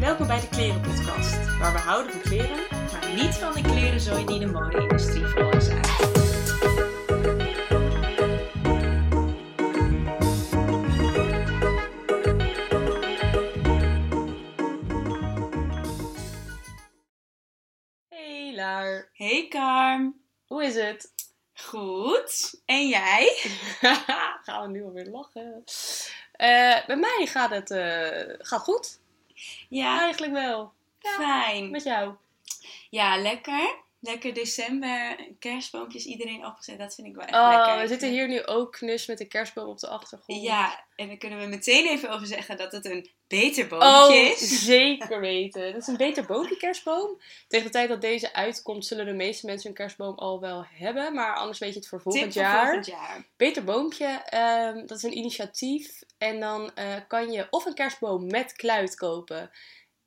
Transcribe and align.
Welkom 0.00 0.26
bij 0.26 0.40
de 0.40 0.48
Klerenpodcast, 0.48 1.58
waar 1.58 1.72
we 1.72 1.78
houden 1.78 2.12
van 2.12 2.20
kleren, 2.20 2.56
maar 2.70 3.14
niet 3.14 3.34
van 3.34 3.52
de 3.52 3.60
klerenzooi 3.62 4.24
die 4.26 4.38
de 4.38 4.46
mode-industrie 4.46 5.26
veroorzaakt. 5.26 6.06
Hey 18.08 18.52
Laar, 18.54 19.08
Hey 19.12 19.46
Karm, 19.48 20.20
hoe 20.46 20.64
is 20.64 20.74
het? 20.74 21.12
goed. 21.54 22.60
En 22.64 22.88
jij? 22.88 23.36
Gaan 24.44 24.62
we 24.62 24.68
nu 24.68 24.84
alweer 24.84 25.06
lachen? 25.06 25.64
Eh 26.32 26.86
bij 26.86 26.96
mij 26.96 27.26
gaat 27.28 27.50
het 27.50 27.70
eh, 27.70 28.34
gaat 28.38 28.60
goed. 28.60 28.98
Ja, 29.68 30.00
Eigenlijk 30.00 30.32
wel. 30.32 30.72
fijn. 30.98 31.70
Met 31.70 31.82
jou? 31.82 32.14
Ja, 32.90 33.16
lekker. 33.16 33.86
Lekker 34.00 34.34
december, 34.34 35.16
kerstboompjes 35.38 36.04
iedereen 36.04 36.46
opgezet, 36.46 36.78
dat 36.78 36.94
vind 36.94 37.06
ik 37.06 37.14
wel 37.14 37.24
echt 37.24 37.34
Oh, 37.34 37.48
lekker. 37.48 37.80
we 37.82 37.88
zitten 37.88 38.10
hier 38.10 38.28
nu 38.28 38.44
ook 38.46 38.72
knus 38.72 39.06
met 39.06 39.18
de 39.18 39.24
kerstboom 39.24 39.68
op 39.68 39.78
de 39.78 39.88
achtergrond. 39.88 40.42
Ja, 40.42 40.84
en 40.96 41.06
daar 41.08 41.16
kunnen 41.16 41.38
we 41.40 41.46
meteen 41.46 41.86
even 41.86 42.10
over 42.10 42.26
zeggen 42.26 42.56
dat 42.56 42.72
het 42.72 42.84
een 42.84 43.10
beter 43.28 43.66
boompje 43.66 44.30
Oh, 44.30 44.36
zeker 44.36 45.20
weten. 45.20 45.66
Het 45.66 45.76
is 45.76 45.86
een 45.86 45.96
beter 45.96 46.26
boompje 46.26 46.56
kerstboom. 46.56 47.20
Tegen 47.48 47.66
de 47.66 47.72
tijd 47.72 47.88
dat 47.88 48.00
deze 48.00 48.32
uitkomt, 48.32 48.86
zullen 48.86 49.06
de 49.06 49.12
meeste 49.12 49.46
mensen 49.46 49.68
een 49.68 49.76
kerstboom 49.76 50.14
al 50.14 50.40
wel 50.40 50.64
hebben. 50.70 51.14
Maar 51.14 51.34
anders 51.34 51.58
weet 51.58 51.72
je 51.72 51.78
het 51.78 51.88
voor 51.88 52.00
volgend 52.00 52.24
Tip 52.24 52.32
voor 52.32 52.42
jaar. 52.42 52.64
volgend 52.64 52.86
jaar. 52.86 53.26
Beter 53.36 53.64
Boompje, 53.64 54.22
ehm, 54.24 54.86
dat 54.86 54.96
is 54.96 55.02
een 55.02 55.16
initiatief. 55.16 56.02
En 56.18 56.40
dan 56.40 56.74
eh, 56.74 56.94
kan 57.08 57.32
je 57.32 57.46
of 57.50 57.64
een 57.64 57.74
kerstboom 57.74 58.26
met 58.26 58.52
kluit 58.52 58.94
kopen. 58.94 59.50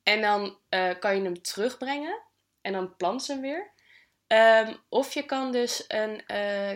En 0.02 0.20
dan 0.20 0.58
eh, 0.68 0.98
kan 0.98 1.16
je 1.16 1.22
hem 1.22 1.42
terugbrengen. 1.42 2.22
En 2.60 2.72
dan 2.72 2.96
plant 2.96 3.24
ze 3.24 3.32
hem 3.32 3.40
weer. 3.40 3.70
Ehm, 4.26 4.74
of 4.88 5.14
je 5.14 5.24
kan 5.24 5.52
dus 5.52 5.84
een, 5.88 6.26
eh, 6.26 6.70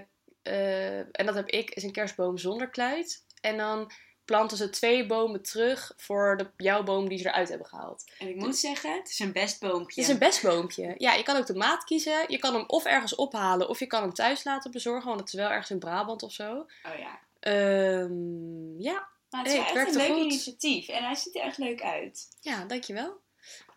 en 0.99 1.27
dat 1.27 1.35
heb 1.35 1.49
ik, 1.49 1.71
is 1.71 1.83
een 1.83 1.93
kerstboom 1.93 2.39
zonder 2.39 2.69
kluit. 2.71 3.25
En 3.41 3.57
dan 3.57 3.91
planten 4.27 4.57
ze 4.57 4.71
twee 4.71 5.07
bomen 5.07 5.43
terug 5.43 5.93
voor 5.97 6.37
de, 6.37 6.51
jouw 6.57 6.83
boom 6.83 7.09
die 7.09 7.19
ze 7.19 7.27
eruit 7.29 7.49
hebben 7.49 7.67
gehaald. 7.67 8.05
En 8.19 8.29
ik 8.29 8.37
moet 8.37 8.57
zeggen, 8.57 8.93
het 8.97 9.09
is 9.09 9.19
een 9.19 9.33
best 9.33 9.61
boompje. 9.61 10.01
Het 10.01 10.09
is 10.11 10.15
een 10.15 10.19
bestboompje. 10.21 10.95
Ja, 10.99 11.13
je 11.15 11.23
kan 11.23 11.37
ook 11.37 11.47
de 11.47 11.55
maat 11.55 11.85
kiezen. 11.85 12.25
Je 12.29 12.39
kan 12.39 12.55
hem 12.55 12.65
of 12.67 12.85
ergens 12.85 13.15
ophalen 13.15 13.69
of 13.69 13.79
je 13.79 13.87
kan 13.87 14.03
hem 14.03 14.13
thuis 14.13 14.45
laten 14.45 14.71
bezorgen. 14.71 15.07
Want 15.09 15.21
het 15.21 15.29
is 15.29 15.35
wel 15.35 15.49
ergens 15.51 15.71
in 15.71 15.79
Brabant 15.79 16.23
of 16.23 16.33
zo. 16.33 16.53
Oh 16.83 16.99
ja. 16.99 17.19
Ehm, 17.41 18.81
ja, 18.81 19.09
Maar 19.31 19.43
het 19.45 19.53
is 19.53 19.59
Hey, 19.59 19.73
wel 19.75 19.83
echt 19.83 19.95
een 19.95 20.01
leuk 20.01 20.11
goed. 20.11 20.25
initiatief. 20.25 20.89
En 20.89 21.05
hij 21.05 21.15
ziet 21.15 21.37
er 21.37 21.43
echt 21.43 21.59
leuk 21.59 21.83
uit. 21.83 22.29
ja, 22.41 22.65
dankjewel. 22.65 23.21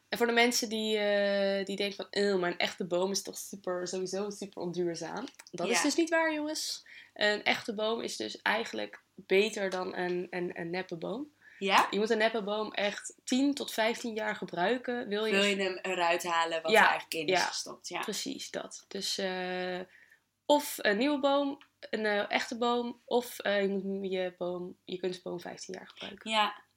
En 0.10 0.18
voor 0.18 0.28
de 0.28 0.34
mensen 0.34 0.70
die, 0.70 0.98
eh, 0.98 1.66
die 1.66 1.76
denken 1.76 1.96
van, 1.96 2.08
"Eeuw, 2.10 2.38
maar 2.38 2.52
een 2.52 2.58
echte 2.58 2.86
boom 2.86 3.12
is 3.12 3.22
toch 3.22 3.38
super, 3.38 3.88
sowieso 3.88 4.30
super 4.30 4.62
onduurzaam. 4.62 5.26
Dat 5.52 5.68
is 5.70 5.82
dus 5.82 5.96
niet 5.96 6.10
waar, 6.10 6.34
jongens. 6.34 6.86
Een 7.14 7.44
echte 7.44 7.74
boom 7.76 8.02
is 8.02 8.16
dus 8.16 8.42
eigenlijk 8.42 9.02
beter 9.28 9.70
dan 9.70 9.96
een, 9.96 10.28
een, 10.30 10.60
een 10.60 10.70
neppe 10.70 10.98
boom. 10.98 11.32
Ja? 11.60 11.88
Je 11.92 12.00
moet 12.00 12.10
een 12.10 12.18
neppe 12.18 12.44
boom 12.44 12.72
echt 12.74 13.16
10 13.24 13.54
tot 13.54 13.72
15 13.72 14.14
jaar 14.14 14.36
gebruiken. 14.36 15.08
Wil 15.08 15.26
je, 15.26 15.32
Wil 15.32 15.44
je 15.44 15.56
hem 15.56 15.78
eruit 15.82 16.24
halen 16.24 16.62
wat 16.62 16.72
Ja, 16.72 16.82
er 16.82 16.90
eigenlijk 16.90 17.14
in 17.14 17.34
is 17.34 17.40
ja. 17.40 17.46
gestopt? 17.46 17.88
Ja. 17.88 18.00
Precies 18.00 18.52
dat. 18.52 18.86
Dus 18.88 19.18
eh, 19.18 19.80
of 20.46 20.76
een 20.78 20.98
nieuwe 20.98 21.20
boom, 21.20 21.58
een 21.80 22.06
eh, 22.06 22.32
echte 22.32 22.58
boom, 22.58 23.02
of 23.06 23.40
eh, 23.40 23.62
je 23.62 23.68
moet 23.68 24.12
je, 24.12 24.34
boom, 24.38 24.78
je 24.86 24.98
kunstboom 24.98 25.40
15 25.40 25.74
jaar 25.74 25.88
gebruiken. 25.88 26.32
Ja. 26.32 26.68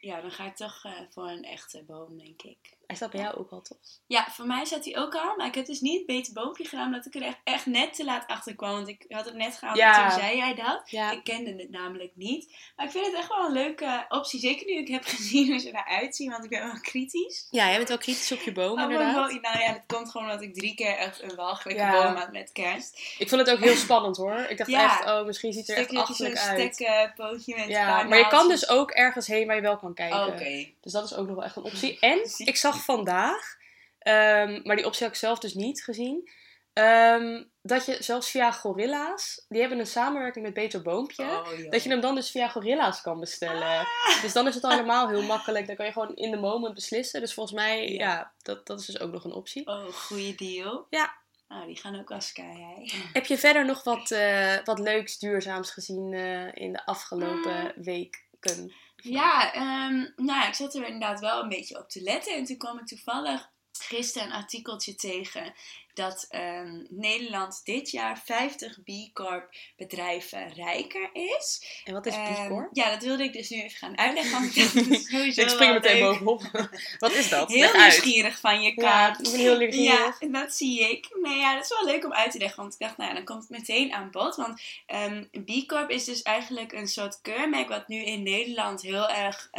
Ja, 0.00 0.20
dan 0.20 0.30
ga 0.30 0.46
ik 0.46 0.56
toch 0.56 0.84
voor 1.10 1.28
een 1.28 1.44
echte 1.44 1.84
boom, 1.84 2.18
denk 2.18 2.42
ik. 2.42 2.77
Hij 2.88 2.96
staat 2.96 3.10
bij 3.10 3.20
jou 3.20 3.36
ook 3.36 3.50
al, 3.50 3.60
toch? 3.62 3.78
Ja, 4.06 4.26
voor 4.30 4.46
mij 4.46 4.64
zat 4.64 4.84
hij 4.84 4.98
ook 4.98 5.14
al. 5.14 5.36
Maar 5.36 5.46
ik 5.46 5.54
heb 5.54 5.66
dus 5.66 5.80
niet 5.80 5.96
het 5.98 6.06
beter 6.06 6.32
boompje 6.32 6.64
gedaan. 6.64 6.86
Omdat 6.86 7.06
ik 7.06 7.14
er 7.14 7.22
echt, 7.22 7.36
echt 7.44 7.66
net 7.66 7.94
te 7.94 8.04
laat 8.04 8.26
achter 8.26 8.54
kwam. 8.56 8.72
Want 8.72 8.88
ik 8.88 9.04
had 9.08 9.24
het 9.24 9.34
net 9.34 9.56
gehaald 9.56 9.78
Ja. 9.78 10.02
en 10.04 10.10
toen 10.10 10.18
zei 10.20 10.36
jij 10.36 10.54
dat. 10.54 10.82
Ja. 10.90 11.10
Ik 11.10 11.24
kende 11.24 11.54
het 11.56 11.70
namelijk 11.70 12.12
niet. 12.14 12.56
Maar 12.76 12.86
ik 12.86 12.92
vind 12.92 13.06
het 13.06 13.14
echt 13.14 13.28
wel 13.28 13.46
een 13.46 13.52
leuke 13.52 14.04
optie. 14.08 14.40
Zeker 14.40 14.66
nu 14.66 14.72
ik 14.72 14.88
heb 14.88 15.04
gezien 15.16 15.50
hoe 15.50 15.58
ze 15.58 15.68
eruit 15.68 16.16
zien. 16.16 16.30
Want 16.30 16.44
ik 16.44 16.50
ben 16.50 16.66
wel 16.66 16.80
kritisch. 16.80 17.46
Ja, 17.50 17.66
jij 17.66 17.76
bent 17.76 17.88
wel 17.88 17.98
kritisch 17.98 18.32
op 18.32 18.40
je 18.40 18.52
boom, 18.52 18.76
Oh, 18.78 18.82
inderdaad. 18.82 19.14
boom- 19.30 19.40
nou 19.40 19.58
ja, 19.58 19.72
dat 19.72 19.82
komt 19.86 20.10
gewoon 20.10 20.26
omdat 20.26 20.42
ik 20.42 20.54
drie 20.54 20.74
keer 20.74 20.96
echt 20.96 21.22
een 21.22 21.34
walgelijke 21.34 21.82
Ja. 21.82 22.02
boom 22.04 22.14
had 22.16 22.32
met 22.32 22.52
kerst. 22.52 23.14
Ik 23.18 23.28
vond 23.28 23.40
het 23.40 23.50
ook 23.50 23.60
heel 23.64 23.76
spannend 23.86 24.16
hoor. 24.16 24.38
Ik 24.48 24.58
dacht 24.58 24.70
Ja. 24.70 24.84
echt, 24.84 25.04
oh, 25.10 25.24
misschien 25.26 25.52
ziet 25.52 25.66
het 25.66 25.76
er 25.76 25.82
echt 25.84 25.96
achterlijk 25.96 26.38
uit. 26.38 26.74
stekkenpootje 26.74 27.56
met 27.56 27.68
Ja, 27.68 27.80
een 27.88 27.94
paar 27.96 28.08
maar 28.08 28.18
je 28.18 28.28
kan 28.28 28.48
dus 28.48 28.68
ook 28.68 28.90
ergens 28.90 29.26
heen 29.26 29.46
waar 29.46 29.56
je 29.56 29.62
wel 29.62 29.76
kan 29.78 29.94
kijken. 29.94 30.20
Oh, 30.20 30.26
Oké. 30.26 30.66
Dus 30.80 30.92
dat 30.92 31.04
is 31.04 31.14
ook 31.14 31.26
nog 31.26 31.34
wel 31.36 31.44
echt 31.44 31.56
een 31.56 31.62
optie. 31.62 31.98
En 32.00 32.18
ik 32.52 32.56
zag 32.56 32.77
vandaag, 32.78 33.56
ehm, 33.98 34.60
maar 34.64 34.76
die 34.76 34.86
optie 34.86 35.02
had 35.06 35.12
ik 35.14 35.20
zelf 35.20 35.38
dus 35.38 35.54
niet 35.54 35.82
gezien, 35.84 36.30
ehm, 36.72 37.44
dat 37.62 37.86
je 37.86 37.96
zelfs 38.02 38.30
via 38.30 38.52
Gorilla's, 38.52 39.44
die 39.48 39.60
hebben 39.60 39.78
een 39.78 39.86
samenwerking 39.86 40.44
met 40.44 40.54
Beter 40.54 40.82
Boompje, 40.82 41.24
Oh, 41.24 41.70
dat 41.70 41.82
je 41.82 41.88
hem 41.90 42.00
dan 42.00 42.14
dus 42.14 42.30
via 42.30 42.48
Gorilla's 42.48 43.00
kan 43.00 43.20
bestellen. 43.20 43.86
Dus 44.22 44.32
dan 44.32 44.46
is 44.46 44.54
het 44.54 44.64
al 44.64 44.70
helemaal 44.70 45.08
heel 45.08 45.22
makkelijk. 45.22 45.66
Dan 45.66 45.76
kan 45.76 45.86
je 45.86 45.92
gewoon 45.92 46.14
in 46.16 46.30
de 46.30 46.36
moment 46.36 46.74
beslissen. 46.74 47.20
Dus 47.20 47.34
volgens 47.34 47.56
mij, 47.56 47.88
Ja. 47.92 48.08
ja, 48.08 48.32
dat, 48.42 48.66
dat 48.66 48.80
is 48.80 48.86
dus 48.86 49.00
ook 49.00 49.12
nog 49.12 49.24
een 49.24 49.32
optie. 49.32 49.66
Oh, 49.66 49.84
goede 49.84 50.34
deal. 50.34 50.86
Ja. 50.90 51.16
Nou, 51.48 51.66
die 51.66 51.76
gaan 51.76 51.98
ook 52.00 52.12
sky 52.22 52.42
high. 52.42 52.94
Heb 53.12 53.26
je 53.26 53.38
verder 53.38 53.64
nog 53.64 53.84
wat, 53.84 54.10
eh, 54.10 54.56
wat 54.64 54.78
leuks, 54.78 55.18
duurzaams 55.18 55.70
gezien 55.70 56.12
eh, 56.12 56.54
in 56.54 56.72
de 56.72 56.86
afgelopen 56.86 57.72
Mm. 57.76 57.82
weken? 57.82 58.72
Ja, 59.02 59.52
ehm, 59.52 59.96
nou 60.16 60.40
ja, 60.40 60.48
ik 60.48 60.54
zat 60.54 60.74
er 60.74 60.84
inderdaad 60.84 61.20
wel 61.20 61.42
een 61.42 61.48
beetje 61.48 61.78
op 61.78 61.88
te 61.88 62.02
letten. 62.02 62.36
En 62.36 62.44
toen 62.44 62.56
kwam 62.56 62.78
ik 62.78 62.86
toevallig 62.86 63.50
gisteren 63.72 64.28
een 64.28 64.34
artikeltje 64.34 64.94
tegen 64.94 65.54
dat 65.98 66.26
ehm, 66.28 66.84
Nederland 66.88 67.60
dit 67.64 67.90
jaar 67.90 68.22
50 68.24 68.78
B 68.82 69.12
Corp 69.12 69.54
bedrijven 69.76 70.52
rijker 70.52 71.10
is. 71.12 71.64
En 71.84 71.92
wat 71.92 72.06
is 72.06 72.14
Ehm, 72.14 72.44
B 72.44 72.48
Corp? 72.48 72.68
Ja, 72.72 72.90
dat 72.90 73.02
wilde 73.02 73.22
ik 73.22 73.32
dus 73.32 73.50
nu 73.50 73.56
even 73.56 73.78
gaan 73.78 73.98
uitleggen. 73.98 74.32
Want 74.32 74.56
ik 74.56 74.62
dacht, 74.62 74.74
dat 74.74 74.86
is 74.86 75.08
sowieso 75.08 75.40
Ik 75.40 75.48
spring 75.48 75.72
meteen 75.72 76.00
bovenop. 76.00 76.68
wat 76.98 77.12
is 77.12 77.28
dat? 77.28 77.48
Heel 77.48 77.60
Leg 77.60 77.74
uit. 77.74 77.82
nieuwsgierig 77.82 78.40
van 78.40 78.62
je 78.62 78.72
Ja, 78.80 79.08
ik 79.08 79.30
ben 79.30 79.40
heel 79.40 79.58
nieuwsgierig. 79.58 80.20
Ja, 80.20 80.28
dat 80.28 80.54
zie 80.54 80.90
ik. 80.90 81.16
Nee, 81.22 81.38
ja, 81.38 81.54
dat 81.54 81.64
is 81.64 81.68
wel 81.68 81.84
leuk 81.84 82.04
om 82.04 82.12
uit 82.12 82.30
te 82.30 82.38
leggen. 82.38 82.60
Want 82.62 82.72
ik 82.72 82.80
dacht, 82.80 82.96
nou 82.96 83.08
ja, 83.08 83.16
dan 83.16 83.24
komt 83.24 83.40
het 83.40 83.50
meteen 83.50 83.92
aan 83.92 84.10
bod. 84.10 84.36
Want 84.36 84.60
ehm, 84.86 85.24
B 85.44 85.66
Corp 85.66 85.90
is 85.90 86.04
dus 86.04 86.22
eigenlijk 86.22 86.72
een 86.72 86.88
soort 86.88 87.20
keurmerk 87.20 87.68
wat 87.68 87.88
nu 87.88 88.04
in 88.04 88.22
Nederland 88.22 88.82
heel 88.82 89.08
erg 89.08 89.50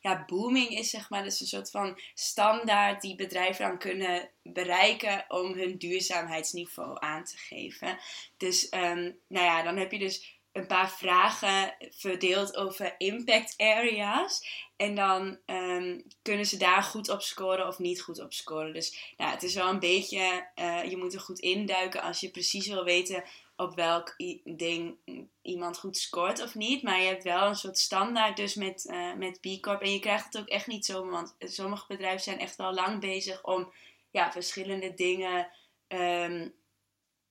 ja, 0.00 0.24
booming 0.26 0.68
is, 0.78 0.90
zeg 0.90 1.10
maar. 1.10 1.22
Dat 1.22 1.32
is 1.32 1.40
een 1.40 1.46
soort 1.46 1.70
van 1.70 1.98
standaard 2.14 3.00
die 3.00 3.14
bedrijven 3.14 3.68
dan 3.68 3.78
kunnen 3.78 4.30
bereiken 4.42 5.24
om 5.28 5.52
hun 5.52 5.78
duurzaamheidsniveau 5.78 6.96
aan 7.00 7.24
te 7.24 7.36
geven. 7.36 7.98
Dus, 8.36 8.68
ehm, 8.68 9.12
nou 9.26 9.46
ja, 9.46 9.62
dan 9.62 9.76
heb 9.76 9.92
je 9.92 9.98
dus 9.98 10.40
een 10.52 10.66
paar 10.66 10.90
vragen 10.90 11.74
verdeeld 11.90 12.56
over 12.56 12.94
impact 12.98 13.54
areas. 13.56 14.46
En 14.76 14.94
dan 14.94 15.38
ehm, 15.46 16.00
kunnen 16.22 16.46
ze 16.46 16.56
daar 16.56 16.82
goed 16.82 17.08
op 17.08 17.22
scoren 17.22 17.66
of 17.66 17.78
niet 17.78 18.02
goed 18.02 18.20
op 18.20 18.32
scoren. 18.32 18.72
Dus 18.72 19.14
nou, 19.16 19.30
het 19.30 19.42
is 19.42 19.54
wel 19.54 19.68
een 19.68 19.78
beetje, 19.78 20.48
eh, 20.54 20.90
je 20.90 20.96
moet 20.96 21.14
er 21.14 21.20
goed 21.20 21.38
induiken 21.38 22.02
als 22.02 22.20
je 22.20 22.30
precies 22.30 22.66
wil 22.66 22.84
weten 22.84 23.24
op 23.56 23.74
welk 23.74 24.14
ding 24.44 24.96
iemand 25.42 25.78
goed 25.78 25.96
scoort 25.96 26.42
of 26.42 26.54
niet. 26.54 26.82
Maar 26.82 27.00
je 27.00 27.06
hebt 27.06 27.24
wel 27.24 27.46
een 27.46 27.56
soort 27.56 27.78
standaard 27.78 28.36
dus 28.36 28.54
met, 28.54 28.86
eh, 28.86 29.14
met 29.14 29.40
B 29.40 29.62
Corp. 29.62 29.80
En 29.80 29.92
je 29.92 30.00
krijgt 30.00 30.24
het 30.24 30.38
ook 30.38 30.48
echt 30.48 30.66
niet 30.66 30.86
zomaar, 30.86 31.12
want 31.12 31.34
sommige 31.38 31.84
bedrijven 31.88 32.22
zijn 32.22 32.38
echt 32.38 32.56
wel 32.56 32.74
lang 32.74 33.00
bezig 33.00 33.44
om 33.44 33.72
ja, 34.12 34.32
verschillende 34.32 34.94
dingen, 34.94 35.48
ehm, 35.86 36.48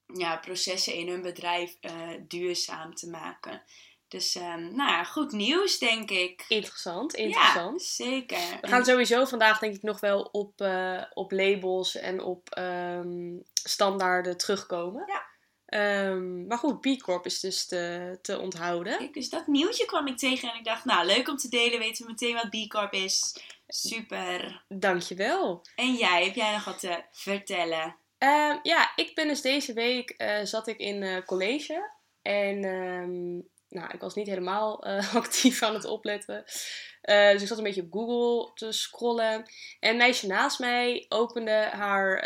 ja, 0.05 0.37
processen 0.37 0.93
in 0.93 1.07
hun 1.07 1.21
bedrijf 1.21 1.77
eh, 1.81 2.09
duurzaam 2.27 2.95
te 2.95 3.09
maken. 3.09 3.63
Dus 4.07 4.35
ehm, 4.35 4.75
nou 4.75 4.91
ja, 4.91 5.03
goed 5.03 5.31
nieuws 5.31 5.77
denk 5.77 6.09
ik. 6.09 6.45
Interessant, 6.47 7.13
interessant. 7.13 7.81
Ja, 7.81 8.05
zeker. 8.05 8.59
We 8.61 8.67
gaan 8.67 8.85
sowieso 8.85 9.25
vandaag 9.25 9.59
denk 9.59 9.75
ik 9.75 9.81
nog 9.81 9.99
wel 9.99 10.21
op, 10.21 10.61
eh, 10.61 11.03
op 11.13 11.31
labels 11.31 11.95
en 11.95 12.21
op 12.21 12.49
ehm, 12.49 13.37
standaarden 13.63 14.37
terugkomen. 14.37 15.03
Ja. 15.07 15.29
Maar 16.47 16.57
goed, 16.57 16.81
B 16.81 17.01
Corp 17.01 17.25
is 17.25 17.39
dus 17.39 17.65
te, 17.65 18.17
te 18.21 18.39
onthouden. 18.39 18.97
Kijk, 18.97 19.13
dus 19.13 19.29
dat 19.29 19.47
nieuwtje 19.47 19.85
kwam 19.85 20.07
ik 20.07 20.17
tegen 20.17 20.51
en 20.51 20.57
ik 20.57 20.65
dacht, 20.65 20.85
nou, 20.85 21.05
leuk 21.05 21.27
om 21.27 21.37
te 21.37 21.49
delen. 21.49 21.79
Weten 21.79 22.05
we 22.05 22.11
meteen 22.11 22.33
wat 22.33 22.49
B 22.49 22.69
Corp 22.69 22.93
is. 22.93 23.35
Super. 23.73 24.63
Dankjewel. 24.67 25.61
En 25.75 25.93
jij, 25.93 26.25
heb 26.25 26.35
jij 26.35 26.51
nog 26.51 26.65
wat 26.65 26.79
te 26.79 27.03
vertellen? 27.11 27.95
Ehm, 28.17 28.57
ja, 28.63 28.91
ik 28.95 29.15
ben 29.15 29.27
dus 29.27 29.41
deze 29.41 29.73
week 29.73 30.09
eh, 30.09 30.43
zat 30.43 30.67
ik 30.67 30.77
in 30.77 31.03
eh, 31.03 31.25
college. 31.25 31.91
En 32.21 32.63
ehm, 32.63 33.31
nou, 33.79 33.93
ik 33.93 34.01
was 34.01 34.15
niet 34.15 34.27
helemaal 34.27 34.83
eh, 34.83 35.15
actief 35.23 35.63
aan 35.63 35.73
het 35.73 35.85
opletten. 35.85 36.43
Dus 37.01 37.41
ik 37.41 37.47
zat 37.47 37.57
een 37.57 37.63
beetje 37.63 37.81
op 37.81 37.93
Google 37.93 38.53
te 38.53 38.71
scrollen. 38.71 39.33
En 39.79 39.89
een 39.89 39.97
meisje 39.97 40.27
naast 40.27 40.59
mij 40.59 41.05
opende 41.09 41.69
haar 41.71 42.23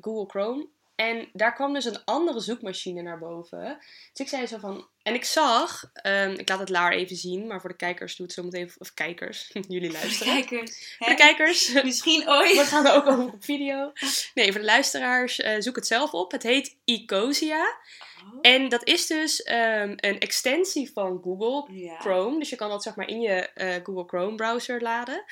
Google 0.00 0.26
Chrome. 0.26 0.68
En 0.94 1.28
daar 1.32 1.54
kwam 1.54 1.72
dus 1.72 1.84
een 1.84 2.04
andere 2.04 2.40
zoekmachine 2.40 3.02
naar 3.02 3.18
boven. 3.18 3.78
Dus 4.12 4.20
ik 4.20 4.28
zei 4.28 4.46
zo 4.46 4.58
van, 4.58 4.88
En 5.02 5.14
ik 5.14 5.24
zag, 5.24 5.90
ehm, 5.92 6.30
ik 6.30 6.48
laat 6.48 6.58
het 6.58 6.68
Laar 6.68 6.92
even 6.92 7.16
zien, 7.16 7.46
maar 7.46 7.60
voor 7.60 7.70
de 7.70 7.76
kijkers 7.76 8.16
doet 8.16 8.26
het 8.26 8.34
zo 8.34 8.42
meteen, 8.42 8.70
of 8.78 8.94
kijkers, 8.94 9.50
jullie 9.68 9.92
luisteren. 9.92 10.32
Kijkers. 10.32 10.96
Voor 10.98 11.08
de 11.08 11.14
kijkers, 11.14 11.72
Misschien 11.82 12.28
ooit. 12.28 12.56
we 12.56 12.64
gaan 12.64 12.86
er 12.86 12.92
ook 12.92 13.06
over 13.06 13.24
op 13.24 13.44
video. 13.44 13.92
Nee, 14.34 14.52
voor 14.52 14.60
de 14.60 14.66
luisteraars, 14.66 15.40
eh, 15.40 15.54
zoek 15.58 15.76
het 15.76 15.86
zelf 15.86 16.12
op. 16.12 16.32
Het 16.32 16.42
heet 16.42 16.76
Ecosia. 16.84 17.76
Oh, 18.24 18.38
En 18.40 18.68
dat 18.68 18.86
is 18.86 19.06
dus 19.06 19.42
ehm, 19.42 19.92
een 19.96 20.18
extensie 20.18 20.92
van 20.92 21.20
Google 21.22 21.74
ja. 21.74 21.98
Chrome. 21.98 22.38
Dus 22.38 22.50
je 22.50 22.56
kan 22.56 22.68
dat 22.68 22.82
zeg 22.82 22.96
maar 22.96 23.08
in 23.08 23.20
je 23.20 23.48
eh, 23.48 23.74
Google 23.82 24.04
Chrome 24.06 24.34
browser 24.34 24.82
laden. 24.82 25.24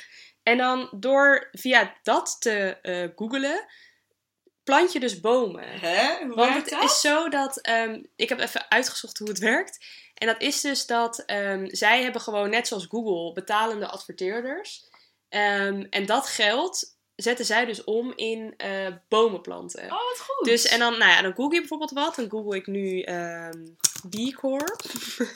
En 0.43 0.57
dan 0.57 0.89
door 0.91 1.49
via 1.53 1.95
dat 2.03 2.37
te 2.41 2.79
eh 2.83 3.09
googelen, 3.17 3.67
plant 4.71 4.93
je 4.93 5.01
dus 5.01 5.21
bomen. 5.21 5.65
Hè? 5.69 6.25
Hoe 6.27 6.35
Want 6.35 6.55
het 6.55 6.69
dat? 6.69 6.83
is 6.83 7.01
zo 7.01 7.29
dat, 7.29 7.61
ehm, 7.61 8.03
ik 8.17 8.29
heb 8.29 8.41
even 8.41 8.71
uitgezocht 8.71 9.19
hoe 9.19 9.29
het 9.29 9.39
werkt. 9.39 9.85
En 10.15 10.27
dat 10.27 10.41
is 10.43 10.61
dus 10.61 10.87
dat 10.87 11.19
ehm, 11.19 11.67
zij 11.71 12.03
hebben 12.03 12.21
gewoon 12.21 12.51
net 12.51 12.69
zoals 12.69 12.87
Google 12.89 13.33
betalende 13.33 13.87
adverteerders. 13.87 14.85
Ehm, 15.29 15.87
en 15.91 16.07
dat 16.07 16.27
geld 16.27 16.99
zetten 17.17 17.45
zij 17.45 17.65
dus 17.65 17.85
om 17.85 18.13
in 18.17 18.55
eh, 18.57 18.87
bomen 19.09 19.41
planten. 19.41 19.85
Oh, 19.85 19.91
wat 19.91 20.21
goed. 20.21 20.47
Dus 20.47 20.67
en 20.67 20.79
dan, 20.79 20.99
nou 20.99 21.11
ja, 21.11 21.23
dan 21.23 21.35
google 21.35 21.55
je 21.55 21.61
bijvoorbeeld 21.61 21.91
wat. 21.91 22.15
Dan 22.15 22.31
google 22.31 22.57
ik 22.57 22.67
nu 22.67 23.01
ehm 23.01 23.65
B 24.09 24.35
Corp. 24.35 24.83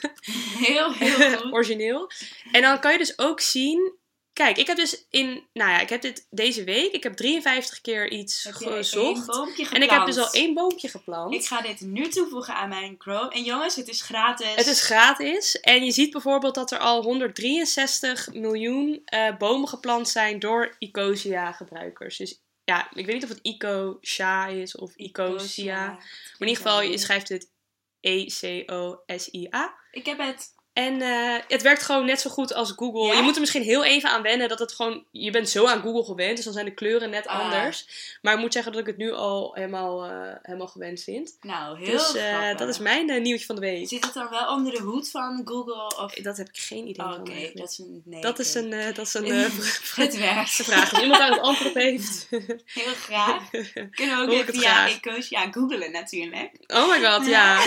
Heel, 0.65 0.93
heel 0.93 1.37
goed. 1.37 1.53
origineel. 1.53 2.11
En 2.51 2.61
dan 2.61 2.79
kan 2.79 2.91
je 2.91 2.97
dus 2.97 3.19
ook 3.19 3.39
zien. 3.39 3.93
Kijk, 4.35 4.57
ik 4.57 4.67
heb 4.67 4.77
dus 4.77 5.05
in. 5.09 5.47
Nou 5.53 5.71
ja, 5.71 5.79
ik 5.79 5.89
heb 5.89 6.01
dit 6.01 6.27
deze 6.29 6.63
week. 6.63 6.91
Ik 6.91 7.03
heb 7.03 7.13
53 7.13 7.81
keer 7.81 8.11
iets 8.11 8.47
gezocht. 8.51 9.29
En 9.71 9.81
ik 9.81 9.89
heb 9.89 10.05
dus 10.05 10.17
al 10.17 10.31
één 10.31 10.53
boompje 10.53 10.87
geplant. 10.87 11.33
Ik 11.33 11.45
ga 11.45 11.61
dit 11.61 11.81
nu 11.81 12.07
toevoegen 12.07 12.55
aan 12.55 12.69
mijn 12.69 12.95
Chrome. 12.97 13.29
En 13.29 13.43
jongens, 13.43 13.75
het 13.75 13.87
is 13.87 14.01
gratis. 14.01 14.55
Het 14.55 14.67
is 14.67 14.81
gratis. 14.81 15.59
En 15.59 15.85
je 15.85 15.91
ziet 15.91 16.11
bijvoorbeeld 16.11 16.55
dat 16.55 16.71
er 16.71 16.77
al 16.77 17.03
163 17.03 18.33
miljoen 18.33 19.01
eh, 19.05 19.37
bomen 19.37 19.67
geplant 19.67 20.09
zijn 20.09 20.39
door 20.39 20.75
Ecosia 20.79 21.51
gebruikers. 21.51 22.17
Dus 22.17 22.41
ja, 22.63 22.89
ik 22.93 23.05
weet 23.05 23.15
niet 23.15 23.23
of 23.23 23.29
het 23.29 23.41
Ecosia 23.41 24.47
is 24.47 24.75
of 24.75 24.95
Ecosia. 24.95 25.85
Maar 25.85 25.99
in 26.39 26.47
ieder 26.47 26.63
geval, 26.63 26.81
je 26.81 26.97
schrijft 26.97 27.29
het 27.29 27.51
E 27.99 28.25
E-C-O-S-I-A. 28.25 29.75
Ik 29.91 30.05
heb 30.05 30.17
het. 30.17 30.53
En 30.75 31.01
eh, 31.01 31.35
het 31.47 31.61
werkt 31.61 31.83
gewoon 31.83 32.05
net 32.05 32.21
zo 32.21 32.29
goed 32.29 32.53
als 32.53 32.73
Google. 32.75 33.05
Ja? 33.07 33.13
Je 33.13 33.21
moet 33.21 33.33
er 33.33 33.39
misschien 33.39 33.63
heel 33.63 33.83
even 33.83 34.09
aan 34.09 34.21
wennen 34.21 34.49
dat 34.49 34.59
het 34.59 34.71
gewoon... 34.71 35.03
Je 35.11 35.31
bent 35.31 35.49
zo 35.49 35.65
aan 35.67 35.81
Google 35.81 36.03
gewend, 36.03 36.35
dus 36.35 36.45
dan 36.45 36.53
zijn 36.53 36.65
de 36.65 36.73
kleuren 36.73 37.09
net 37.09 37.27
Ah. 37.27 37.39
anders. 37.39 37.87
Maar 38.21 38.33
ik 38.33 38.39
moet 38.39 38.53
zeggen 38.53 38.71
dat 38.71 38.81
ik 38.81 38.87
het 38.87 38.97
nu 38.97 39.11
al 39.11 39.53
helemaal, 39.53 40.03
eh, 40.05 40.33
helemaal 40.41 40.67
gewend 40.67 41.01
vind. 41.01 41.37
Nou, 41.41 41.77
heel 41.79 41.91
dus 41.97 42.15
eh, 42.15 42.57
dat 42.57 42.69
is 42.69 42.79
mijn 42.79 43.21
nieuwtje 43.21 43.45
van 43.45 43.55
de 43.55 43.61
week. 43.61 43.87
Zit 43.87 44.05
het 44.05 44.13
dan 44.13 44.29
wel 44.29 44.47
onder 44.47 44.73
de 44.73 44.81
hoed 44.81 45.09
van 45.11 45.41
Google? 45.45 45.97
Of... 46.03 46.13
Dat 46.13 46.37
heb 46.37 46.47
ik 46.47 46.57
geen 46.57 46.87
idee 46.87 47.05
Oh, 47.05 47.11
van 47.11 47.19
Oké, 47.21 47.51
dat 47.53 47.69
is 47.69 47.77
een. 47.77 48.01
Nee, 48.05 48.21
Dat 48.21 48.39
is 48.39 48.53
een, 48.53 48.69
dat 48.93 49.05
is 49.05 49.13
een 49.13 49.25
Het 49.95 50.17
werkt. 50.17 50.49
vraag. 50.51 50.91
Als 50.91 51.01
iemand 51.01 51.19
daar 51.19 51.29
het 51.31 51.41
antwoord 51.41 51.69
op 51.69 51.75
heeft. 51.75 52.27
Heel 52.79 52.93
graag. 52.93 53.49
Kunnen 53.91 54.17
we 54.17 54.21
ook 54.21 54.31
even 54.31 54.53
via 54.53 54.71
graag. 54.71 54.95
Ecosia 55.01 55.51
googlen 55.51 55.91
natuurlijk. 55.91 56.51
Oh 56.67 56.89
my 56.89 57.09
god, 57.09 57.25
ja. 57.27 57.61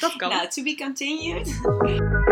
dat 0.00 0.16
kan. 0.16 0.28
Nou, 0.28 0.48
to 0.48 0.62
be 0.62 0.74
continued. 0.76 2.26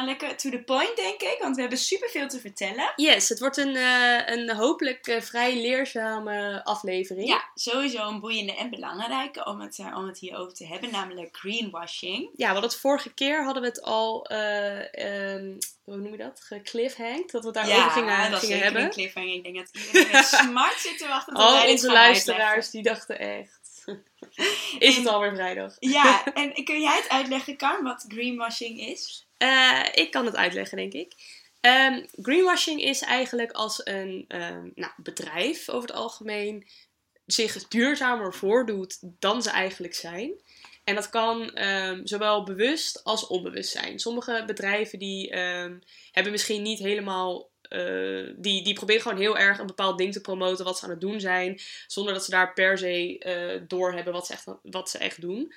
Gaan 0.00 0.08
lekker 0.08 0.36
to 0.36 0.50
the 0.50 0.62
point, 0.62 0.96
denk 0.96 1.20
ik, 1.22 1.36
want 1.40 1.54
we 1.54 1.60
hebben 1.60 1.78
superveel 1.78 2.28
te 2.28 2.40
vertellen. 2.40 2.92
Yes, 2.96 3.28
het 3.28 3.38
wordt 3.38 3.56
een, 3.56 3.76
eh, 3.76 4.26
een 4.26 4.54
hopelijk 4.56 5.06
eh, 5.06 5.20
vrij 5.20 5.60
leerzame 5.60 6.64
aflevering. 6.64 7.28
Ja, 7.28 7.50
sowieso 7.54 8.08
een 8.08 8.20
boeiende 8.20 8.56
en 8.56 8.70
belangrijke 8.70 9.44
om 9.44 9.60
het, 9.60 9.78
eh, 9.78 9.96
om 9.96 10.06
het 10.06 10.18
hierover 10.18 10.54
te 10.54 10.66
hebben, 10.66 10.90
namelijk 10.90 11.36
greenwashing. 11.36 12.30
Ja, 12.36 12.52
want 12.52 12.64
het 12.64 12.76
vorige 12.76 13.14
keer 13.14 13.44
hadden 13.44 13.62
we 13.62 13.68
het 13.68 13.82
al, 13.82 14.26
ehm, 14.26 15.52
hoe 15.84 15.96
noem 15.96 16.10
je 16.10 16.16
dat? 16.16 16.40
Gecliffhanged. 16.40 17.30
Dat 17.30 17.44
we 17.44 17.52
daarover 17.52 17.90
gingen, 17.90 18.30
dat 18.30 18.40
gingen 18.40 18.40
zeker 18.40 18.62
hebben. 18.62 18.82
een 18.82 18.90
cliffhanger. 18.90 19.34
Ik 19.34 19.42
denk 19.42 19.56
dat 19.56 19.68
iedereen 19.72 20.12
met 20.12 20.26
smart 20.44 20.78
zit 20.78 20.98
te 20.98 21.08
wachten 21.08 21.34
tot 21.34 21.60
dit 21.60 21.70
onze 21.70 21.92
luisteraars 21.92 22.70
die 22.70 22.82
dachten 22.82 23.18
echt. 23.18 23.60
Is 24.78 24.96
het 24.96 25.06
alweer 25.06 25.34
vrijdag? 25.34 25.76
Ja, 25.78 26.24
en 26.34 26.64
kun 26.64 26.80
jij 26.80 26.96
het 26.96 27.08
uitleggen, 27.08 27.56
Kar, 27.56 27.82
wat 27.82 28.04
greenwashing 28.08 28.80
is? 28.80 29.28
Eh, 29.40 29.86
ik 29.92 30.10
kan 30.10 30.26
het 30.26 30.36
uitleggen, 30.36 30.76
denk 30.76 30.92
ik. 30.92 31.14
Ehm, 31.60 32.06
greenwashing 32.22 32.82
is 32.82 33.00
eigenlijk 33.00 33.52
als 33.52 33.80
een 33.84 34.24
ehm, 34.28 34.68
nou, 34.74 34.92
bedrijf 34.96 35.68
over 35.68 35.88
het 35.88 35.98
algemeen 35.98 36.68
zich 37.26 37.68
duurzamer 37.68 38.34
voordoet 38.34 38.98
dan 39.00 39.42
ze 39.42 39.50
eigenlijk 39.50 39.94
zijn. 39.94 40.32
En 40.84 40.94
dat 40.94 41.10
kan 41.10 41.54
ehm, 41.54 42.00
zowel 42.06 42.44
bewust 42.44 43.04
als 43.04 43.26
onbewust 43.26 43.70
zijn. 43.70 43.98
Sommige 43.98 44.42
bedrijven 44.46 44.98
die 44.98 45.34
hebben 46.12 46.32
misschien 46.32 46.62
niet 46.62 46.78
helemaal. 46.78 47.48
eh, 47.62 48.34
die, 48.36 48.64
die 48.64 48.74
proberen 48.74 49.02
gewoon 49.02 49.18
heel 49.18 49.38
erg 49.38 49.58
een 49.58 49.66
bepaald 49.66 49.98
ding 49.98 50.12
te 50.12 50.20
promoten 50.20 50.64
wat 50.64 50.78
ze 50.78 50.84
aan 50.84 50.90
het 50.90 51.00
doen 51.00 51.20
zijn. 51.20 51.60
Zonder 51.86 52.14
dat 52.14 52.24
ze 52.24 52.30
daar 52.30 52.52
per 52.52 52.78
se 52.78 53.18
eh 53.18 53.60
doorhebben 53.68 54.12
wat 54.12 54.26
ze 54.26 54.32
echt, 54.32 54.46
wat 54.62 54.90
ze 54.90 54.98
echt 54.98 55.20
doen. 55.20 55.54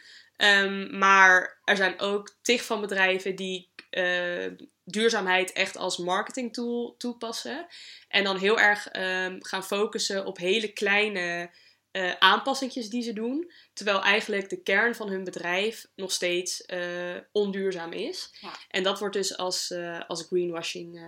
Maar 0.92 1.62
er 1.64 1.76
zijn 1.76 2.00
ook 2.00 2.36
tig 2.42 2.66
van 2.66 2.82
bedrijven 2.82 3.36
die 3.36 3.72
eh, 3.94 4.52
duurzaamheid 4.84 5.52
echt 5.52 5.78
als 5.78 5.98
marketing 5.98 6.54
tool 6.54 6.96
toepassen. 6.98 7.68
En 8.08 8.24
dan 8.24 8.38
heel 8.38 8.60
erg 8.60 8.88
ehm, 8.88 9.38
gaan 9.40 9.64
focussen 9.64 10.26
op 10.26 10.38
hele 10.38 10.74
kleine 10.74 11.50
eh 11.92 12.14
aanpassingjes 12.20 12.90
die 12.90 13.02
ze 13.02 13.14
doen. 13.14 13.52
Terwijl 13.74 14.02
eigenlijk 14.02 14.50
de 14.50 14.62
kern 14.62 14.96
van 14.96 15.10
hun 15.10 15.24
bedrijf 15.24 15.88
nog 15.96 16.12
steeds 16.12 16.66
eh, 16.66 17.18
onduurzaam 17.32 17.92
is. 17.92 18.38
Ja. 18.42 18.52
En 18.70 18.84
dat 18.84 19.00
wordt 19.00 19.16
dus 19.16 19.38
als, 19.38 19.74
als 20.08 20.26
greenwashing 20.30 21.00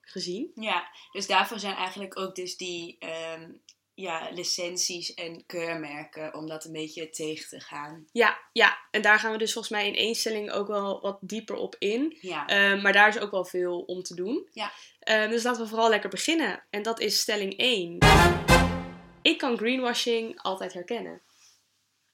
gezien. 0.00 0.50
Ja, 0.54 0.88
dus 1.12 1.26
daarvoor 1.26 1.58
zijn 1.58 1.74
eigenlijk 1.74 2.18
ook 2.18 2.34
dus 2.34 2.56
die 2.56 2.96
ehm, 2.98 3.50
ja, 3.98 4.28
licenties 4.32 5.14
en 5.14 5.46
keurmerken 5.46 6.34
om 6.34 6.46
dat 6.48 6.64
een 6.64 6.72
beetje 6.72 7.10
tegen 7.10 7.48
te 7.48 7.60
gaan. 7.60 8.06
Ja, 8.12 8.38
ja, 8.52 8.78
en 8.90 9.02
daar 9.02 9.18
gaan 9.18 9.32
we 9.32 9.38
dus 9.38 9.52
volgens 9.52 9.72
mij 9.74 9.86
in 9.86 9.94
één 9.94 10.14
stelling 10.14 10.50
ook 10.50 10.66
wel 10.66 11.00
wat 11.00 11.18
dieper 11.20 11.56
op 11.56 11.76
in. 11.78 12.16
Ja, 12.20 12.46
Eh, 12.46 12.82
maar 12.82 12.92
daar 12.92 13.08
is 13.08 13.18
ook 13.18 13.30
wel 13.30 13.44
veel 13.44 13.80
om 13.80 14.02
te 14.02 14.14
doen. 14.14 14.48
Ja. 14.52 14.72
Eh, 14.98 15.28
dus 15.28 15.42
laten 15.42 15.62
we 15.62 15.68
vooral 15.68 15.88
lekker 15.88 16.10
beginnen. 16.10 16.64
En 16.70 16.82
dat 16.82 17.00
is 17.00 17.20
stelling 17.20 17.54
1. 17.56 17.98
Ik 19.22 19.38
kan 19.38 19.56
greenwashing 19.58 20.42
altijd 20.42 20.72
herkennen. 20.72 21.22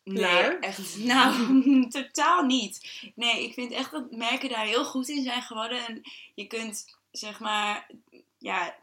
nee, 0.04 0.22
maar- 0.22 0.58
echt, 0.58 0.96
nou, 1.12 1.58
totaal 1.88 2.42
niet. 2.44 3.00
Nee, 3.14 3.44
ik 3.44 3.52
vind 3.54 3.72
echt 3.72 3.90
dat 3.90 4.10
merken 4.10 4.48
daar 4.48 4.66
heel 4.66 4.84
goed 4.84 5.08
in 5.08 5.22
zijn 5.22 5.42
geworden. 5.42 5.86
En 5.86 6.00
je 6.34 6.46
kunt, 6.46 6.84
zeg 7.10 7.40
maar, 7.40 7.90
ja, 8.38 8.76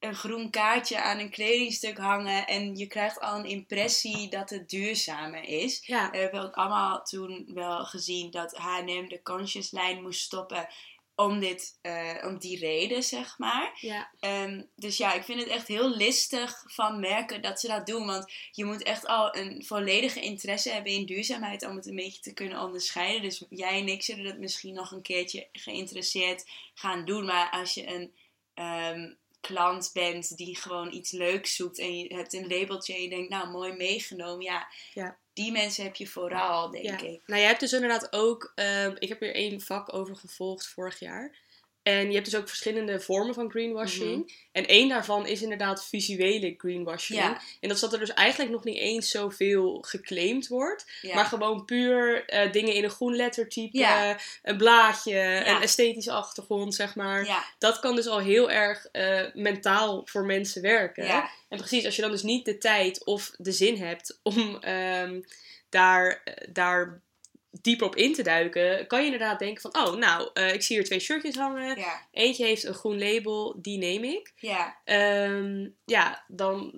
een 0.00 0.14
groen 0.14 0.50
kaartje 0.50 1.02
aan 1.02 1.18
een 1.18 1.30
kledingstuk 1.30 1.98
hangen 1.98 2.46
en 2.46 2.76
je 2.76 2.86
krijgt 2.86 3.20
al 3.20 3.38
een 3.38 3.44
impressie 3.44 4.28
dat 4.28 4.50
het 4.50 4.70
duurzamer 4.70 5.42
is. 5.44 5.86
Ja, 5.86 6.10
We 6.10 6.16
hebben 6.16 6.42
ook 6.42 6.54
allemaal 6.54 7.02
toen 7.02 7.50
wel 7.54 7.84
gezien 7.84 8.30
dat 8.30 8.56
H&M 8.56 9.08
de 9.08 9.20
conscious 9.22 9.70
lijn 9.70 10.02
moest 10.02 10.20
stoppen 10.20 10.68
om, 11.14 11.40
dit, 11.40 11.78
eh, 11.82 12.24
om 12.24 12.38
die 12.38 12.58
reden, 12.58 13.02
zeg 13.02 13.38
maar. 13.38 13.78
ja, 13.80 14.10
Ehm, 14.20 14.62
dus 14.76 14.96
ja, 14.96 15.12
ik 15.12 15.22
vind 15.22 15.40
het 15.40 15.48
echt 15.48 15.68
heel 15.68 15.96
listig 15.96 16.64
van 16.66 17.00
merken 17.00 17.42
dat 17.42 17.60
ze 17.60 17.66
dat 17.68 17.86
doen. 17.86 18.06
Want 18.06 18.32
je 18.52 18.64
moet 18.64 18.82
echt 18.82 19.06
al 19.06 19.36
een 19.36 19.64
volledige 19.64 20.20
interesse 20.20 20.70
hebben 20.70 20.92
in 20.92 21.06
duurzaamheid 21.06 21.66
om 21.66 21.76
het 21.76 21.86
een 21.86 21.96
beetje 21.96 22.20
te 22.20 22.32
kunnen 22.32 22.60
onderscheiden. 22.60 23.22
Dus 23.22 23.44
jij 23.50 23.80
en 23.80 23.88
ik 23.88 24.02
zullen 24.02 24.24
dat 24.24 24.38
misschien 24.38 24.74
nog 24.74 24.92
een 24.92 25.02
keertje 25.02 25.48
geïnteresseerd 25.52 26.50
gaan 26.74 27.04
doen. 27.04 27.24
Maar 27.24 27.50
als 27.50 27.74
je 27.74 27.88
een 27.88 28.14
ehm, 28.54 29.12
klant 29.48 29.90
bent 29.92 30.36
die 30.36 30.56
gewoon 30.56 30.92
iets 30.92 31.10
leuks 31.10 31.56
zoekt 31.56 31.78
en 31.78 31.98
je 31.98 32.14
hebt 32.14 32.32
een 32.32 32.48
labeltje 32.48 32.94
en 32.94 33.02
je 33.02 33.08
denkt, 33.08 33.28
nou 33.30 33.50
mooi 33.50 33.72
meegenomen. 33.72 34.44
Ja, 34.44 34.68
Ja. 34.94 35.16
die 35.32 35.52
mensen 35.52 35.84
heb 35.84 35.96
je 35.96 36.06
vooral, 36.06 36.70
denk 36.70 36.84
ja. 36.84 36.98
ik. 37.00 37.20
Nou, 37.26 37.40
je 37.40 37.46
hebt 37.46 37.60
dus 37.60 37.72
inderdaad 37.72 38.12
ook... 38.12 38.52
ehm, 38.54 38.96
ik 38.98 39.08
heb 39.08 39.20
hier 39.20 39.34
één 39.34 39.60
vak 39.60 39.94
over 39.94 40.16
gevolgd 40.16 40.66
vorig 40.66 40.98
jaar. 40.98 41.34
En 41.82 42.06
je 42.06 42.12
hebt 42.14 42.24
dus 42.24 42.36
ook 42.40 42.48
verschillende 42.48 43.00
vormen 43.00 43.34
van 43.34 43.50
greenwashing. 43.50 44.32
En 44.52 44.66
één 44.66 44.88
daarvan 44.88 45.26
is 45.26 45.42
inderdaad 45.42 45.86
visuele 45.86 46.54
greenwashing. 46.58 47.18
Ja. 47.18 47.40
En 47.60 47.68
dat 47.68 47.76
is 47.76 47.80
dat 47.80 47.92
er 47.92 47.98
dus 47.98 48.12
eigenlijk 48.12 48.50
nog 48.50 48.64
niet 48.64 48.76
eens 48.76 49.10
zoveel 49.10 49.78
geclaimd 49.86 50.48
wordt. 50.48 50.90
Ja. 51.02 51.14
Maar 51.14 51.24
gewoon 51.24 51.64
puur 51.64 52.24
eh, 52.24 52.52
dingen 52.52 52.74
in 52.74 52.84
een 52.84 52.90
groen 52.90 53.16
lettertype, 53.16 53.78
Ja. 53.78 54.18
een 54.42 54.56
blaadje, 54.56 55.18
een 55.46 55.62
esthetische 55.62 56.12
achtergrond, 56.12 56.74
zeg 56.74 56.94
maar. 56.94 57.46
Dat 57.58 57.80
kan 57.80 57.94
dus 57.94 58.06
al 58.06 58.18
heel 58.18 58.50
erg 58.50 58.86
eh, 58.86 59.24
mentaal 59.34 60.02
voor 60.04 60.24
mensen 60.24 60.62
werken. 60.62 61.06
En 61.48 61.58
precies, 61.58 61.84
als 61.84 61.96
je 61.96 62.02
dan 62.02 62.10
dus 62.10 62.22
niet 62.22 62.44
de 62.44 62.58
tijd 62.58 63.04
of 63.04 63.30
de 63.36 63.52
zin 63.52 63.76
hebt 63.76 64.20
om 64.22 64.56
ehm, 64.60 65.20
daar, 65.68 66.20
eh, 66.24 66.34
daar 66.52 67.00
dieper 67.50 67.86
op 67.86 67.96
in 67.96 68.14
te 68.14 68.22
duiken, 68.22 68.86
kan 68.86 68.98
je 68.98 69.04
inderdaad 69.04 69.38
denken 69.38 69.60
van, 69.70 69.86
oh, 69.86 69.94
nou, 69.94 70.30
eh, 70.34 70.52
ik 70.54 70.62
zie 70.62 70.76
hier 70.76 70.84
twee 70.84 71.00
shirtjes 71.00 71.36
hangen. 71.36 71.78
ja, 71.78 72.06
Eentje 72.10 72.44
heeft 72.44 72.64
een 72.64 72.74
groen 72.74 72.98
label, 72.98 73.56
die 73.62 73.78
neem 73.78 74.04
ik. 74.04 74.32
ja. 74.36 74.76
Ehm, 74.84 75.68
ja, 75.84 76.24
dan, 76.28 76.72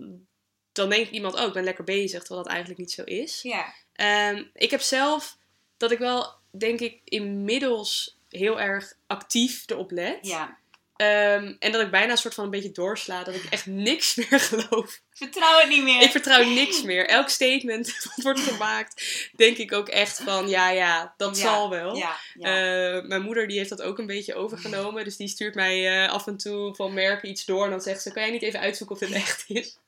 dan 0.72 0.90
denkt 0.90 1.10
iemand 1.10 1.34
ook, 1.34 1.40
oh, 1.40 1.46
ik 1.46 1.52
ben 1.52 1.64
lekker 1.64 1.84
bezig, 1.84 2.18
terwijl 2.20 2.42
dat 2.42 2.50
eigenlijk 2.52 2.80
niet 2.80 2.92
zo 2.92 3.02
is. 3.04 3.42
Ja. 3.42 3.74
Ehm, 3.92 4.44
ik 4.54 4.70
heb 4.70 4.80
zelf 4.80 5.38
dat 5.76 5.90
ik 5.90 5.98
wel, 5.98 6.34
denk 6.50 6.80
ik, 6.80 7.00
inmiddels 7.04 8.18
heel 8.28 8.60
erg 8.60 8.94
actief 9.06 9.70
erop 9.70 9.90
let. 9.90 10.26
Ja. 10.26 10.58
Ehm, 11.00 11.54
en 11.58 11.72
dat 11.72 11.80
ik 11.80 11.90
bijna 11.90 12.10
een 12.10 12.18
soort 12.18 12.34
van 12.34 12.44
een 12.44 12.50
beetje 12.50 12.72
doorsla. 12.72 13.24
Dat 13.24 13.34
ik 13.34 13.44
echt 13.50 13.66
niks 13.66 14.14
meer 14.16 14.40
geloof. 14.40 15.00
Vertrouw 15.12 15.58
het 15.58 15.68
niet 15.68 15.82
meer. 15.82 16.02
Ik 16.02 16.10
vertrouw 16.10 16.44
niks 16.44 16.82
meer. 16.82 17.08
Elk 17.08 17.28
statement 17.28 17.86
dat 18.04 18.24
wordt 18.24 18.40
gemaakt, 18.40 19.28
denk 19.36 19.56
ik 19.56 19.72
ook 19.72 19.88
echt 19.88 20.20
van, 20.20 20.48
ja, 20.48 20.70
ja, 20.70 21.14
dat 21.16 21.36
Ja, 21.36 21.42
zal 21.42 21.70
wel. 21.70 21.94
Ja, 21.96 22.16
ja. 22.34 22.46
Eh, 22.46 23.04
mijn 23.04 23.22
moeder 23.22 23.48
die 23.48 23.58
heeft 23.58 23.70
dat 23.70 23.82
ook 23.82 23.98
een 23.98 24.06
beetje 24.06 24.34
overgenomen. 24.34 25.04
Dus 25.04 25.16
die 25.16 25.28
stuurt 25.28 25.54
mij 25.54 26.04
eh, 26.04 26.12
af 26.12 26.26
en 26.26 26.36
toe 26.36 26.74
van 26.74 26.94
merken 26.94 27.28
iets 27.28 27.44
door. 27.44 27.64
En 27.64 27.70
dan 27.70 27.80
zegt 27.80 28.02
ze, 28.02 28.12
kan 28.12 28.22
jij 28.22 28.30
niet 28.30 28.42
even 28.42 28.60
uitzoeken 28.60 28.96
of 28.96 29.02
dit 29.02 29.12
echt 29.12 29.44
is? 29.48 29.78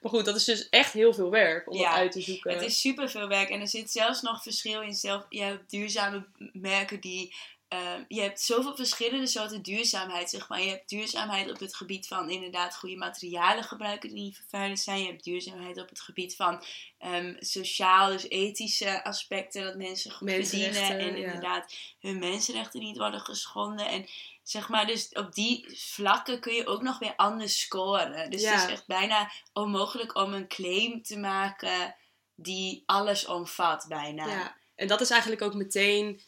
Maar 0.00 0.10
goed, 0.10 0.24
dat 0.24 0.36
is 0.36 0.44
dus 0.44 0.68
echt 0.68 0.92
heel 0.92 1.14
veel 1.14 1.30
werk 1.30 1.70
om 1.70 1.78
Ja, 1.78 1.88
dat 1.88 1.98
uit 1.98 2.12
te 2.12 2.20
zoeken. 2.20 2.52
Het 2.52 2.62
is 2.62 2.80
super 2.80 3.10
veel 3.10 3.28
werk 3.28 3.48
en 3.48 3.60
er 3.60 3.68
zit 3.68 3.90
zelfs 3.90 4.22
nog 4.22 4.42
verschil 4.42 4.80
in 4.80 4.94
zelf. 4.94 5.26
Je 5.28 5.42
hebt 5.42 5.70
duurzame 5.70 6.24
merken 6.52 7.00
die. 7.00 7.34
Ehm, 7.74 8.04
je 8.08 8.20
hebt 8.20 8.40
zoveel 8.40 8.76
verschillende 8.76 9.26
soorten 9.26 9.62
duurzaamheid, 9.62 10.30
zeg 10.30 10.48
maar. 10.48 10.62
Je 10.62 10.68
hebt 10.68 10.88
duurzaamheid 10.88 11.50
op 11.50 11.58
het 11.58 11.76
gebied 11.76 12.06
van 12.06 12.30
inderdaad 12.30 12.76
goede 12.76 12.96
materialen 12.96 13.64
gebruiken 13.64 14.08
die 14.08 14.22
niet 14.22 14.36
vervuilend 14.36 14.80
zijn. 14.80 15.00
Je 15.00 15.06
hebt 15.06 15.24
duurzaamheid 15.24 15.80
op 15.80 15.88
het 15.88 16.00
gebied 16.00 16.36
van 16.36 16.64
ehm, 16.98 17.34
sociaal, 17.38 18.08
dus 18.08 18.28
ethische 18.28 19.04
aspecten, 19.04 19.64
dat 19.64 19.76
mensen 19.76 20.10
goed 20.10 20.30
verdienen 20.30 20.98
en 20.98 21.16
ja. 21.16 21.24
inderdaad 21.24 21.74
hun 22.00 22.18
mensenrechten 22.18 22.80
niet 22.80 22.98
worden 22.98 23.20
geschonden. 23.20 23.86
En 23.86 24.06
zeg 24.42 24.68
maar, 24.68 24.86
dus 24.86 25.08
op 25.08 25.34
die 25.34 25.66
vlakken 25.78 26.40
kun 26.40 26.54
je 26.54 26.66
ook 26.66 26.82
nog 26.82 26.98
weer 26.98 27.16
anders 27.16 27.60
scoren. 27.60 28.30
Dus 28.30 28.44
het 28.44 28.62
is 28.62 28.70
echt 28.70 28.86
bijna 28.86 29.30
onmogelijk 29.52 30.16
om 30.16 30.32
een 30.32 30.48
claim 30.48 31.02
te 31.02 31.18
maken 31.18 31.96
die 32.34 32.82
alles 32.86 33.26
omvat, 33.26 33.84
bijna. 33.88 34.26
Ja, 34.26 34.56
en 34.74 34.86
dat 34.86 35.00
is 35.00 35.10
eigenlijk 35.10 35.42
ook 35.42 35.54
meteen 35.54 36.20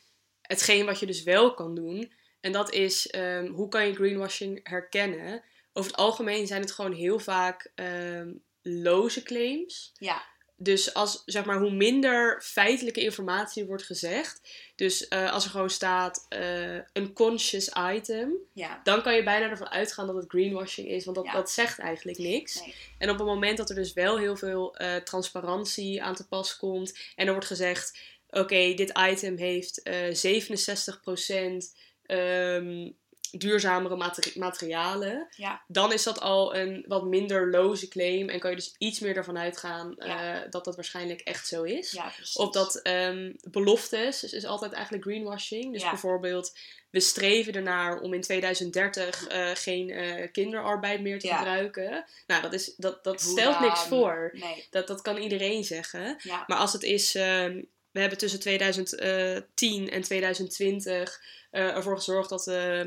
hetgeen 0.46 0.86
wat 0.86 1.00
je 1.00 1.06
dus 1.06 1.22
wel 1.22 1.54
kan 1.54 1.74
doen. 1.74 2.12
En 2.40 2.52
dat 2.52 2.72
is, 2.72 3.06
ehm, 3.06 3.46
hoe 3.46 3.68
kan 3.68 3.86
je 3.86 3.94
greenwashing 3.94 4.60
herkennen? 4.62 5.42
Over 5.72 5.90
het 5.90 6.00
algemeen 6.00 6.46
zijn 6.46 6.60
het 6.60 6.72
gewoon 6.72 6.92
heel 6.92 7.18
vaak 7.18 7.70
ehm, 7.74 8.32
loze 8.62 9.22
claims. 9.22 9.92
Ja. 9.98 10.22
Dus 10.58 10.94
als, 10.94 11.22
zeg 11.26 11.44
maar, 11.44 11.58
hoe 11.58 11.70
minder 11.70 12.42
feitelijke 12.42 13.00
informatie 13.00 13.64
wordt 13.64 13.82
gezegd. 13.82 14.40
Dus 14.76 15.08
eh, 15.08 15.32
als 15.32 15.44
er 15.44 15.50
gewoon 15.50 15.70
staat 15.70 16.26
eh, 16.28 16.74
een 16.92 17.12
conscious 17.12 17.70
item. 17.92 18.32
ja. 18.52 18.80
Dan 18.84 19.02
kan 19.02 19.14
je 19.14 19.22
bijna 19.22 19.48
ervan 19.48 19.68
uitgaan 19.68 20.06
dat 20.06 20.16
het 20.16 20.24
greenwashing 20.30 20.88
is. 20.88 21.04
Want 21.04 21.16
dat, 21.16 21.26
Ja. 21.26 21.32
dat 21.32 21.50
zegt 21.50 21.78
eigenlijk 21.78 22.18
niks. 22.18 22.60
Nee. 22.60 22.74
En 22.98 23.10
op 23.10 23.18
het 23.18 23.26
moment 23.26 23.56
dat 23.56 23.68
er 23.70 23.74
dus 23.76 23.92
wel 23.92 24.18
heel 24.18 24.36
veel 24.36 24.76
eh, 24.76 24.96
transparantie 24.96 26.02
aan 26.02 26.14
te 26.14 26.28
pas 26.28 26.56
komt. 26.56 26.98
En 27.16 27.26
er 27.26 27.32
wordt 27.32 27.46
gezegd: 27.46 27.98
oké, 28.40 28.74
dit 28.74 28.92
item 29.10 29.36
heeft 29.36 29.82
eh 29.82 30.14
67% 30.14 31.72
ehm, 32.06 32.90
duurzamere 33.30 33.96
materi- 33.96 34.38
materialen. 34.38 35.26
Ja. 35.30 35.62
Dan 35.68 35.92
is 35.92 36.02
dat 36.02 36.20
al 36.20 36.56
een 36.56 36.84
wat 36.88 37.04
minder 37.04 37.50
loze 37.50 37.88
claim. 37.88 38.28
En 38.28 38.40
kan 38.40 38.50
je 38.50 38.56
dus 38.56 38.74
iets 38.78 39.00
meer 39.00 39.16
ervan 39.16 39.38
uitgaan 39.38 39.96
eh, 39.98 40.40
dat 40.50 40.64
dat 40.64 40.74
waarschijnlijk 40.74 41.20
echt 41.20 41.46
zo 41.46 41.62
is. 41.62 41.90
Ja. 41.90 42.12
Of 42.34 42.50
dat 42.50 42.76
ehm, 42.82 43.32
beloftes, 43.50 44.20
dus 44.20 44.32
is 44.32 44.44
altijd 44.44 44.72
eigenlijk 44.72 45.04
greenwashing. 45.04 45.72
Dus 45.72 45.82
bijvoorbeeld, 45.82 46.58
we 46.90 47.00
streven 47.00 47.52
ernaar 47.52 48.00
om 48.00 48.14
in 48.14 48.20
2030 48.20 49.26
eh, 49.26 49.50
geen 49.54 49.94
kinderarbeid 50.32 51.00
meer 51.00 51.18
te 51.18 51.28
gebruiken. 51.28 52.04
Nou, 52.26 52.42
dat, 52.42 52.52
is, 52.52 52.74
dat, 52.76 53.04
dat 53.04 53.22
Hoe 53.22 53.38
stelt 53.38 53.60
niks 53.60 53.80
dan? 53.80 53.88
voor. 53.88 54.30
Nee. 54.32 54.66
Dat, 54.70 54.86
dat 54.86 55.02
kan 55.02 55.16
iedereen 55.16 55.64
zeggen. 55.64 56.16
Maar 56.46 56.58
als 56.58 56.72
het 56.72 56.82
is, 56.82 57.14
ehm, 57.14 57.62
we 57.96 58.02
hebben 58.02 58.18
tussen 58.18 58.40
2010 58.40 59.90
en 59.90 60.02
2020 60.02 61.20
eh, 61.50 61.76
ervoor 61.76 61.96
gezorgd 61.96 62.28
dat 62.28 62.46
eh, 62.46 62.80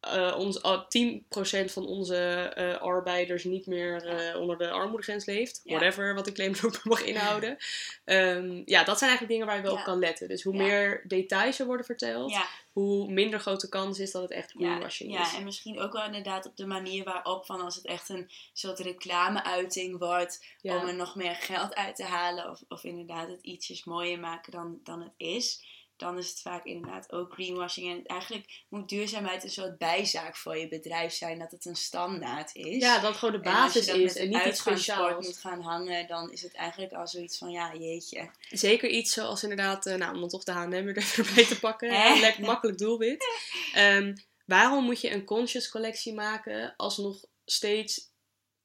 eh, 0.00 0.34
ons, 0.38 0.62
al 0.62 0.84
10% 0.84 1.72
van 1.72 1.86
onze 1.86 2.16
eh, 2.54 2.76
arbeiders 2.80 3.44
niet 3.44 3.66
meer 3.66 4.04
eh, 4.06 4.40
onder 4.40 4.58
de 4.58 4.70
armoedegrens 4.70 5.24
leeft. 5.24 5.60
Ja. 5.64 5.76
Whatever, 5.76 6.14
wat 6.14 6.24
de 6.24 6.32
claim 6.32 6.54
ook 6.64 6.84
mag 6.94 7.02
inhouden. 7.04 7.56
Ehm, 8.04 8.62
ja, 8.64 8.84
dat 8.84 8.98
zijn 8.98 9.10
eigenlijk 9.10 9.28
dingen 9.28 9.46
waar 9.46 9.56
je 9.56 9.62
wel 9.62 9.72
Ja. 9.72 9.78
op 9.78 9.84
kan 9.84 9.98
letten. 9.98 10.28
Dus 10.28 10.42
hoe 10.42 10.54
Ja. 10.56 10.62
meer 10.62 11.04
details 11.06 11.58
er 11.60 11.66
worden 11.66 11.86
verteld, 11.86 12.30
Ja, 12.30 12.46
hoe 12.72 13.10
minder 13.12 13.40
grote 13.40 13.68
kans 13.68 13.98
is 13.98 14.10
dat 14.12 14.22
het 14.22 14.30
echt 14.30 14.52
ja, 14.58 14.66
greenwashing 14.66 15.12
ja, 15.12 15.22
is. 15.22 15.34
en 15.34 15.44
misschien 15.44 15.80
ook 15.80 15.92
wel 15.92 16.04
inderdaad 16.04 16.46
op 16.46 16.56
de 16.56 16.66
manier 16.66 17.04
waarop, 17.04 17.46
van 17.46 17.60
als 17.60 17.74
het 17.76 17.86
echt 17.86 18.08
een 18.08 18.30
soort 18.52 18.78
reclameuiting 18.78 19.98
wordt, 19.98 20.44
Ja. 20.60 20.76
om 20.80 20.86
er 20.88 20.94
nog 20.94 21.14
meer 21.14 21.34
geld 21.34 21.74
uit 21.74 21.96
te 21.96 22.04
halen, 22.04 22.50
of, 22.50 22.60
of 22.68 22.84
inderdaad 22.84 23.28
het 23.28 23.42
ietsjes 23.42 23.84
mooier 23.84 24.18
maken 24.20 24.52
dan, 24.52 24.80
dan 24.84 25.00
het 25.02 25.12
is, 25.16 25.64
dan 25.96 26.18
is 26.18 26.28
het 26.28 26.40
vaak 26.40 26.64
inderdaad 26.64 27.12
ook 27.12 27.32
greenwashing. 27.32 27.90
En 27.90 28.06
eigenlijk 28.06 28.64
moet 28.68 28.88
duurzaamheid 28.88 29.44
een 29.44 29.50
soort 29.50 29.78
bijzaak 29.78 30.36
voor 30.36 30.56
je 30.56 30.68
bedrijf 30.68 31.12
zijn, 31.12 31.38
dat 31.38 31.50
het 31.50 31.64
een 31.64 31.76
standaard 31.76 32.54
is. 32.54 32.82
Ja, 32.82 32.98
dat 32.98 33.16
gewoon 33.16 33.42
de 33.42 33.48
En 33.48 33.54
als 33.54 33.72
je 33.72 33.78
basis 33.78 33.94
is 33.94 34.16
en 34.16 34.28
niet 34.28 34.44
iets 34.44 34.60
speciaals. 34.60 35.26
moet 35.26 35.36
gaan 35.36 35.62
hangen, 35.62 36.06
dan 36.06 36.32
is 36.32 36.42
het 36.42 36.54
eigenlijk 36.54 36.92
al 36.92 37.08
zoiets 37.08 37.38
van, 37.38 37.50
ja, 37.50 37.74
jeetje. 37.74 38.30
Zeker 38.50 38.88
iets 38.88 39.12
zoals 39.12 39.42
inderdaad, 39.42 39.86
eh, 39.86 39.94
nou, 39.94 40.14
om 40.14 40.20
dan 40.20 40.28
toch 40.28 40.44
de 40.44 40.52
H&M 40.52 40.72
even 40.72 41.24
erbij 41.26 41.44
te 41.44 41.58
pakken. 41.60 41.94
Een 41.94 42.20
lekker 42.20 42.44
makkelijk 42.44 42.78
doelwit. 42.78 43.24
Ehm, 43.74 44.16
waarom 44.44 44.84
moet 44.84 45.00
je 45.00 45.10
een 45.10 45.24
conscious 45.24 45.68
collectie 45.68 46.14
maken 46.14 46.74
als 46.76 46.96
nog 46.96 47.24
steeds 47.44 48.10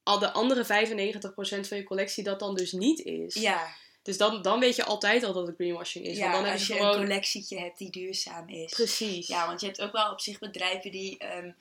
al 0.03 0.19
de 0.19 0.31
andere 0.31 0.63
95% 0.63 1.67
van 1.67 1.77
je 1.77 1.83
collectie 1.83 2.23
dat 2.23 2.39
dan 2.39 2.55
dus 2.55 2.71
niet 2.71 2.99
is? 2.99 3.33
Ja, 3.33 3.75
Dus 4.01 4.17
dan, 4.17 4.41
dan 4.41 4.59
weet 4.59 4.75
je 4.75 4.83
altijd 4.83 5.23
al 5.23 5.33
dat 5.33 5.47
het 5.47 5.55
greenwashing 5.55 6.05
is. 6.05 6.17
ja 6.17 6.21
want 6.23 6.33
dan 6.33 6.43
heb 6.43 6.53
als 6.53 6.67
je 6.67 6.73
gewoon... 6.73 6.93
een 6.93 6.99
collectietje 6.99 7.59
hebt 7.59 7.77
die 7.77 7.89
duurzaam 7.89 8.49
is. 8.49 8.71
Precies. 8.71 9.27
Ja, 9.27 9.47
want 9.47 9.59
je 9.59 9.65
hebt 9.65 9.81
ook 9.81 9.91
wel 9.91 10.11
op 10.11 10.19
zich 10.19 10.39
bedrijven 10.39 10.91
die 10.91 11.17
ehm, 11.17 11.51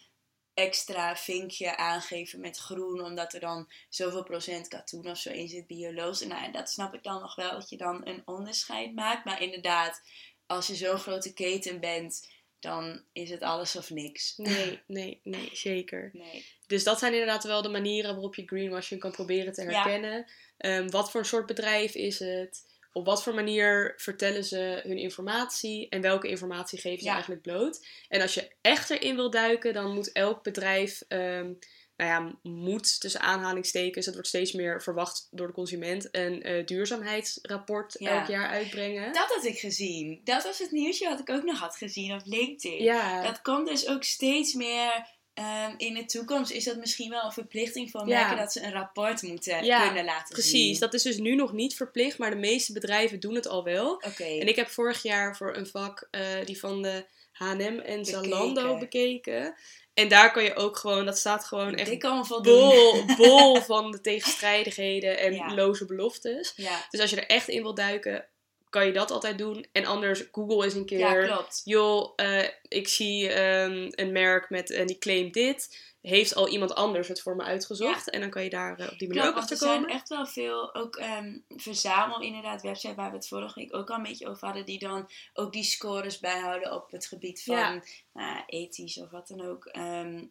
extra 0.55 1.17
vinkje 1.17 1.77
aangeven 1.77 2.41
met 2.41 2.57
groen, 2.57 3.01
omdat 3.01 3.35
er 3.35 3.41
dan 3.41 3.69
zoveel 3.89 4.23
procent 4.23 4.69
katoen 4.69 5.11
of 5.11 5.19
zo 5.19 5.31
in 5.31 5.49
zit, 5.49 5.67
biologisch. 5.67 6.27
Nou, 6.27 6.45
en 6.45 6.53
dat 6.53 6.71
snap 6.71 6.95
ik 6.95 7.03
dan 7.03 7.21
nog 7.21 7.35
wel, 7.35 7.51
dat 7.51 7.71
je 7.71 7.77
dan 7.77 8.07
een 8.07 8.23
onderscheid 8.25 8.95
maakt. 8.95 9.25
Maar 9.25 9.43
inderdaad, 9.43 10.03
als 10.47 10.67
je 10.67 10.75
zo'n 10.75 10.99
grote 10.99 11.33
keten 11.33 11.81
bent, 11.81 12.29
dan 12.61 13.03
is 13.13 13.31
het 13.31 13.43
alles 13.43 13.77
of 13.77 13.91
niks. 13.91 14.35
Nee, 14.37 14.81
nee, 14.87 15.21
nee, 15.25 15.51
zeker. 15.53 16.11
Nee. 16.13 16.45
Dus 16.67 16.85
dat 16.85 16.99
zijn 16.99 17.13
inderdaad 17.13 17.45
wel 17.45 17.63
de 17.63 17.69
manieren 17.69 18.13
waarop 18.13 18.35
je 18.35 18.47
greenwashing 18.47 19.01
kan 19.01 19.11
proberen 19.11 19.53
te 19.53 19.63
herkennen. 19.63 20.27
Ehm, 20.57 20.89
wat 20.89 21.11
voor 21.11 21.21
een 21.21 21.27
soort 21.27 21.47
bedrijf 21.47 21.95
is 21.95 22.19
het? 22.19 22.69
Op 22.93 23.05
wat 23.07 23.23
voor 23.23 23.35
manier 23.35 23.95
vertellen 23.97 24.45
ze 24.45 24.81
hun 24.83 24.99
informatie? 24.99 25.89
En 25.89 26.01
welke 26.01 26.29
informatie 26.29 26.79
geven 26.79 26.99
ze 26.99 27.05
Ja. 27.05 27.13
eigenlijk 27.13 27.43
bloot? 27.43 27.87
En 28.09 28.21
als 28.21 28.35
je 28.35 28.51
echt 28.61 28.91
erin 28.91 29.17
wil 29.17 29.31
duiken, 29.31 29.73
dan 29.73 29.95
moet 29.95 30.13
elk 30.13 30.43
bedrijf, 30.43 31.03
ehm, 31.09 31.53
nou 32.01 32.13
ja, 32.13 32.51
moet 32.51 33.01
tussen 33.01 33.21
aanhalingstekens, 33.21 34.05
het 34.07 34.15
wordt 34.15 34.29
steeds 34.29 34.53
meer 34.53 34.83
verwacht 34.83 35.29
door 35.31 35.47
de 35.47 35.53
consument, 35.53 36.09
een 36.13 36.43
eh, 36.43 36.67
duurzaamheidsrapport 36.67 37.95
Ja. 37.99 38.19
elk 38.19 38.29
jaar 38.29 38.49
uitbrengen. 38.49 39.13
Dat 39.13 39.29
had 39.35 39.45
ik 39.45 39.59
gezien. 39.59 40.21
Dat 40.25 40.43
was 40.45 40.59
het 40.59 40.71
nieuwsje 40.71 41.09
wat 41.09 41.21
ik 41.21 41.31
ook 41.31 41.43
nog 41.43 41.59
had 41.59 41.77
gezien 41.77 42.13
op 42.15 42.21
LinkedIn. 42.25 42.83
ja, 42.83 43.23
Dat 43.23 43.43
komt 43.43 43.69
dus 43.69 43.89
ook 43.89 44.05
steeds 44.05 44.55
meer. 44.55 45.19
ehm, 45.35 45.75
in 45.77 45.95
de 45.95 46.05
toekomst 46.05 46.51
is 46.51 46.65
dat 46.65 46.77
misschien 46.77 47.11
wel 47.11 47.25
een 47.25 47.33
verplichting 47.33 47.91
Ja. 47.93 48.05
merken 48.05 48.37
dat 48.37 48.53
ze 48.53 48.63
een 48.63 48.73
rapport 48.73 49.23
moeten 49.23 49.65
Ja, 49.65 49.87
kunnen 49.87 50.05
laten 50.05 50.27
zien. 50.27 50.35
precies. 50.37 50.79
Dat 50.79 50.95
is 50.95 51.03
dus 51.03 51.17
nu 51.17 51.35
nog 51.35 51.53
niet 51.53 51.75
verplicht, 51.77 52.19
maar 52.19 52.31
de 52.31 52.37
meeste 52.37 52.73
bedrijven 52.73 53.21
doen 53.21 53.35
het 53.35 53.49
al 53.49 53.65
wel. 53.65 53.93
Oké. 53.93 54.25
En 54.25 54.49
ik 54.49 54.57
heb 54.57 54.69
vorig 54.69 55.03
jaar 55.03 55.37
voor 55.37 55.57
een 55.57 55.67
vak 55.67 56.09
eh, 56.11 56.23
die 56.45 56.59
van 56.59 56.83
de 56.83 57.05
H&M 57.33 57.79
en. 57.85 58.05
Zalando 58.05 58.79
bekeken. 58.79 59.55
En 59.95 60.09
daar 60.09 60.33
kan 60.33 60.43
je 60.45 60.55
ook 60.55 60.77
gewoon, 60.77 61.05
dat 61.05 61.19
staat 61.19 61.45
gewoon 61.45 61.75
echt 61.75 61.99
kan 61.99 62.27
bol, 62.43 63.05
bol 63.17 63.61
van 63.61 63.91
de 63.91 64.01
tegenstrijdigheden 64.01 65.19
en 65.19 65.33
Ja. 65.35 65.55
loze 65.55 65.85
beloftes. 65.87 66.53
Ja. 66.57 66.87
Dus 66.91 67.01
als 67.01 67.11
je 67.11 67.17
er 67.17 67.27
echt 67.27 67.49
in 67.49 67.63
wilt 67.63 67.77
duiken, 67.77 68.25
kan 68.71 68.87
je 68.87 68.93
dat 68.93 69.11
altijd 69.11 69.39
doen. 69.39 69.67
En 69.73 69.85
anders, 69.85 70.25
Google 70.33 70.65
eens 70.65 70.75
een 70.75 70.87
keer. 70.87 70.99
ja, 70.99 71.27
klopt. 71.27 71.61
joh, 71.65 72.13
eh, 72.17 72.49
ik 72.69 72.89
zie 72.89 73.29
ehm, 73.29 73.89
een 73.91 74.13
merk 74.13 74.51
met, 74.51 74.71
en 74.71 74.87
die 74.87 74.99
claimt 74.99 75.35
dit. 75.35 75.90
Heeft 76.01 76.35
al 76.35 76.49
iemand 76.49 76.75
anders 76.75 77.09
het 77.09 77.21
voor 77.21 77.37
me 77.37 77.43
uitgezocht? 77.43 78.11
En 78.11 78.21
dan 78.21 78.31
kan 78.31 78.45
je 78.45 78.51
daar 78.51 78.79
eh, 78.79 78.93
op 78.93 78.99
die 78.99 79.09
manier 79.09 79.23
Klopt, 79.23 79.37
ook 79.37 79.43
achter 79.43 79.57
er 79.57 79.63
zijn 79.63 79.81
komen. 79.81 79.95
echt 79.95 80.09
wel 80.09 80.27
veel, 80.27 80.75
ook 80.75 80.97
ehm, 80.97 81.39
verzamel 81.49 82.21
inderdaad, 82.21 82.63
website 82.63 82.95
waar 82.95 83.11
we 83.11 83.17
het 83.17 83.29
vorige 83.29 83.61
week 83.61 83.75
ook 83.75 83.91
al 83.91 83.97
een 83.97 84.03
beetje 84.03 84.29
over 84.29 84.45
hadden, 84.47 84.67
die 84.67 84.79
dan 84.79 85.11
ook 85.33 85.53
die 85.53 85.65
scores 85.65 86.19
bijhouden 86.19 86.73
op 86.73 86.91
het 86.91 87.07
gebied 87.07 87.43
van 87.43 87.57
Ja. 87.57 87.83
nou, 88.13 88.43
ethisch 88.47 88.99
of 89.01 89.11
wat 89.11 89.29
dan 89.29 89.41
ook. 89.41 89.65
Ehm, 89.65 90.25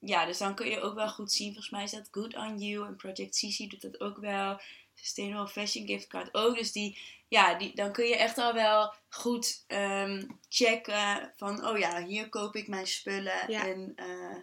ja, 0.00 0.26
dus 0.26 0.38
dan 0.38 0.54
kun 0.54 0.68
je 0.68 0.80
ook 0.80 0.94
wel 0.94 1.08
goed 1.08 1.32
zien, 1.32 1.52
volgens 1.52 1.70
mij 1.70 1.82
is 1.82 1.90
dat 1.90 2.08
Good 2.10 2.36
On 2.36 2.58
You 2.58 2.86
en 2.86 2.96
Project 2.96 3.36
CC 3.38 3.70
doet 3.70 3.82
dat 3.82 4.00
ook 4.00 4.18
wel. 4.18 4.60
Sustainable 4.94 5.48
Fashion 5.48 5.86
Gift 5.86 6.06
Card 6.06 6.34
ook. 6.34 6.56
Dus 6.56 6.72
die, 6.72 6.98
ja, 7.28 7.54
die, 7.54 7.74
dan 7.74 7.92
kun 7.92 8.06
je 8.06 8.16
echt 8.16 8.38
al 8.38 8.52
wel 8.54 8.94
goed 9.08 9.64
ehm, 9.66 10.24
checken 10.48 11.32
van, 11.36 11.66
oh 11.66 11.78
ja, 11.78 12.04
hier 12.04 12.28
koop 12.28 12.56
ik 12.56 12.68
mijn 12.68 12.86
spullen. 12.86 13.50
Ja. 13.50 13.66
En 13.66 13.92
eh, 13.96 14.36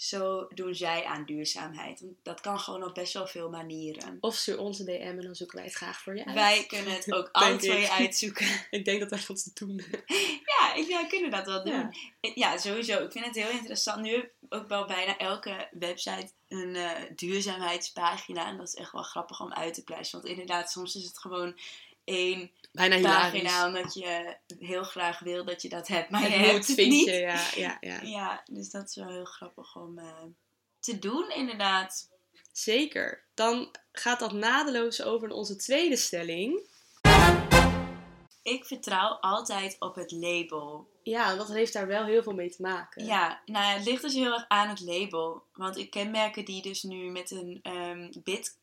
zo 0.00 0.48
doen 0.54 0.74
zij 0.74 1.04
aan 1.04 1.24
duurzaamheid. 1.24 2.00
Want 2.00 2.14
dat 2.22 2.40
kan 2.40 2.60
gewoon 2.60 2.84
op 2.84 2.94
best 2.94 3.12
wel 3.12 3.26
veel 3.26 3.50
manieren. 3.50 4.18
Of 4.20 4.34
stuur 4.34 4.58
ons 4.58 4.78
een 4.78 4.84
DM 4.84 4.92
en 4.92 5.20
dan 5.20 5.34
zoeken 5.34 5.56
wij 5.56 5.64
het 5.64 5.74
graag 5.74 6.00
voor 6.00 6.16
je 6.16 6.24
uit. 6.24 6.34
Wij 6.34 6.64
kunnen 6.66 6.92
het 6.92 7.12
ook 7.12 7.28
alle 7.32 7.56
twee 7.56 7.88
uitzoeken. 7.88 8.46
Ik 8.70 8.84
denk 8.84 9.00
dat 9.00 9.10
wij 9.10 9.20
dat 9.26 9.54
te 9.54 9.66
doen. 9.66 9.82
Ja, 10.60 10.74
ik, 10.74 10.88
ja, 10.88 11.06
kunnen 11.06 11.30
dat 11.30 11.46
wel 11.46 11.64
doen. 11.64 11.90
Ja. 12.20 12.30
Ja. 12.34 12.58
sowieso. 12.58 13.04
Ik 13.04 13.12
vind 13.12 13.24
het 13.24 13.34
heel 13.34 13.50
interessant. 13.50 14.02
Nu 14.02 14.14
heb 14.14 14.32
ook 14.48 14.68
wel 14.68 14.86
bijna 14.86 15.18
elke 15.18 15.68
website 15.70 16.30
een 16.48 16.76
eh, 16.76 16.90
duurzaamheidspagina. 17.14 18.46
En 18.46 18.56
dat 18.56 18.68
is 18.68 18.74
echt 18.74 18.92
wel 18.92 19.02
grappig 19.02 19.40
om 19.40 19.52
uit 19.52 19.74
te 19.74 19.84
pluizen. 19.84 20.20
Want 20.20 20.32
inderdaad, 20.32 20.70
soms 20.70 20.94
is 20.94 21.04
het 21.04 21.18
gewoon 21.18 21.58
één 22.04 22.50
Bijna 22.72 22.96
hilarisch. 22.96 23.42
pagina. 23.42 23.66
Omdat 23.66 23.94
je 23.94 24.36
heel 24.58 24.82
graag 24.84 25.18
wil 25.18 25.44
dat 25.44 25.62
je 25.62 25.68
dat 25.68 25.88
hebt. 25.88 26.10
Maar 26.10 26.20
je 26.22 26.26
Het 26.28 26.36
hebt 26.40 26.52
moet, 26.52 26.66
het 26.66 26.76
vind 26.76 26.90
niet. 26.90 27.04
je. 27.06 27.12
Ja, 27.12 27.46
ja, 27.56 27.76
ja. 27.80 28.00
Ja, 28.18 28.42
dus 28.50 28.70
dat 28.70 28.88
is 28.88 28.94
wel 28.94 29.08
heel 29.08 29.24
grappig 29.24 29.76
om 29.76 29.98
eh, 29.98 30.22
te 30.80 30.98
doen, 30.98 31.30
inderdaad. 31.30 32.08
Zeker. 32.52 33.24
Dan 33.34 33.70
gaat 33.92 34.18
dat 34.20 34.32
nadeloos 34.32 35.02
over 35.02 35.28
naar 35.28 35.36
onze 35.36 35.56
tweede 35.56 35.96
stelling. 35.96 36.68
Ik 38.42 38.64
vertrouw 38.64 39.08
altijd 39.20 39.76
op 39.78 39.94
het 39.94 40.10
label. 40.10 40.88
Ja, 41.02 41.34
dat 41.36 41.48
heeft 41.48 41.72
daar 41.72 41.86
wel 41.86 42.04
heel 42.04 42.22
veel 42.22 42.32
mee 42.34 42.50
te 42.50 42.62
maken. 42.62 43.04
Ja, 43.04 43.40
nou 43.44 43.64
ja, 43.64 43.72
het 43.72 43.84
ligt 43.84 44.02
dus 44.02 44.14
heel 44.14 44.32
erg 44.32 44.44
aan 44.48 44.68
het 44.68 44.80
label. 44.80 45.42
Want 45.52 45.76
ik 45.76 45.90
ken 45.90 46.10
merken 46.10 46.44
die 46.44 46.62
dus 46.62 46.82
nu 46.82 47.10
met 47.10 47.30
een 47.30 47.58
ehm, 47.62 48.10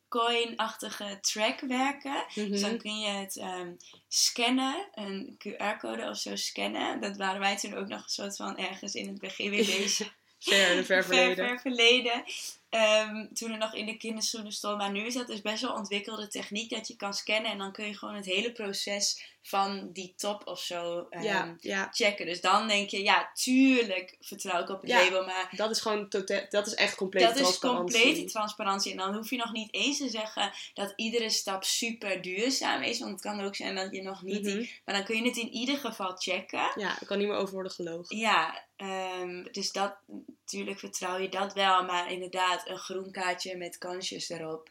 bitcoin-achtige 0.10 1.18
track 1.22 1.60
werken. 1.60 2.26
Mhm. 2.36 2.52
Dus 2.52 2.62
dan 2.62 2.78
kun 2.78 3.00
je 3.00 3.10
het 3.10 3.38
ehm, 3.38 3.72
scannen, 4.08 4.88
een 4.94 5.38
QR-code 5.38 6.10
of 6.10 6.18
zo 6.18 6.36
scannen. 6.36 7.02
Dat 7.02 7.18
waren 7.18 7.40
wij 7.40 7.58
toen 7.58 7.74
ook 7.74 7.88
nog 7.88 8.04
een 8.04 8.10
soort 8.10 8.36
van 8.36 8.58
ergens 8.58 8.94
in 8.94 9.08
het 9.08 9.20
begin 9.20 9.50
weer 9.50 9.66
bezig. 9.78 10.16
Ver, 10.40 10.86
ver 10.86 11.04
verleden. 11.04 11.36
Ver, 11.36 11.48
ver 11.48 11.60
verleden. 11.60 12.24
Ehm, 12.70 13.28
toen 13.34 13.52
er 13.52 13.58
nog 13.58 13.74
in 13.74 13.86
de 13.86 13.98
kinderschoenen 13.98 14.52
stond. 14.52 14.78
Maar 14.78 14.92
nu 14.92 15.06
is 15.06 15.14
dat 15.14 15.28
dus 15.28 15.42
best 15.42 15.62
wel 15.62 15.74
ontwikkelde 15.74 16.28
techniek 16.28 16.70
dat 16.70 16.88
je 16.88 16.96
kan 16.96 17.14
scannen. 17.14 17.52
En 17.52 17.58
dan 17.58 17.72
kun 17.72 17.86
je 17.86 17.98
gewoon 17.98 18.16
het 18.16 18.26
hele 18.26 18.52
proces 18.52 19.37
van 19.48 19.90
die 19.92 20.14
top 20.18 20.48
of 20.48 20.60
zo 20.60 21.08
ehm, 21.10 21.24
Ja, 21.24 21.56
ja, 21.60 21.90
checken. 21.92 22.26
Dus 22.26 22.42
dan 22.42 22.68
denk 22.68 22.90
je, 22.90 23.04
ja, 23.04 23.32
tuurlijk 23.34 24.18
vertrouw 24.20 24.62
ik 24.62 24.70
op 24.70 24.82
het 24.82 24.90
Ja, 24.90 25.04
label. 25.04 25.26
Maar 25.26 25.50
dat 25.56 25.72
is 25.72 25.80
gewoon 25.80 26.10
totaal, 26.10 26.42
dat 26.50 26.68
is 26.68 26.74
echt 26.74 26.96
complete 26.96 27.26
dat 27.26 27.36
is 27.36 27.42
transparantie. 27.42 28.02
complete 28.02 28.32
transparantie. 28.32 28.92
En 28.92 28.98
dan 28.98 29.16
hoef 29.16 29.30
je 29.30 29.38
nog 29.38 29.52
niet 29.52 29.74
eens 29.74 29.98
te 29.98 30.10
zeggen 30.10 30.52
dat 30.74 30.94
iedere 30.96 31.30
stap 31.30 31.64
super 31.64 32.22
duurzaam 32.22 32.82
is. 32.82 33.00
Want 33.00 33.12
het 33.12 33.22
kan 33.22 33.42
ook 33.42 33.56
zijn 33.56 33.76
dat 33.76 33.92
je 33.92 34.02
nog 34.02 34.22
niet... 34.22 34.44
Mhm. 34.44 34.66
maar 34.86 34.96
dan 34.96 35.04
kun 35.04 35.16
je 35.16 35.28
het 35.28 35.38
in 35.38 35.52
ieder 35.52 35.78
geval 35.78 36.16
checken. 36.18 36.72
Ja, 36.76 37.00
er 37.00 37.06
kan 37.06 37.18
niet 37.18 37.28
meer 37.28 37.38
over 37.38 37.54
worden 37.54 37.72
gelogen. 37.72 38.18
Ja, 38.18 38.64
ehm, 38.76 39.44
dus 39.52 39.72
dat, 39.72 39.96
natuurlijk 40.08 40.80
vertrouw 40.80 41.18
je 41.18 41.30
dat 41.30 41.54
wel. 41.54 41.84
Maar 41.84 42.12
inderdaad, 42.12 42.70
een 42.70 42.78
groen 42.78 43.12
kaartje 43.12 43.58
met 43.58 43.78
kansjes 43.78 44.30
erop. 44.30 44.70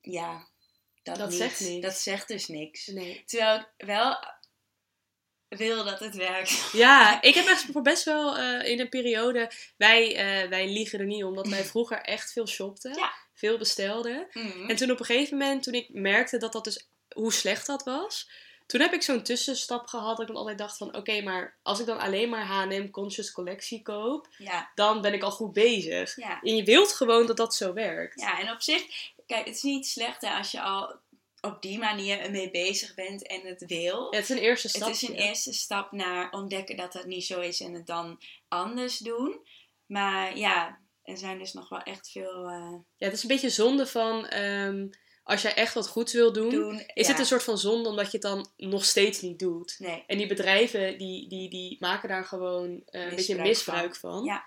Ja, 0.00 0.46
dat, 1.04 1.16
Dat 1.16 1.28
niet. 1.28 1.38
zegt 1.38 1.60
niks. 1.60 1.82
Dat 1.82 1.94
zegt 1.96 2.28
dus 2.28 2.48
niks. 2.48 2.86
Nee. 2.86 3.22
Terwijl 3.26 3.58
ik 3.58 3.86
wel 3.86 4.16
wil 5.48 5.84
dat 5.84 6.00
het 6.00 6.14
werkt. 6.14 6.68
Ja, 6.72 7.18
ik 7.22 7.34
heb 7.34 7.46
echt 7.46 7.64
voor 7.72 7.82
best 7.82 8.04
wel 8.04 8.36
eh, 8.38 8.70
in 8.70 8.80
een 8.80 8.88
periode. 8.88 9.50
Wij, 9.76 10.16
eh, 10.16 10.48
wij 10.48 10.68
liegen 10.68 10.98
er 10.98 11.06
niet 11.06 11.22
om, 11.22 11.28
omdat 11.28 11.48
wij 11.48 11.64
vroeger 11.64 11.98
echt 12.00 12.32
veel 12.32 12.46
shopten. 12.46 12.94
Ja. 12.94 13.12
Veel 13.34 13.58
bestelden. 13.58 14.26
Mhm. 14.32 14.68
En 14.70 14.76
toen 14.76 14.90
op 14.90 14.98
een 15.00 15.04
gegeven 15.06 15.38
moment, 15.38 15.62
toen 15.62 15.74
ik 15.74 15.88
merkte 15.92 16.36
dat 16.38 16.52
dat 16.52 16.64
dus, 16.64 16.88
hoe 17.14 17.32
slecht 17.32 17.66
dat 17.66 17.82
was. 17.84 18.30
Toen 18.66 18.80
heb 18.80 18.92
ik 18.92 19.02
zo'n 19.02 19.22
tussenstap 19.22 19.86
gehad 19.86 20.10
dat 20.16 20.20
ik 20.20 20.26
dan 20.26 20.36
altijd 20.36 20.58
dacht 20.58 20.76
van... 20.76 20.96
Oké, 20.96 21.22
maar 21.22 21.56
als 21.62 21.80
ik 21.80 21.86
dan 21.86 21.98
alleen 21.98 22.28
maar 22.28 22.44
H&M 22.46 22.90
Conscious 22.90 23.32
Collectie 23.32 23.82
koop, 23.82 24.28
Ja, 24.38 24.70
dan 24.74 25.00
ben 25.00 25.12
ik 25.12 25.22
al 25.22 25.30
goed 25.30 25.52
bezig. 25.52 26.16
ja. 26.16 26.40
En 26.42 26.56
je 26.56 26.62
wilt 26.64 26.92
gewoon 26.92 27.26
dat 27.26 27.36
dat 27.36 27.54
zo 27.54 27.72
werkt. 27.72 28.20
ja, 28.20 28.40
en 28.40 28.50
op 28.50 28.60
zich, 28.62 29.12
kijk, 29.26 29.46
het 29.46 29.56
is 29.56 29.62
niet 29.62 29.86
slecht 29.86 30.20
hè, 30.20 30.30
als 30.36 30.50
je 30.50 30.60
al 30.62 31.02
op 31.40 31.62
die 31.62 31.78
manier 31.78 32.18
ermee 32.18 32.50
bezig 32.50 32.94
bent 32.94 33.26
en 33.26 33.40
het 33.40 33.64
wil. 33.66 34.02
Ja, 34.10 34.16
het 34.20 34.30
is 34.30 34.36
een 34.36 34.42
eerste 34.42 34.68
stap. 34.68 34.88
Het 34.88 35.02
is 35.02 35.08
een 35.08 35.14
eerste 35.14 35.52
stap 35.52 35.92
naar 35.92 36.30
ontdekken 36.30 36.76
dat 36.76 36.92
dat 36.92 37.06
niet 37.06 37.24
zo 37.24 37.40
is 37.40 37.60
en 37.60 37.74
het 37.74 37.86
dan 37.86 38.20
anders 38.48 38.98
doen. 38.98 39.46
Maar 39.86 40.38
ja, 40.38 40.80
er 41.02 41.18
zijn 41.18 41.38
dus 41.38 41.52
nog 41.52 41.68
wel 41.68 41.82
echt 41.82 42.10
veel 42.10 42.48
eh, 42.48 42.74
Ja, 42.96 43.06
het 43.06 43.12
is 43.12 43.22
een 43.22 43.28
beetje 43.28 43.50
zonde 43.50 43.86
van... 43.86 44.26
ehm, 44.26 44.86
als 45.24 45.42
jij 45.42 45.54
echt 45.54 45.74
wat 45.74 45.88
goeds 45.88 46.12
wil 46.12 46.32
doen, 46.32 46.50
doen. 46.50 46.82
is 46.94 47.06
ja. 47.06 47.10
het 47.10 47.20
een 47.20 47.26
soort 47.26 47.42
van 47.42 47.58
zonde 47.58 47.88
omdat 47.88 48.06
je 48.06 48.12
het 48.12 48.22
dan 48.22 48.50
nog 48.56 48.84
steeds 48.84 49.20
niet 49.20 49.38
doet. 49.38 49.74
Nee, 49.78 50.04
En 50.06 50.18
die 50.18 50.26
bedrijven 50.26 50.98
die, 50.98 51.28
die, 51.28 51.50
die 51.50 51.76
maken 51.80 52.08
daar 52.08 52.24
gewoon 52.24 52.82
eh, 52.84 53.02
een 53.02 53.08
beetje 53.08 53.34
Misbruik 53.34 53.48
misbruik 53.48 53.96
van. 53.96 54.10
van. 54.10 54.24
Ja. 54.24 54.44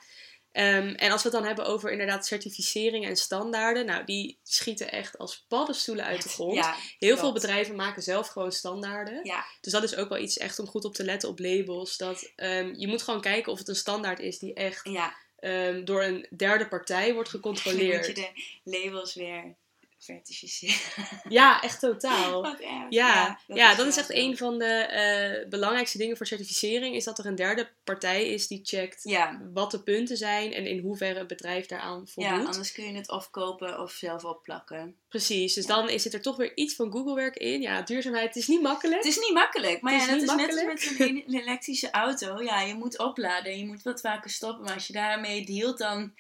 Ehm, 0.58 0.88
en 0.96 1.12
als 1.12 1.24
we 1.24 1.30
het 1.30 1.38
dan 1.38 1.48
hebben 1.48 1.66
over 1.66 1.92
inderdaad 1.92 2.26
certificeringen 2.26 3.10
en 3.10 3.16
standaarden, 3.16 3.86
nou 3.86 4.04
die 4.06 4.40
schieten 4.44 4.92
echt 4.92 5.18
als 5.18 5.46
paddenstoelen 5.48 6.06
uit 6.06 6.24
de 6.24 6.30
grond. 6.30 6.54
Ja, 6.56 6.74
Heel 6.74 6.98
klopt. 7.00 7.20
veel 7.20 7.34
bedrijven 7.34 7.76
maken 7.76 8.02
zelf 8.04 8.28
gewoon 8.28 8.52
standaarden. 8.52 9.20
Ja, 9.24 9.46
Dus 9.62 9.72
dat 9.72 9.84
is 9.84 9.96
ook 9.96 10.10
wel 10.10 10.18
iets 10.18 10.38
echt 10.38 10.60
om 10.60 10.68
goed 10.68 10.86
op 10.86 10.94
te 10.96 11.04
letten 11.04 11.30
op 11.30 11.40
labels. 11.40 11.98
Dat 11.98 12.32
ehm, 12.36 12.74
je 12.78 12.88
moet 12.88 13.02
gewoon 13.02 13.22
kijken 13.22 13.52
of 13.52 13.58
het 13.58 13.68
een 13.68 13.76
standaard 13.76 14.20
is 14.20 14.40
die 14.40 14.54
echt 14.54 14.90
ja. 14.90 15.16
ehm, 15.40 15.84
door 15.86 16.04
een 16.04 16.28
derde 16.38 16.68
partij 16.68 17.14
wordt 17.14 17.32
Dan 17.32 17.42
moet 17.42 17.60
je 17.60 17.64
gecontroleerd. 17.70 18.16
de 18.16 18.32
labels 18.64 19.14
weer 19.16 19.56
certificeren. 19.98 20.76
Ja, 21.30 21.62
echt 21.62 21.80
totaal. 21.80 22.42
Wat 22.42 22.60
erg. 22.60 22.86
Ja, 22.90 23.40
ja, 23.48 23.76
dat 23.76 23.88
is, 23.88 23.98
echt 23.98 24.14
een 24.14 24.38
van 24.38 24.58
de 24.60 24.66
eh, 24.66 25.50
belangrijkste 25.50 25.98
dingen 25.98 26.18
voor 26.18 26.26
certificering. 26.26 26.96
Is 26.96 27.04
dat 27.04 27.20
er 27.20 27.26
een 27.26 27.36
derde 27.36 27.70
partij 27.84 28.28
is 28.28 28.48
die 28.48 28.60
checkt 28.64 29.04
Ja, 29.04 29.42
wat 29.54 29.72
de 29.72 29.84
punten 29.84 30.18
zijn 30.18 30.54
en 30.54 30.66
in 30.66 30.80
hoeverre 30.80 31.20
het 31.20 31.28
bedrijf 31.28 31.66
daaraan 31.66 32.08
voldoet. 32.08 32.32
ja, 32.34 32.46
anders 32.46 32.72
kun 32.72 32.86
je 32.86 32.94
het 32.98 33.10
of 33.12 33.30
kopen 33.30 33.80
of 33.82 33.92
zelf 33.92 34.24
opplakken. 34.24 34.96
Precies, 35.10 35.54
dus 35.54 35.66
Ja. 35.66 35.76
dan 35.76 35.90
is- 35.90 36.02
zit 36.02 36.14
er 36.14 36.22
toch 36.22 36.36
weer 36.38 36.52
iets 36.58 36.76
van 36.76 36.92
Google-werk 36.92 37.36
in. 37.36 37.62
Ja, 37.62 37.82
duurzaamheid 37.82 38.36
is 38.36 38.48
niet 38.48 38.62
makkelijk. 38.62 39.04
Het 39.04 39.12
is 39.16 39.20
niet 39.20 39.34
makkelijk, 39.34 39.82
maar 39.82 39.94
Het 39.94 40.02
ja, 40.02 40.16
is 40.16 40.26
dat 40.26 40.40
is 40.40 40.46
net 40.46 40.56
als 40.56 40.64
met 40.98 41.00
een 41.10 41.24
elektrische 41.42 41.92
auto. 41.92 42.42
Ja, 42.44 42.62
je 42.62 42.74
moet 42.74 43.00
opladen, 43.00 43.58
je 43.58 43.66
moet 43.66 43.84
wat 43.84 44.02
vaker 44.02 44.30
stoppen. 44.30 44.64
Maar 44.64 44.74
als 44.74 44.88
je 44.88 44.94
daarmee 44.94 45.46
dealt, 45.46 45.78
dan... 45.78 46.14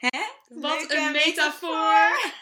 Hè? 0.00 0.20
Wat 0.48 0.78
Leuke 0.78 0.96
een 0.96 1.12
metafoor! 1.12 2.32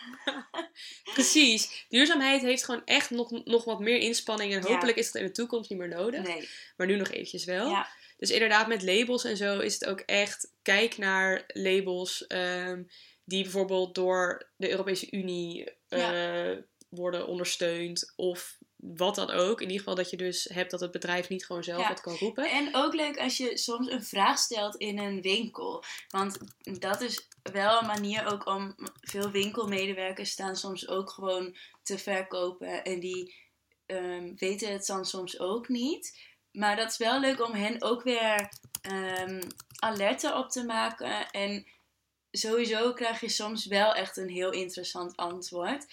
Precies, 1.15 1.85
duurzaamheid 1.89 2.43
heeft 2.43 2.65
gewoon 2.65 2.83
echt 2.85 3.11
nog, 3.11 3.45
nog 3.45 3.65
wat 3.65 3.81
meer 3.81 3.99
inspanning. 3.99 4.53
En 4.55 4.63
Ja. 4.63 4.69
hopelijk 4.73 4.97
is 4.99 5.07
het 5.07 5.15
in 5.15 5.25
de 5.25 5.31
toekomst 5.31 5.71
niet 5.71 5.79
meer 5.79 5.89
nodig. 5.89 6.23
Nee. 6.23 6.49
Maar 6.77 6.87
nu 6.87 6.97
nog 6.97 7.11
eventjes 7.11 7.45
wel. 7.45 7.71
Ja, 7.71 7.89
Dus 8.17 8.31
inderdaad, 8.31 8.67
met 8.67 8.83
labels 8.83 9.25
en 9.25 9.37
zo 9.37 9.59
is 9.59 9.75
het 9.75 9.85
ook 9.87 10.01
echt. 10.01 10.53
Kijk 10.63 10.97
naar 10.99 11.45
labels 11.47 12.27
ehm, 12.27 12.83
die 13.25 13.43
bijvoorbeeld 13.43 13.95
door 13.95 14.51
de 14.57 14.71
Europese 14.71 15.07
Unie 15.11 15.71
eh, 15.89 16.51
worden 16.89 17.27
ondersteund. 17.27 18.13
Of 18.17 18.59
wat 18.79 19.15
dan 19.15 19.31
ook. 19.31 19.61
In 19.61 19.67
ieder 19.67 19.79
geval 19.79 19.95
dat 19.95 20.11
je 20.11 20.17
dus 20.17 20.45
hebt 20.53 20.71
dat 20.71 20.81
het 20.81 20.91
bedrijf 20.91 21.29
niet 21.29 21.47
gewoon 21.47 21.65
zelf 21.65 21.83
Ja. 21.83 21.89
wat 21.89 22.01
kan 22.01 22.17
roepen. 22.17 22.51
En 22.51 22.75
ook 22.77 22.95
leuk 22.95 23.19
als 23.19 23.37
je 23.37 23.57
soms 23.57 23.91
een 23.91 24.05
vraag 24.05 24.39
stelt 24.39 24.77
in 24.77 24.99
een 24.99 25.21
winkel. 25.21 25.85
Want 26.09 26.39
dat 26.79 27.01
is 27.01 27.29
wel 27.43 27.81
een 27.81 27.87
manier 27.87 28.33
ook 28.33 28.47
om... 28.47 28.75
Veel 29.01 29.31
winkelmedewerkers 29.31 30.31
staan 30.31 30.57
soms 30.57 30.89
ook 30.89 31.11
gewoon 31.11 31.57
te 31.83 31.99
verkopen. 31.99 32.85
En 32.85 33.01
die 33.01 33.35
ehm, 33.87 34.35
weten 34.37 34.73
het 34.73 34.87
dan 34.87 35.05
soms 35.05 35.39
ook 35.39 35.69
niet. 35.69 36.19
Maar 36.53 36.77
dat 36.77 36.91
is 36.91 36.97
wel 36.97 37.21
leuk 37.21 37.47
om 37.47 37.53
hen 37.53 37.83
ook 37.83 38.03
weer 38.03 38.49
ehm, 38.83 39.43
alerten 39.79 40.37
op 40.37 40.51
te 40.51 40.65
maken. 40.65 41.31
En 41.31 41.67
sowieso 42.31 42.93
krijg 42.93 43.21
je 43.21 43.29
soms 43.29 43.67
wel 43.67 43.95
echt 43.95 44.17
een 44.17 44.29
heel 44.29 44.53
interessant 44.53 45.17
antwoord 45.17 45.87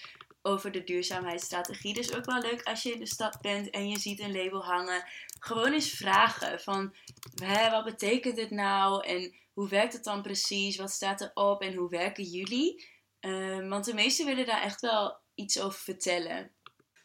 over 0.46 0.72
de 0.72 0.84
duurzaamheidsstrategie. 0.84 1.94
Dus 1.94 2.14
ook 2.14 2.24
wel 2.24 2.40
leuk 2.40 2.62
als 2.62 2.82
je 2.82 2.92
in 2.92 2.98
de 2.98 3.06
stad 3.06 3.40
bent 3.40 3.70
en 3.70 3.88
je 3.88 3.98
ziet 3.98 4.20
een 4.20 4.32
label 4.32 4.64
hangen. 4.64 5.04
Gewoon 5.38 5.72
eens 5.72 5.90
vragen 5.90 6.60
van, 6.60 6.94
hè, 7.42 7.70
wat 7.70 7.84
betekent 7.84 8.36
dit 8.36 8.50
nou? 8.50 9.06
En 9.06 9.34
hoe 9.52 9.68
werkt 9.68 9.92
het 9.92 10.04
dan 10.04 10.22
precies? 10.22 10.76
Wat 10.76 10.90
staat 10.90 11.20
erop? 11.20 11.62
En 11.62 11.74
hoe 11.74 11.88
werken 11.88 12.24
jullie? 12.24 12.88
Ehm, 13.20 13.68
want 13.68 13.84
de 13.84 13.94
meesten 13.94 14.26
willen 14.26 14.46
daar 14.46 14.62
echt 14.62 14.80
wel 14.80 15.18
iets 15.34 15.60
over 15.60 15.78
vertellen. 15.78 16.50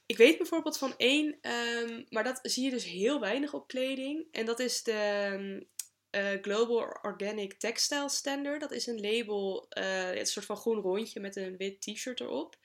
Ik 0.06 0.17
weet 0.17 0.38
bijvoorbeeld 0.38 0.77
van 0.77 0.93
één, 0.97 1.38
ehm, 1.41 2.04
maar 2.10 2.23
dat 2.23 2.39
zie 2.41 2.63
je 2.63 2.69
dus 2.69 2.84
heel 2.84 3.19
weinig 3.19 3.54
op 3.54 3.67
kleding. 3.67 4.27
En 4.32 4.45
dat 4.45 4.60
is 4.60 4.84
de 4.84 4.91
ehm, 4.91 5.62
eh, 6.10 6.41
Global 6.41 6.97
Organic 7.01 7.54
Textile 7.54 8.10
Standard. 8.10 8.62
Dat 8.62 8.71
is 8.71 8.88
een 8.88 9.01
label, 9.01 9.65
eh, 9.69 10.10
het 10.10 10.30
soort 10.30 10.45
van 10.45 10.58
groen 10.58 10.82
rondje 10.82 11.19
met 11.19 11.36
een 11.36 11.58
wit 11.58 11.82
t-shirt 11.82 12.19
erop. 12.19 12.56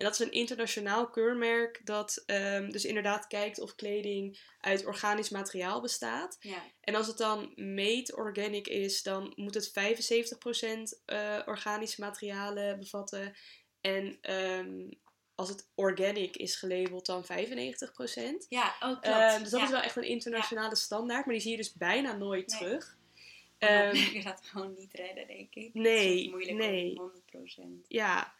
En 0.00 0.06
dat 0.06 0.14
is 0.14 0.26
een 0.26 0.32
internationaal 0.32 1.10
keurmerk 1.10 1.80
dat 1.84 2.22
ehm, 2.26 2.70
dus 2.70 2.84
inderdaad 2.84 3.26
kijkt 3.26 3.60
of 3.60 3.74
kleding 3.74 4.38
uit 4.60 4.84
organisch 4.86 5.28
materiaal 5.28 5.80
bestaat. 5.80 6.36
Ja, 6.40 6.62
En 6.80 6.94
als 6.94 7.06
het 7.06 7.16
dan 7.18 7.52
made 7.56 8.12
organic 8.16 8.66
is, 8.66 9.02
dan 9.02 9.32
moet 9.36 9.54
het 9.54 9.70
75% 9.70 11.02
eh 11.04 11.38
organische 11.46 12.00
materialen 12.00 12.78
bevatten. 12.78 13.36
En 13.80 14.18
ehm, 14.20 14.88
als 15.34 15.48
het 15.48 15.68
organic 15.74 16.36
is 16.36 16.56
gelabeld, 16.56 17.06
dan 17.06 17.24
95%. 17.24 17.26
ja 18.48 18.74
ook 18.80 19.02
klopt. 19.02 19.18
Eh, 19.18 19.38
dus 19.38 19.50
dat 19.50 19.60
ja. 19.60 19.66
is 19.66 19.72
wel 19.72 19.82
echt 19.82 19.96
een 19.96 20.02
internationale 20.02 20.76
standaard, 20.76 21.24
maar 21.24 21.34
die 21.34 21.42
zie 21.42 21.50
je 21.50 21.56
dus 21.56 21.72
bijna 21.72 22.16
nooit 22.16 22.50
Nee. 22.50 22.58
terug. 22.60 22.98
Ehm, 23.58 23.94
je 24.16 24.22
gaat 24.22 24.38
het 24.38 24.48
gewoon 24.48 24.74
niet 24.78 24.92
redden, 24.94 25.26
denk 25.26 25.54
ik. 25.54 25.74
Nee, 25.74 26.08
het 26.16 26.24
is 26.24 26.30
moeilijk 26.30 26.56
nee. 26.56 27.00
om 27.00 27.12
100%. 27.82 27.86
Ja, 27.88 28.34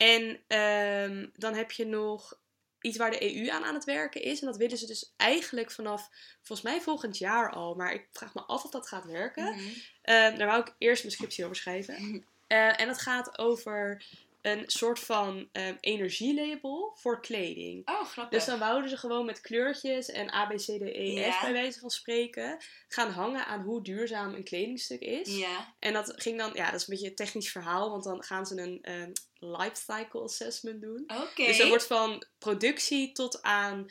en 0.00 0.40
ehm, 0.46 1.26
dan 1.36 1.54
heb 1.54 1.70
je 1.70 1.86
nog 1.86 2.38
iets 2.80 2.96
waar 2.96 3.10
de 3.10 3.36
EU 3.36 3.48
aan 3.48 3.64
aan 3.64 3.74
het 3.74 3.84
werken 3.84 4.22
is. 4.22 4.40
En 4.40 4.46
dat 4.46 4.56
willen 4.56 4.78
ze 4.78 4.86
dus 4.86 5.12
eigenlijk 5.16 5.70
vanaf, 5.70 6.10
volgens 6.42 6.68
mij 6.68 6.80
volgend 6.80 7.18
jaar 7.18 7.50
al. 7.50 7.74
Maar 7.74 7.92
ik 7.92 8.06
vraag 8.12 8.34
me 8.34 8.40
af 8.40 8.64
of 8.64 8.70
dat 8.70 8.88
gaat 8.88 9.04
werken. 9.04 9.44
Mhm. 9.54 9.68
Ehm, 10.02 10.38
daar 10.38 10.46
wou 10.46 10.60
ik 10.60 10.74
eerst 10.78 11.02
mijn 11.02 11.14
scriptie 11.14 11.44
over 11.44 11.56
schrijven. 11.56 12.24
Eh, 12.46 12.80
en 12.80 12.86
dat 12.86 13.00
gaat 13.00 13.38
over 13.38 14.04
een 14.42 14.62
soort 14.66 14.98
van 14.98 15.48
ehm, 15.52 15.76
energielabel 15.80 16.96
voor 17.00 17.20
kleding. 17.20 17.88
Oh, 17.88 18.04
grappig. 18.04 18.38
Dus 18.38 18.48
dan 18.48 18.58
wouden 18.58 18.90
ze 18.90 18.96
gewoon 18.96 19.26
met 19.26 19.40
kleurtjes 19.40 20.08
en 20.08 20.34
A, 20.34 20.46
B, 20.46 20.50
C, 20.54 20.60
D, 20.62 20.80
E, 20.80 21.30
F 21.30 21.40
bij 21.40 21.52
wijze 21.52 21.78
van 21.80 21.90
spreken 21.90 22.56
gaan 22.88 23.10
hangen 23.10 23.46
aan 23.46 23.62
hoe 23.62 23.82
duurzaam 23.82 24.34
een 24.34 24.44
kledingstuk 24.44 25.00
is. 25.00 25.36
Ja, 25.36 25.74
En 25.78 25.92
dat 25.92 26.12
ging 26.16 26.38
dan, 26.38 26.50
ja, 26.54 26.70
dat 26.70 26.80
is 26.80 26.88
een 26.88 26.94
beetje 26.94 27.08
een 27.08 27.14
technisch 27.14 27.50
verhaal, 27.50 27.90
want 27.90 28.04
dan 28.04 28.22
gaan 28.24 28.46
ze 28.46 28.60
een 28.60 28.78
ehm 28.82 29.12
life 29.42 29.76
cycle 29.92 30.20
assessment 30.20 30.80
doen. 30.80 31.10
oké. 31.22 31.44
Dus 31.46 31.58
er 31.58 31.68
wordt 31.68 31.86
van 31.86 32.24
productie 32.38 33.12
tot 33.12 33.42
aan 33.42 33.90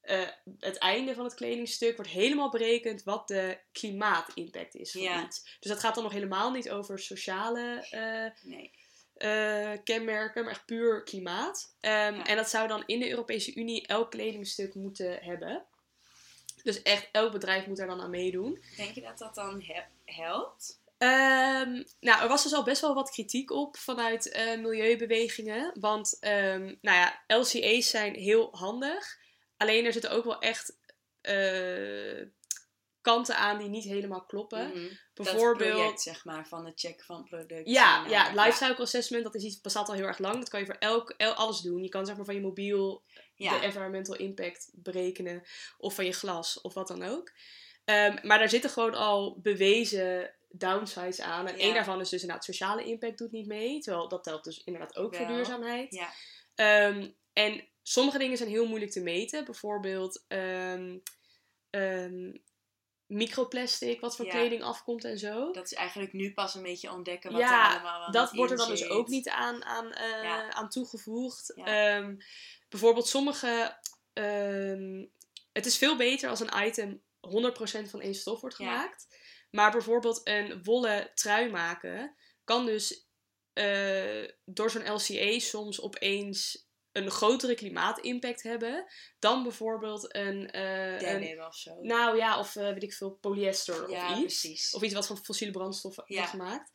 eh, 0.00 0.28
het 0.58 0.78
einde 0.78 1.14
van 1.14 1.24
het 1.24 1.34
kledingstuk 1.34 1.96
wordt 1.96 2.10
helemaal 2.10 2.50
berekend 2.50 3.02
wat 3.02 3.28
de 3.28 3.58
klimaatimpact 3.72 4.74
is 4.74 4.90
van 4.92 5.00
Ja. 5.00 5.24
iets. 5.24 5.56
Dus 5.60 5.70
dat 5.70 5.80
gaat 5.80 5.94
dan 5.94 6.02
nog 6.04 6.12
helemaal 6.12 6.50
niet 6.50 6.70
over 6.70 6.98
sociale 6.98 7.86
eh, 7.90 8.50
Nee. 8.50 8.70
Eh, 9.18 9.72
kenmerken, 9.84 10.42
maar 10.44 10.52
echt 10.52 10.66
puur 10.66 11.02
klimaat. 11.02 11.74
Ehm, 11.80 12.14
Ja. 12.14 12.24
En 12.24 12.36
dat 12.36 12.48
zou 12.50 12.68
dan 12.68 12.82
in 12.86 13.00
de 13.00 13.10
Europese 13.10 13.54
Unie 13.54 13.86
elk 13.86 14.10
kledingstuk 14.10 14.74
moeten 14.74 15.18
hebben. 15.22 15.64
Dus 16.62 16.82
echt 16.82 17.08
elk 17.12 17.32
bedrijf 17.32 17.66
moet 17.66 17.76
daar 17.76 17.86
dan 17.86 18.00
aan 18.00 18.10
meedoen. 18.10 18.62
Denk 18.76 18.94
je 18.94 19.00
dat 19.00 19.18
dat 19.18 19.34
dan 19.34 19.62
he- 19.62 20.12
helpt? 20.14 20.80
Ehm, 20.98 21.82
nou, 22.00 22.22
er 22.22 22.28
was 22.28 22.42
dus 22.42 22.54
al 22.54 22.62
best 22.64 22.80
wel 22.80 22.94
wat 22.94 23.10
kritiek 23.10 23.50
op 23.50 23.76
vanuit 23.76 24.28
eh, 24.30 24.58
milieubewegingen. 24.58 25.76
Want 25.80 26.16
ehm, 26.20 26.64
nou 26.80 26.96
ja, 26.98 27.22
LCA's 27.26 27.90
zijn 27.90 28.14
heel 28.14 28.48
handig. 28.56 29.18
Alleen 29.56 29.84
er 29.84 29.92
zitten 29.92 30.10
ook 30.10 30.24
wel 30.24 30.38
echt 30.40 30.76
eh, 31.20 32.26
kanten 33.00 33.36
aan 33.36 33.58
die 33.58 33.68
niet 33.68 33.84
helemaal 33.84 34.24
kloppen. 34.24 34.68
Mhm. 34.68 34.94
Bijvoorbeeld. 35.24 35.68
Dat 35.70 35.78
project, 35.78 36.00
zeg 36.02 36.24
maar, 36.24 36.48
van 36.48 36.66
het 36.66 36.80
checken 36.80 37.04
van 37.04 37.24
producten. 37.24 37.72
Ja, 37.72 38.06
ja, 38.08 38.32
lifecycle 38.44 38.82
assessment, 38.84 39.24
dat 39.24 39.34
is 39.34 39.42
iets, 39.44 39.60
bestaat 39.60 39.88
al 39.88 39.94
heel 39.94 40.06
erg 40.06 40.18
lang. 40.18 40.34
Dat 40.34 40.48
kan 40.48 40.60
je 40.60 40.66
voor 40.66 40.74
elk, 40.78 41.14
el- 41.16 41.32
alles 41.32 41.60
doen. 41.60 41.82
Je 41.82 41.88
kan 41.88 42.06
zeg 42.06 42.16
maar 42.16 42.24
van 42.24 42.34
je 42.34 42.40
mobiel 42.40 43.02
Ja, 43.34 43.58
de 43.58 43.64
environmental 43.64 44.16
impact 44.16 44.70
berekenen. 44.74 45.42
Of 45.78 45.94
van 45.94 46.04
je 46.04 46.12
glas, 46.12 46.60
of 46.60 46.74
wat 46.74 46.88
dan 46.88 47.02
ook. 47.02 47.32
Ehm, 47.84 48.26
maar 48.26 48.38
daar 48.38 48.48
zitten 48.48 48.70
gewoon 48.70 48.94
al 48.94 49.38
bewezen 49.40 50.34
downsides 50.48 51.20
aan. 51.20 51.46
En 51.46 51.58
één 51.58 51.74
daarvan 51.74 52.00
is 52.00 52.08
dus 52.08 52.20
inderdaad 52.20 52.44
sociale 52.44 52.84
impact 52.84 53.18
doet 53.18 53.32
niet 53.32 53.46
mee. 53.46 53.78
Terwijl 53.80 54.08
dat 54.08 54.24
telt 54.24 54.44
dus 54.44 54.62
inderdaad 54.64 54.96
ook 54.96 55.14
voor 55.16 55.26
duurzaamheid. 55.26 55.94
ja. 55.94 56.08
Ehm, 56.54 57.08
en 57.32 57.68
sommige 57.82 58.18
dingen 58.18 58.36
zijn 58.36 58.48
heel 58.48 58.66
moeilijk 58.66 58.92
te 58.92 59.00
meten. 59.00 59.44
Bijvoorbeeld 59.44 60.24
ehm, 60.28 60.98
microplastic, 63.08 64.00
wat 64.00 64.16
van 64.16 64.24
Ja. 64.24 64.30
kleding 64.30 64.62
afkomt 64.62 65.04
en 65.04 65.18
zo. 65.18 65.52
dat 65.52 65.64
is 65.64 65.74
eigenlijk 65.74 66.12
nu 66.12 66.32
pas 66.34 66.54
een 66.54 66.62
beetje 66.62 66.92
ontdekken 66.92 67.32
wat 67.32 67.40
Ja, 67.40 67.74
er 67.74 67.80
allemaal 67.80 68.10
dat 68.12 68.32
wordt 68.32 68.50
er 68.52 68.58
dan 68.58 68.68
dus 68.68 68.88
ook 68.88 69.08
niet 69.08 69.28
aan, 69.28 69.64
aan, 69.64 69.92
eh, 69.92 70.22
Ja. 70.22 70.52
aan 70.52 70.68
toegevoegd. 70.68 71.54
Ehm, 71.54 72.16
bijvoorbeeld 72.68 73.08
sommige... 73.08 73.78
ehm, 74.12 75.06
het 75.52 75.66
is 75.66 75.76
veel 75.78 75.96
beter 75.96 76.28
als 76.30 76.40
een 76.40 76.66
item 76.66 77.02
100% 77.20 77.90
van 77.90 78.00
één 78.00 78.14
stof 78.14 78.40
wordt 78.40 78.56
gemaakt. 78.56 79.06
Maar 79.50 79.70
bijvoorbeeld 79.70 80.20
een 80.24 80.62
wollen 80.64 81.10
trui 81.14 81.50
maken 81.50 82.16
kan 82.44 82.66
dus 82.66 83.06
eh, 83.52 84.28
door 84.44 84.70
zo'n 84.70 84.92
LCA 84.92 85.38
soms 85.38 85.80
opeens 85.80 86.67
een 87.04 87.10
grotere 87.10 87.54
klimaatimpact 87.54 88.42
hebben 88.42 88.84
dan 89.18 89.42
bijvoorbeeld 89.42 90.14
een... 90.14 90.48
Denim 90.98 91.40
of 91.40 91.56
zo. 91.56 91.76
nou 91.82 92.16
ja, 92.16 92.38
of 92.38 92.56
eh, 92.56 92.72
weet 92.72 92.82
ik 92.82 92.92
veel, 92.94 93.10
polyester 93.10 93.90
ja, 93.90 94.10
of 94.12 94.18
iets. 94.18 94.40
precies. 94.40 94.74
Of 94.74 94.82
iets 94.82 94.94
wat 94.94 95.06
van 95.06 95.24
fossiele 95.24 95.52
brandstoffen 95.52 96.04
Ja. 96.06 96.14
wordt 96.16 96.30
gemaakt. 96.30 96.70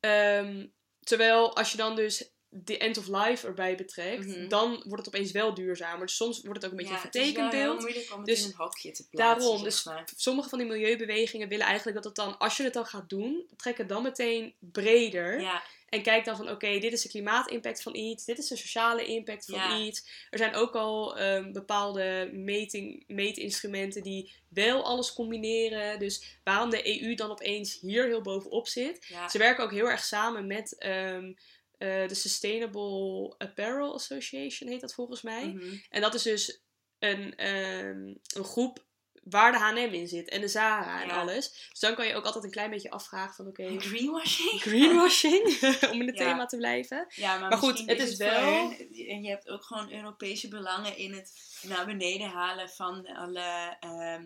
Ehm, 0.00 0.66
terwijl 1.00 1.56
als 1.56 1.70
je 1.70 1.76
dan 1.76 1.96
dus 1.96 2.32
de 2.50 2.78
end 2.78 2.98
of 2.98 3.06
life 3.06 3.46
erbij 3.46 3.74
betrekt, 3.76 4.26
Mhm. 4.26 4.48
dan 4.48 4.82
wordt 4.86 5.06
het 5.06 5.14
opeens 5.14 5.32
wel 5.32 5.54
duurzamer. 5.54 6.06
Dus 6.06 6.16
soms 6.16 6.40
wordt 6.40 6.62
het 6.62 6.64
ook 6.64 6.70
een 6.70 6.76
beetje 6.76 6.92
ja, 6.92 6.98
een 6.98 7.06
het 7.06 7.14
is 7.14 7.20
wel 7.22 7.32
vertekend 7.32 7.62
beeld. 7.64 7.80
moeilijk 7.80 8.12
om 8.12 8.18
het 8.18 8.26
Dus 8.26 8.40
in 8.44 8.46
een 8.48 8.54
hokje 8.56 8.90
te 8.90 9.08
plaatsen. 9.08 9.40
Daarom, 9.40 9.62
dus 9.64 9.84
maar. 9.84 10.08
sommige 10.16 10.48
van 10.48 10.58
die 10.58 10.66
milieubewegingen 10.68 11.48
willen 11.48 11.66
eigenlijk 11.66 11.96
dat 11.96 12.04
het 12.04 12.14
dan, 12.14 12.38
als 12.38 12.56
je 12.56 12.62
het 12.62 12.72
dan 12.72 12.86
gaat 12.86 13.08
doen, 13.08 13.46
trek 13.56 13.78
het 13.78 13.88
dan 13.88 14.02
meteen 14.02 14.54
breder. 14.58 15.40
Ja, 15.40 15.62
En 15.88 16.02
kijk 16.02 16.24
dan 16.24 16.36
van, 16.36 16.50
oké, 16.50 16.78
dit 16.78 16.92
is 16.92 17.02
de 17.02 17.08
klimaatimpact 17.08 17.82
van 17.82 17.94
iets, 17.94 18.24
dit 18.24 18.38
is 18.38 18.48
de 18.48 18.56
sociale 18.56 19.04
impact 19.06 19.44
van 19.44 19.58
Ja. 19.58 19.78
iets. 19.78 20.26
Er 20.30 20.38
zijn 20.38 20.54
ook 20.54 20.74
al 20.74 21.18
ehm, 21.18 21.52
bepaalde 21.52 22.30
meting, 22.32 23.04
meetinstrumenten 23.06 24.02
die 24.02 24.32
wel 24.48 24.84
alles 24.84 25.12
combineren. 25.12 25.98
Dus 25.98 26.38
waarom 26.44 26.70
de 26.70 27.02
EU 27.02 27.14
dan 27.14 27.30
opeens 27.30 27.80
hier 27.80 28.06
heel 28.06 28.20
bovenop 28.22 28.68
zit. 28.68 29.06
ja. 29.08 29.28
Ze 29.28 29.38
werken 29.38 29.64
ook 29.64 29.72
heel 29.72 29.90
erg 29.90 30.04
samen 30.04 30.46
met 30.46 30.78
ehm, 30.78 31.32
eh, 31.78 32.08
de 32.08 32.14
Sustainable 32.14 33.34
Apparel 33.38 33.94
Association, 33.94 34.70
heet 34.70 34.80
dat 34.80 34.94
volgens 34.94 35.22
mij. 35.22 35.46
Mhm. 35.46 35.74
En 35.90 36.00
dat 36.00 36.14
is 36.14 36.22
dus 36.22 36.60
een, 36.98 37.36
ehm, 37.36 38.14
een 38.34 38.44
groep 38.44 38.86
waar 39.30 39.52
de 39.52 39.58
H&M 39.58 39.94
in 39.94 40.08
zit 40.08 40.28
en 40.28 40.40
de 40.40 40.48
Zara 40.48 41.02
en 41.02 41.08
Ja. 41.08 41.20
alles. 41.20 41.66
Dus 41.70 41.80
dan 41.80 41.94
kan 41.94 42.06
je 42.06 42.14
ook 42.14 42.24
altijd 42.24 42.44
een 42.44 42.50
klein 42.50 42.70
beetje 42.70 42.90
afvragen 42.90 43.34
van, 43.34 43.46
oké, 43.46 43.78
Greenwashing? 43.80 44.60
greenwashing, 44.60 45.58
om 45.92 46.00
in 46.00 46.06
het 46.06 46.18
Ja. 46.18 46.24
thema 46.24 46.46
te 46.46 46.56
blijven. 46.56 47.06
Ja, 47.08 47.38
maar, 47.38 47.48
Maar 47.48 47.58
goed, 47.58 47.78
het 47.86 47.98
is 48.00 48.08
het 48.08 48.16
wel- 48.18 48.52
hun- 48.68 48.76
en 49.08 49.22
je 49.22 49.28
hebt 49.28 49.48
ook 49.48 49.62
gewoon 49.64 49.92
Europese 49.92 50.48
belangen 50.48 50.96
in 50.96 51.12
het 51.12 51.32
naar 51.62 51.86
beneden 51.86 52.28
halen 52.28 52.68
van 52.70 53.06
alle, 53.06 53.76
ehm, 53.80 54.24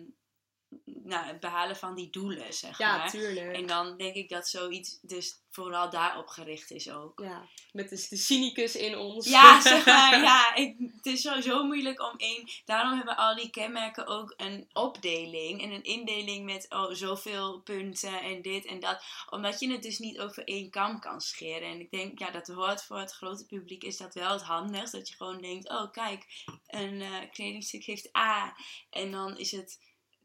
nou, 0.85 1.25
het 1.25 1.39
behalen 1.39 1.75
van 1.75 1.95
die 1.95 2.09
doelen, 2.09 2.53
zeg 2.53 2.77
Ja, 2.77 2.97
maar. 2.97 3.09
tuurlijk. 3.09 3.55
En 3.55 3.65
dan 3.67 3.97
denk 3.97 4.15
ik 4.15 4.29
dat 4.29 4.47
zoiets 4.47 4.99
dus 5.01 5.41
vooral 5.49 5.89
daarop 5.89 6.27
gericht 6.27 6.71
is 6.71 6.89
ook. 6.91 7.19
Ja, 7.19 7.47
met 7.71 7.89
de, 7.89 8.05
de 8.09 8.17
cynicus 8.17 8.75
in 8.75 8.97
ons. 8.97 9.29
Ja, 9.29 9.61
zeg 9.71 9.85
maar, 9.85 10.21
ja, 10.21 10.55
ik, 10.55 10.75
het 10.95 11.05
is 11.05 11.21
sowieso 11.21 11.63
moeilijk 11.63 12.01
om 12.01 12.17
één. 12.17 12.49
Daarom 12.65 12.97
hebben 12.97 13.17
al 13.17 13.35
die 13.35 13.49
kenmerken 13.49 14.07
ook 14.07 14.33
een 14.37 14.69
opdeling 14.73 15.61
en 15.61 15.71
een 15.71 15.83
indeling 15.83 16.45
met 16.45 16.65
oh, 16.69 16.93
zoveel 16.93 17.59
punten 17.59 18.21
en 18.21 18.41
dit 18.41 18.65
en 18.65 18.79
dat. 18.79 19.03
Omdat 19.29 19.59
je 19.59 19.71
het 19.71 19.83
dus 19.83 19.99
niet 19.99 20.19
over 20.19 20.43
één 20.43 20.69
kam 20.69 20.99
kan 20.99 21.21
scheren. 21.21 21.67
En 21.67 21.79
ik 21.79 21.91
denk, 21.91 22.19
ja, 22.19 22.31
dat 22.31 22.47
hoort 22.47 22.83
voor 22.83 22.99
het 22.99 23.11
grote 23.13 23.45
publiek 23.45 23.83
is 23.83 23.97
dat 23.97 24.13
wel 24.13 24.31
het 24.31 24.41
handigst. 24.41 24.91
Dat 24.91 25.09
je 25.09 25.15
gewoon 25.15 25.41
denkt, 25.41 25.69
oh 25.69 25.91
kijk, 25.91 26.25
een 26.67 27.01
eh, 27.01 27.31
kledingstuk 27.31 27.83
heeft 27.83 28.17
A. 28.17 28.55
En 28.89 29.11
dan 29.11 29.37
is 29.37 29.51
het 29.51 29.79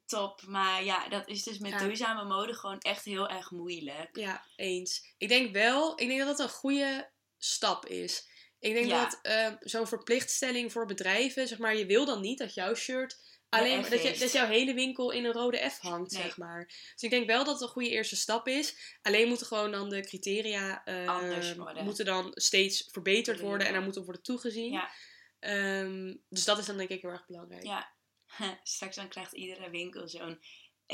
top. 0.08 0.42
Maar 0.46 0.84
ja, 0.84 1.08
dat 1.08 1.28
is 1.28 1.42
dus 1.42 1.58
met 1.58 1.70
Ja. 1.70 1.78
duurzame 1.78 2.24
mode 2.24 2.54
gewoon 2.54 2.78
echt 2.78 3.04
heel 3.04 3.28
erg 3.28 3.50
moeilijk. 3.50 4.08
Ja, 4.16 4.44
eens. 4.56 5.14
Ik 5.18 5.28
denk 5.28 5.52
wel, 5.52 6.00
ik 6.00 6.08
denk 6.08 6.18
dat 6.18 6.28
dat 6.36 6.38
een 6.46 6.54
goede 6.54 7.10
stap 7.38 7.86
is. 7.86 8.28
Ik 8.58 8.74
denk 8.74 8.86
Ja. 8.86 9.04
dat 9.04 9.18
eh, 9.22 9.52
zo'n 9.60 9.86
verplichtstelling 9.86 10.72
voor 10.72 10.86
bedrijven, 10.86 11.48
zeg 11.48 11.58
maar, 11.58 11.76
je 11.76 11.86
wil 11.86 12.04
dan 12.04 12.20
niet 12.20 12.38
dat 12.38 12.54
jouw 12.54 12.74
shirt 12.74 13.26
alleen 13.48 13.82
dat, 13.90 14.02
je, 14.02 14.18
dat 14.18 14.32
jouw 14.32 14.46
hele 14.46 14.74
winkel 14.74 15.10
in 15.10 15.24
een 15.24 15.32
rode 15.32 15.70
F 15.70 15.78
hangt, 15.78 16.12
Nee. 16.12 16.22
zeg 16.22 16.36
maar. 16.36 16.64
Dus 16.66 17.02
ik 17.02 17.10
denk 17.10 17.26
wel 17.26 17.44
dat 17.44 17.52
het 17.54 17.62
een 17.62 17.68
goede 17.68 17.90
eerste 17.90 18.16
stap 18.16 18.48
is. 18.48 18.96
Alleen 19.02 19.28
moeten 19.28 19.46
gewoon 19.46 19.70
dan 19.70 19.88
de 19.88 20.00
criteria 20.00 20.82
Anders 21.06 21.54
worden. 21.54 21.84
moeten 21.84 22.04
dan 22.04 22.30
steeds 22.34 22.88
verbeterd 22.92 23.40
worden 23.40 23.66
en 23.66 23.72
daar 23.72 23.82
moet 23.82 23.96
op 23.96 24.04
worden 24.04 24.22
toegezien. 24.22 24.72
Ja. 24.72 24.90
Ehm, 25.38 26.14
dus 26.28 26.44
dat 26.44 26.58
is 26.58 26.66
dan 26.66 26.76
denk 26.76 26.88
ik 26.88 27.02
heel 27.02 27.10
erg 27.10 27.26
belangrijk. 27.26 27.64
Ja, 27.64 27.92
Straks 28.62 28.96
dan 28.96 29.08
krijgt 29.08 29.32
iedere 29.32 29.70
winkel 29.70 30.08
zo'n 30.08 30.40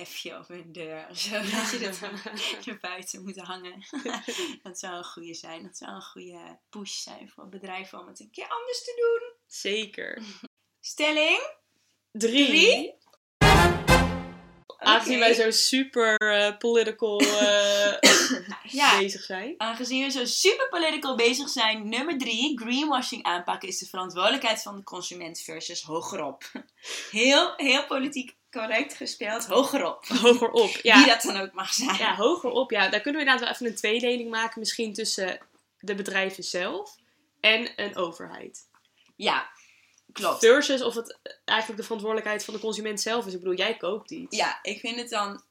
F'je 0.03 0.38
op 0.38 0.49
hun 0.49 0.73
deur 0.73 1.14
zo. 1.16 1.31
Dat 1.31 1.70
je 1.70 1.79
dat 1.79 2.01
er 2.66 2.79
buiten 2.81 3.23
moet 3.23 3.38
hangen. 3.38 3.87
dat 4.62 4.79
zou 4.79 4.97
een 4.97 5.05
goede 5.05 5.35
zijn. 5.35 5.62
Dat 5.62 5.77
zou 5.77 5.94
een 5.94 6.03
goede 6.03 6.59
push 6.70 7.03
zijn 7.03 7.31
voor 7.31 7.49
bedrijven 7.49 7.99
om 7.99 8.07
het 8.07 8.20
een 8.20 8.31
keer 8.31 8.49
anders 8.49 8.85
te 8.85 8.94
doen. 8.97 9.33
Zeker. 9.47 10.23
Stelling 10.81 11.40
3. 12.11 12.94
Aangezien 14.85 15.18
wij 15.18 15.35
zo 15.35 15.51
super 15.51 16.16
eh, 16.16 16.57
political 16.59 17.20
eh, 17.20 17.92
Ja. 18.81 18.99
bezig 18.99 19.23
zijn. 19.23 19.55
Aangezien 19.57 20.05
we 20.05 20.11
zo 20.11 20.25
super 20.25 20.68
political 20.68 21.16
bezig 21.16 21.49
zijn, 21.49 21.88
nummer 21.88 22.18
drie, 22.18 22.59
greenwashing 22.61 23.23
aanpakken 23.23 23.68
is 23.68 23.79
de 23.79 23.87
verantwoordelijkheid 23.87 24.62
van 24.62 24.77
de 24.77 24.83
consument 24.83 25.40
versus 25.40 25.83
hogerop. 25.83 26.42
Heel, 27.11 27.53
heel 27.57 27.87
politiek 27.87 28.37
correct 28.51 28.94
gespeeld, 28.94 29.47
hogerop. 29.47 30.07
Hogerop. 30.07 30.73
Wie 30.73 30.81
Ja, 30.83 31.07
dat 31.07 31.23
dan 31.23 31.37
ook 31.37 31.53
mag 31.53 31.73
zijn. 31.75 31.97
ja, 31.97 32.14
hogerop. 32.16 32.70
Ja, 32.70 32.88
daar 32.88 33.01
kunnen 33.01 33.20
we 33.20 33.27
inderdaad 33.27 33.40
wel 33.40 33.49
even 33.51 33.66
een 33.66 33.77
tweedeling 33.77 34.31
maken. 34.31 34.61
Misschien 34.61 34.92
tussen 34.92 35.38
de 35.79 35.94
bedrijven 35.94 36.42
zelf 36.44 36.97
en 37.40 37.73
een 37.77 37.97
overheid. 37.97 38.61
Ja, 39.16 39.49
klopt. 40.14 40.38
Versus 40.38 40.83
of 40.83 40.94
het 40.94 41.18
eigenlijk 41.44 41.79
de 41.81 41.85
verantwoordelijkheid 41.87 42.44
van 42.44 42.55
de 42.55 42.61
consument 42.61 43.00
zelf 43.00 43.27
is. 43.27 43.33
Ik 43.33 43.38
bedoel, 43.38 43.57
jij 43.57 43.77
koopt 43.77 44.11
iets. 44.11 44.37
Ja, 44.37 44.59
ik 44.62 44.81
vind 44.81 44.96
het 44.96 45.11
dan. 45.11 45.42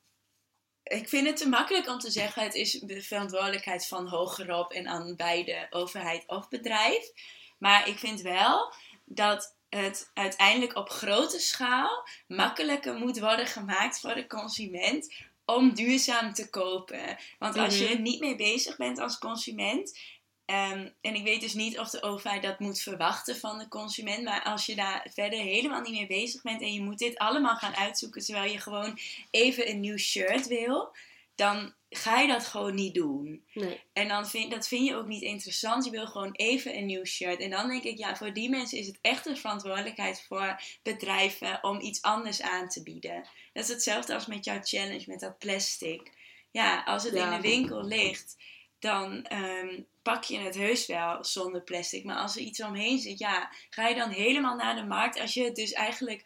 ik 0.83 1.09
vind 1.09 1.27
het 1.27 1.37
te 1.37 1.49
makkelijk 1.49 1.87
om 1.89 1.99
te 1.99 2.11
zeggen: 2.11 2.43
het 2.43 2.55
is 2.55 2.71
de 2.71 3.01
verantwoordelijkheid 3.01 3.87
van 3.87 4.07
hogerop 4.07 4.71
en 4.71 4.87
aan 4.87 5.15
beide 5.15 5.67
overheid 5.69 6.23
of 6.27 6.49
bedrijf. 6.49 7.11
Maar 7.59 7.87
ik 7.87 7.97
vind 7.99 8.21
wel 8.21 8.73
dat 9.05 9.55
het 9.69 10.11
uiteindelijk 10.13 10.75
op 10.75 10.89
grote 10.89 11.39
schaal 11.39 12.07
makkelijker 12.27 12.93
moet 12.93 13.19
worden 13.19 13.47
gemaakt 13.47 13.99
voor 13.99 14.13
de 14.13 14.27
consument 14.27 15.13
om 15.45 15.73
duurzaam 15.73 16.33
te 16.33 16.49
kopen. 16.49 17.17
Want 17.39 17.57
als 17.57 17.77
je 17.77 17.83
Mhm. 17.83 17.93
er 17.93 17.99
niet 17.99 18.19
mee 18.19 18.35
bezig 18.35 18.77
bent 18.77 18.99
als 18.99 19.17
consument. 19.17 19.99
Ehm, 20.45 20.89
en 21.01 21.15
ik 21.15 21.23
weet 21.23 21.41
dus 21.41 21.53
niet 21.53 21.79
of 21.79 21.89
de 21.89 22.01
overheid 22.01 22.43
dat 22.43 22.59
moet 22.59 22.79
verwachten 22.81 23.35
van 23.37 23.57
de 23.57 23.67
consument. 23.67 24.23
Maar 24.23 24.43
als 24.43 24.65
je 24.65 24.75
daar 24.75 25.07
verder 25.13 25.39
helemaal 25.39 25.81
niet 25.81 25.93
mee 25.93 26.07
bezig 26.07 26.41
bent. 26.41 26.61
en 26.61 26.73
je 26.73 26.81
moet 26.81 26.97
dit 26.99 27.17
allemaal 27.17 27.55
gaan 27.55 27.75
uitzoeken. 27.75 28.21
terwijl 28.21 28.51
je 28.51 28.59
gewoon 28.59 28.99
even 29.31 29.69
een 29.69 29.79
nieuw 29.79 29.97
shirt 29.97 30.47
wil. 30.47 30.95
dan 31.35 31.73
ga 31.89 32.19
je 32.19 32.27
dat 32.27 32.45
gewoon 32.45 32.75
niet 32.75 32.93
doen. 32.93 33.43
Nee. 33.53 33.81
En 33.93 34.07
dan 34.07 34.27
vind, 34.27 34.51
dat 34.51 34.67
vind 34.67 34.87
je 34.87 34.95
ook 34.95 35.07
niet 35.07 35.21
interessant. 35.21 35.85
Je 35.85 35.91
wil 35.91 36.07
gewoon 36.07 36.31
even 36.31 36.77
een 36.77 36.85
nieuw 36.85 37.05
shirt. 37.05 37.39
En 37.39 37.49
dan 37.49 37.67
denk 37.67 37.83
ik, 37.83 37.97
ja, 37.97 38.15
voor 38.15 38.33
die 38.33 38.49
mensen 38.49 38.77
is 38.77 38.87
het 38.87 38.97
echt 39.01 39.25
een 39.25 39.37
verantwoordelijkheid 39.37 40.25
voor 40.27 40.61
bedrijven 40.83 41.63
om 41.63 41.81
iets 41.81 42.01
anders 42.01 42.41
aan 42.41 42.69
te 42.69 42.83
bieden. 42.83 43.27
Dat 43.53 43.63
is 43.63 43.69
hetzelfde 43.69 44.13
als 44.13 44.25
met 44.25 44.45
jouw 44.45 44.59
challenge, 44.63 45.03
met 45.07 45.19
dat 45.19 45.37
plastic. 45.37 46.11
Ja, 46.51 46.83
als 46.83 47.03
het 47.03 47.13
Ja. 47.13 47.25
in 47.35 47.41
de 47.41 47.47
winkel 47.47 47.83
ligt, 47.83 48.35
dan 48.83 49.25
ehm, 49.25 49.81
pak 50.01 50.23
je 50.23 50.37
het 50.37 50.55
heus 50.55 50.85
wel 50.85 51.23
zonder 51.23 51.61
plastic. 51.61 52.03
Maar 52.03 52.15
als 52.15 52.35
er 52.35 52.41
iets 52.41 52.63
omheen 52.63 52.99
zit, 52.99 53.19
ja, 53.19 53.51
ga 53.69 53.87
je 53.87 53.95
dan 53.95 54.09
helemaal 54.09 54.55
naar 54.55 54.75
de 54.75 54.83
markt. 54.83 55.19
Als 55.19 55.33
je 55.33 55.43
het 55.43 55.55
dus 55.55 55.73
eigenlijk 55.73 56.23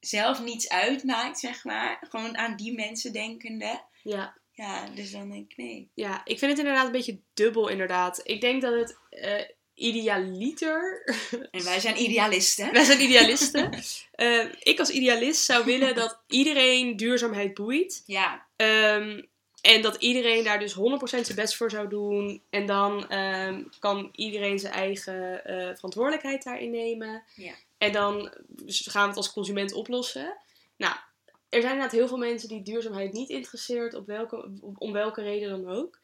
zelf 0.00 0.42
niets 0.42 0.68
uitmaakt, 0.68 1.38
zeg 1.38 1.64
maar. 1.64 2.06
Gewoon 2.10 2.36
aan 2.36 2.56
die 2.56 2.74
mensen 2.74 3.12
denkende. 3.12 3.80
Ja. 4.02 4.34
Ja, 4.54 4.88
dus 4.94 5.10
dan 5.10 5.30
denk 5.30 5.50
ik 5.50 5.56
nee. 5.56 5.88
ja, 5.94 6.20
ik 6.24 6.38
vind 6.38 6.50
het 6.50 6.60
inderdaad 6.60 6.86
een 6.86 6.92
beetje 6.92 7.18
dubbel 7.34 7.68
inderdaad. 7.68 8.20
Ik 8.22 8.40
denk 8.40 8.62
dat 8.62 8.74
het 8.74 8.98
eh, 9.10 9.44
idealiter... 9.74 11.04
En 11.50 11.64
wij 11.64 11.80
zijn 11.80 12.02
idealisten. 12.02 12.72
Wij 12.72 12.84
zijn 12.84 13.02
idealisten. 13.02 13.70
Eh, 14.12 14.46
ik 14.62 14.78
als 14.78 14.90
idealist 14.90 15.44
zou 15.44 15.64
willen 15.64 15.94
dat 15.94 16.20
iedereen 16.26 16.96
duurzaamheid 16.96 17.54
boeit. 17.54 18.02
Ja, 18.06 18.46
Ehm, 18.62 19.22
en 19.62 19.82
dat 19.82 19.96
iedereen 19.96 20.44
daar 20.44 20.58
dus 20.58 20.74
100% 20.74 20.78
zijn 21.04 21.34
best 21.34 21.56
voor 21.56 21.70
zou 21.70 21.88
doen. 21.88 22.42
En 22.50 22.66
dan 22.66 23.08
ehm, 23.08 23.62
kan 23.78 24.08
iedereen 24.12 24.58
zijn 24.58 24.72
eigen 24.72 25.44
eh, 25.44 25.74
verantwoordelijkheid 25.74 26.42
daarin 26.42 26.70
nemen. 26.70 27.22
Ja. 27.34 27.52
En 27.78 27.92
dan 27.92 28.32
gaan 28.66 29.02
we 29.02 29.08
het 29.08 29.16
als 29.16 29.32
consument 29.32 29.72
oplossen. 29.72 30.36
Nou, 30.76 30.94
er 31.48 31.60
zijn 31.60 31.72
inderdaad 31.72 31.92
heel 31.92 32.08
veel 32.08 32.16
mensen 32.16 32.48
die 32.48 32.62
duurzaamheid 32.62 33.12
niet 33.12 33.28
interesseert, 33.28 33.94
op 33.94 34.06
welke, 34.06 34.50
om 34.78 34.92
welke 34.92 35.22
reden 35.22 35.50
dan 35.50 35.74
ook. 35.76 35.98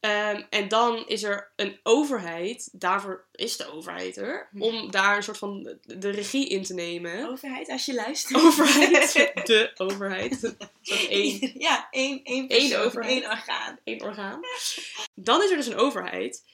Ehm, 0.00 0.42
en 0.50 0.68
dan 0.68 1.06
is 1.06 1.22
er 1.22 1.52
een 1.56 1.80
overheid, 1.82 2.68
daarvoor 2.72 3.26
is 3.32 3.56
de 3.56 3.72
overheid 3.72 4.16
er, 4.16 4.48
om 4.58 4.90
daar 4.90 5.16
een 5.16 5.22
soort 5.22 5.38
van 5.38 5.78
de- 5.82 6.10
regie 6.10 6.48
in 6.48 6.62
te 6.62 6.74
nemen. 6.74 7.28
overheid, 7.28 7.68
als 7.68 7.84
je 7.86 7.94
luistert. 7.94 8.42
Overheid, 8.42 9.12
de 9.46 9.70
overheid. 9.76 10.54
Één 11.08 11.52
Ja, 11.58 11.86
één, 11.90 12.20
één, 12.24 12.42
Eén 12.42 12.46
persoon, 12.48 12.80
overheid. 12.80 13.12
één 13.22 13.30
orgaan. 13.30 13.78
één 13.84 14.02
orgaan. 14.02 14.40
Dan 15.14 15.42
is 15.42 15.50
er 15.50 15.56
dus 15.56 15.66
een 15.66 15.76
overheid 15.76 16.44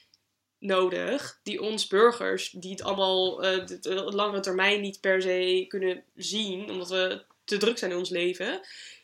nodig 0.59 1.39
die 1.43 1.61
ons 1.61 1.87
burgers, 1.87 2.49
die 2.49 2.71
het 2.71 2.83
allemaal 2.83 3.43
eh, 3.43 3.65
de, 3.65 4.39
termijn 4.41 4.81
niet 4.81 4.99
per 5.01 5.21
se 5.21 5.65
kunnen 5.67 6.03
zien, 6.15 6.69
omdat 6.69 6.89
we 6.89 7.23
te 7.43 7.57
druk 7.57 7.77
zijn 7.77 7.91
in 7.91 7.97
ons 7.97 8.09
leven, 8.09 8.61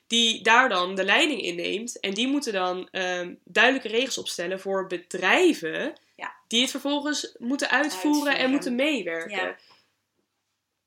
die 0.09 0.43
daar 0.43 0.69
dan 0.69 0.95
de 0.95 1.03
leiding 1.03 1.41
in 1.41 1.55
neemt. 1.55 1.99
En 1.99 2.13
die 2.13 2.27
moeten 2.27 2.53
dan 2.53 2.87
ehm, 2.91 3.33
duidelijke 3.43 3.87
regels 3.87 4.17
opstellen 4.17 4.59
voor 4.59 4.87
bedrijven, 4.87 5.93
Ja. 6.15 6.33
die 6.47 6.61
het 6.61 6.71
vervolgens 6.71 7.35
moeten 7.37 7.69
uitvoeren, 7.69 8.37
en 8.37 8.49
moeten 8.49 8.75
meewerken. 8.75 9.37
Ja. 9.37 9.55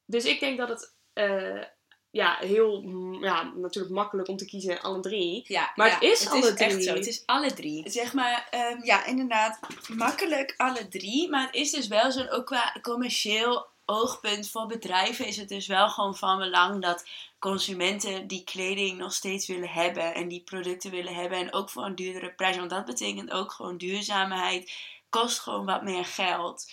Dus 0.07 0.25
ik 0.25 0.41
denk 0.41 0.59
dat 0.59 0.69
het 0.69 0.93
eh, 1.13 1.63
ja, 2.11 2.37
heel 2.41 2.83
mm, 2.83 3.25
ja, 3.25 3.43
natuurlijk 3.55 3.95
makkelijk 3.95 4.29
om 4.29 4.37
te 4.37 4.45
kiezen 4.47 4.81
alle 4.81 5.01
drie. 5.01 5.45
Ja, 5.47 5.73
Maar 5.75 5.89
ja, 5.89 5.95
het 5.95 6.03
is 6.03 6.29
alle 6.29 6.47
echt 6.55 6.57
drie. 6.71 6.83
zo. 6.83 6.95
Het 6.95 7.07
is 7.07 7.23
alle 7.27 7.53
drie. 7.53 7.91
Zeg 7.91 8.13
maar, 8.13 8.47
ehm, 8.51 8.85
ja, 8.85 9.05
inderdaad, 9.07 9.59
makkelijk 9.89 10.55
alle 10.57 10.89
drie. 10.89 11.31
Maar 11.31 11.47
het 11.47 11.55
is 11.55 11.71
dus 11.71 11.89
wel 11.89 12.13
zo'n, 12.13 12.31
ook 12.31 12.47
qua 12.47 12.77
commercieel 12.83 13.67
oogpunt 13.85 14.51
voor 14.51 14.67
bedrijven 14.67 15.27
is 15.27 15.37
het 15.37 15.49
dus 15.49 15.67
wel 15.67 15.89
gewoon 15.89 16.17
van 16.17 16.39
belang 16.39 16.83
dat 16.83 17.05
consumenten 17.43 18.27
die 18.27 18.45
kleding 18.45 18.99
nog 18.99 19.13
steeds 19.13 19.47
willen 19.47 19.69
hebben 19.69 20.15
en 20.15 20.29
die 20.29 20.43
producten 20.43 20.91
willen 20.91 21.15
hebben 21.15 21.39
en 21.39 21.53
ook 21.53 21.71
voor 21.71 21.85
een 21.85 21.95
duurdere 21.95 22.35
prijs. 22.35 22.57
Want 22.57 22.71
dat 22.71 22.85
betekent 22.85 23.31
ook 23.31 23.53
gewoon 23.53 23.77
duurzaamheid 23.77 24.73
kost 25.09 25.39
gewoon 25.39 25.65
wat 25.65 25.83
meer 25.83 26.05
geld. 26.05 26.73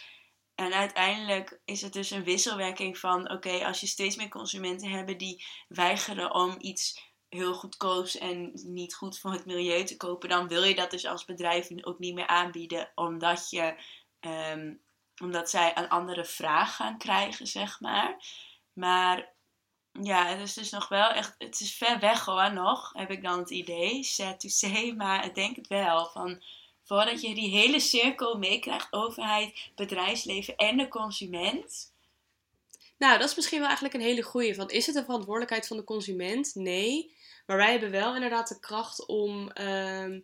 En 0.55 0.73
uiteindelijk 0.73 1.59
is 1.65 1.81
het 1.81 1.93
dus 1.93 2.11
een 2.11 2.23
wisselwerking 2.23 2.97
van, 2.97 3.31
oké, 3.31 3.65
als 3.65 3.79
je 3.79 3.87
steeds 3.87 4.15
meer 4.15 4.29
consumenten 4.29 4.89
hebt 4.89 5.19
die 5.19 5.45
weigeren 5.67 6.33
om 6.33 6.55
iets 6.59 7.01
heel 7.29 7.53
goedkoops 7.53 8.17
en 8.17 8.51
niet 8.53 8.95
goed 8.95 9.19
voor 9.19 9.31
het 9.31 9.45
milieu 9.45 9.83
te 9.83 9.97
kopen, 9.97 10.29
dan 10.29 10.47
wil 10.47 10.63
je 10.63 10.75
dat 10.75 10.91
dus 10.91 11.05
als 11.05 11.25
bedrijf 11.25 11.69
ook 11.81 11.99
niet 11.99 12.13
meer 12.13 12.27
aanbieden, 12.27 12.91
omdat 12.95 13.49
je, 13.49 13.75
ehm, 14.19 14.73
omdat 15.21 15.49
zij 15.49 15.77
een 15.77 15.89
andere 15.89 16.25
vraag 16.25 16.75
gaan 16.75 16.97
krijgen, 16.97 17.47
zeg 17.47 17.79
maar. 17.79 18.23
Maar 18.73 19.37
ja, 19.91 20.25
het 20.27 20.39
is 20.39 20.53
dus 20.53 20.69
nog 20.69 20.87
wel 20.87 21.09
echt, 21.09 21.35
het 21.37 21.59
is 21.59 21.73
ver 21.73 21.99
weg 21.99 22.25
hoor, 22.25 22.53
nog, 22.53 22.91
heb 22.93 23.11
ik 23.11 23.23
dan 23.23 23.39
het 23.39 23.49
idee, 23.49 24.03
sad 24.03 24.39
to 24.39 24.49
say, 24.49 24.91
maar 24.91 25.25
ik 25.25 25.35
denk 25.35 25.55
het 25.55 25.67
wel, 25.67 26.09
van 26.09 26.41
voordat 26.83 27.21
je 27.21 27.33
die 27.33 27.49
hele 27.49 27.79
cirkel 27.79 28.37
meekrijgt, 28.37 28.87
overheid, 28.91 29.71
bedrijfsleven 29.75 30.55
en 30.55 30.77
de 30.77 30.87
consument. 30.87 31.93
Nou, 32.97 33.19
dat 33.19 33.29
is 33.29 33.35
misschien 33.35 33.57
wel 33.57 33.67
eigenlijk 33.67 33.95
een 33.95 34.01
hele 34.01 34.21
goeie. 34.21 34.55
Van, 34.55 34.69
is 34.69 34.85
het 34.85 34.95
een 34.95 35.03
verantwoordelijkheid 35.03 35.67
van 35.67 35.77
de 35.77 35.83
consument? 35.83 36.55
Nee. 36.55 37.15
Maar 37.45 37.57
wij 37.57 37.71
hebben 37.71 37.91
wel 37.91 38.15
inderdaad 38.15 38.47
de 38.47 38.59
kracht 38.59 39.05
om 39.05 39.51
ehm, 39.51 40.19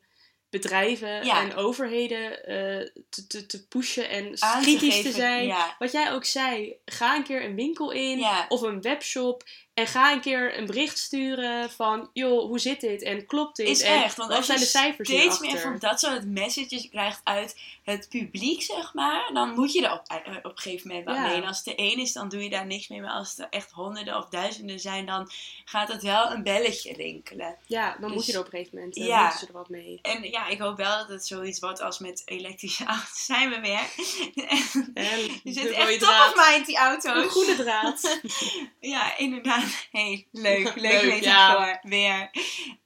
bedrijven 0.62 1.26
Ja. 1.26 1.42
en 1.42 1.56
overheden 1.56 2.46
eh, 2.46 2.88
te, 3.10 3.28
te, 3.28 3.46
te 3.46 3.68
pushen 3.68 4.10
en 4.10 4.34
kritisch 4.62 5.02
te 5.02 5.12
zijn. 5.12 5.46
Ja, 5.46 5.76
Wat 5.80 5.92
jij 5.92 6.12
ook 6.12 6.26
zei, 6.26 6.76
ga 6.86 7.16
een 7.16 7.24
keer 7.24 7.44
een 7.46 7.56
winkel 7.56 7.92
in 7.92 8.18
Ja. 8.18 8.46
of 8.50 8.62
een 8.62 8.82
webshop 8.82 9.44
en 9.76 9.88
ga 9.88 10.12
een 10.12 10.22
keer 10.22 10.58
een 10.58 10.66
bericht 10.66 10.98
sturen 10.98 11.70
van, 11.72 12.10
joh, 12.14 12.46
hoe 12.48 12.60
zit 12.60 12.80
dit 12.82 13.02
en 13.02 13.26
klopt 13.26 13.56
dit? 13.56 13.68
is 13.68 13.82
en 13.82 14.04
echt. 14.04 14.18
Want 14.18 14.32
als 14.32 14.46
zijn 14.46 14.58
je 14.60 14.64
de 14.64 14.70
cijfers 14.70 15.10
steeds 15.10 15.40
meer 15.40 15.60
van 15.60 15.78
dat 15.80 16.00
soort 16.00 16.26
messages 16.26 16.90
krijgt 16.90 17.22
uit 17.24 17.56
het 17.84 18.10
publiek, 18.10 18.62
zeg 18.62 18.94
maar, 18.94 19.30
dan 19.34 19.50
moet 19.54 19.74
je 19.74 19.86
er 19.86 19.92
op, 19.94 20.02
eh, 20.08 20.36
op 20.38 20.52
een 20.52 20.58
gegeven 20.60 20.88
moment 20.88 21.06
wat 21.06 21.16
Ja. 21.16 21.22
mee. 21.22 21.36
En 21.36 21.44
als 21.48 21.58
het 21.58 21.68
er 21.68 21.76
één 21.78 22.00
is, 22.00 22.14
dan 22.14 22.30
doe 22.30 22.44
je 22.44 22.50
daar 22.50 22.66
niks 22.66 22.88
mee. 22.88 23.02
Maar 23.02 23.12
als 23.12 23.30
het 23.30 23.40
er 23.40 23.48
echt 23.50 23.72
honderden 23.72 24.18
of 24.18 24.26
duizenden 24.30 24.80
zijn, 24.80 25.06
dan 25.06 25.32
gaat 25.66 25.88
het 25.92 26.04
wel 26.04 26.32
een 26.32 26.44
belletje 26.44 26.94
rinkelen. 26.94 27.56
Ja, 27.68 27.96
dan 28.00 28.10
moet 28.10 28.18
Dus- 28.18 28.26
je 28.28 28.34
er 28.34 28.40
op 28.40 28.46
een 28.46 28.52
gegeven 28.52 28.78
moment, 28.78 28.98
eh, 28.98 29.06
Ja. 29.06 29.22
moeten 29.22 29.40
ze 29.40 29.46
er 29.48 29.54
wat 29.54 29.70
mee. 29.70 30.00
En 30.02 30.24
ja, 30.24 30.48
ik 30.48 30.60
hoop 30.60 30.78
wel 30.78 30.98
dat 30.98 31.08
het 31.10 31.28
zoiets 31.28 31.60
wordt 31.60 31.82
als 31.82 32.00
met 32.00 32.22
elektrische 32.26 32.86
auto's. 32.96 33.26
Zijn 33.26 33.50
we 33.50 33.60
weer. 33.60 33.88
En 34.94 35.20
Je 35.24 35.40
de 35.44 35.54
zit 35.54 35.70
echt 35.72 35.90
top 36.00 36.00
draad. 36.00 36.34
of 36.36 36.50
mind, 36.50 36.66
die 36.66 36.78
auto's. 36.78 37.24
Een 37.24 37.30
goede 37.30 37.56
draad. 37.56 38.20
Ja, 38.80 39.18
inderdaad. 39.18 39.64
Hey, 39.92 40.28
leuk. 40.32 40.64
Leuk, 40.64 40.76
Leuk, 40.76 41.04
metafoor. 41.14 41.80
Weer. 41.82 42.30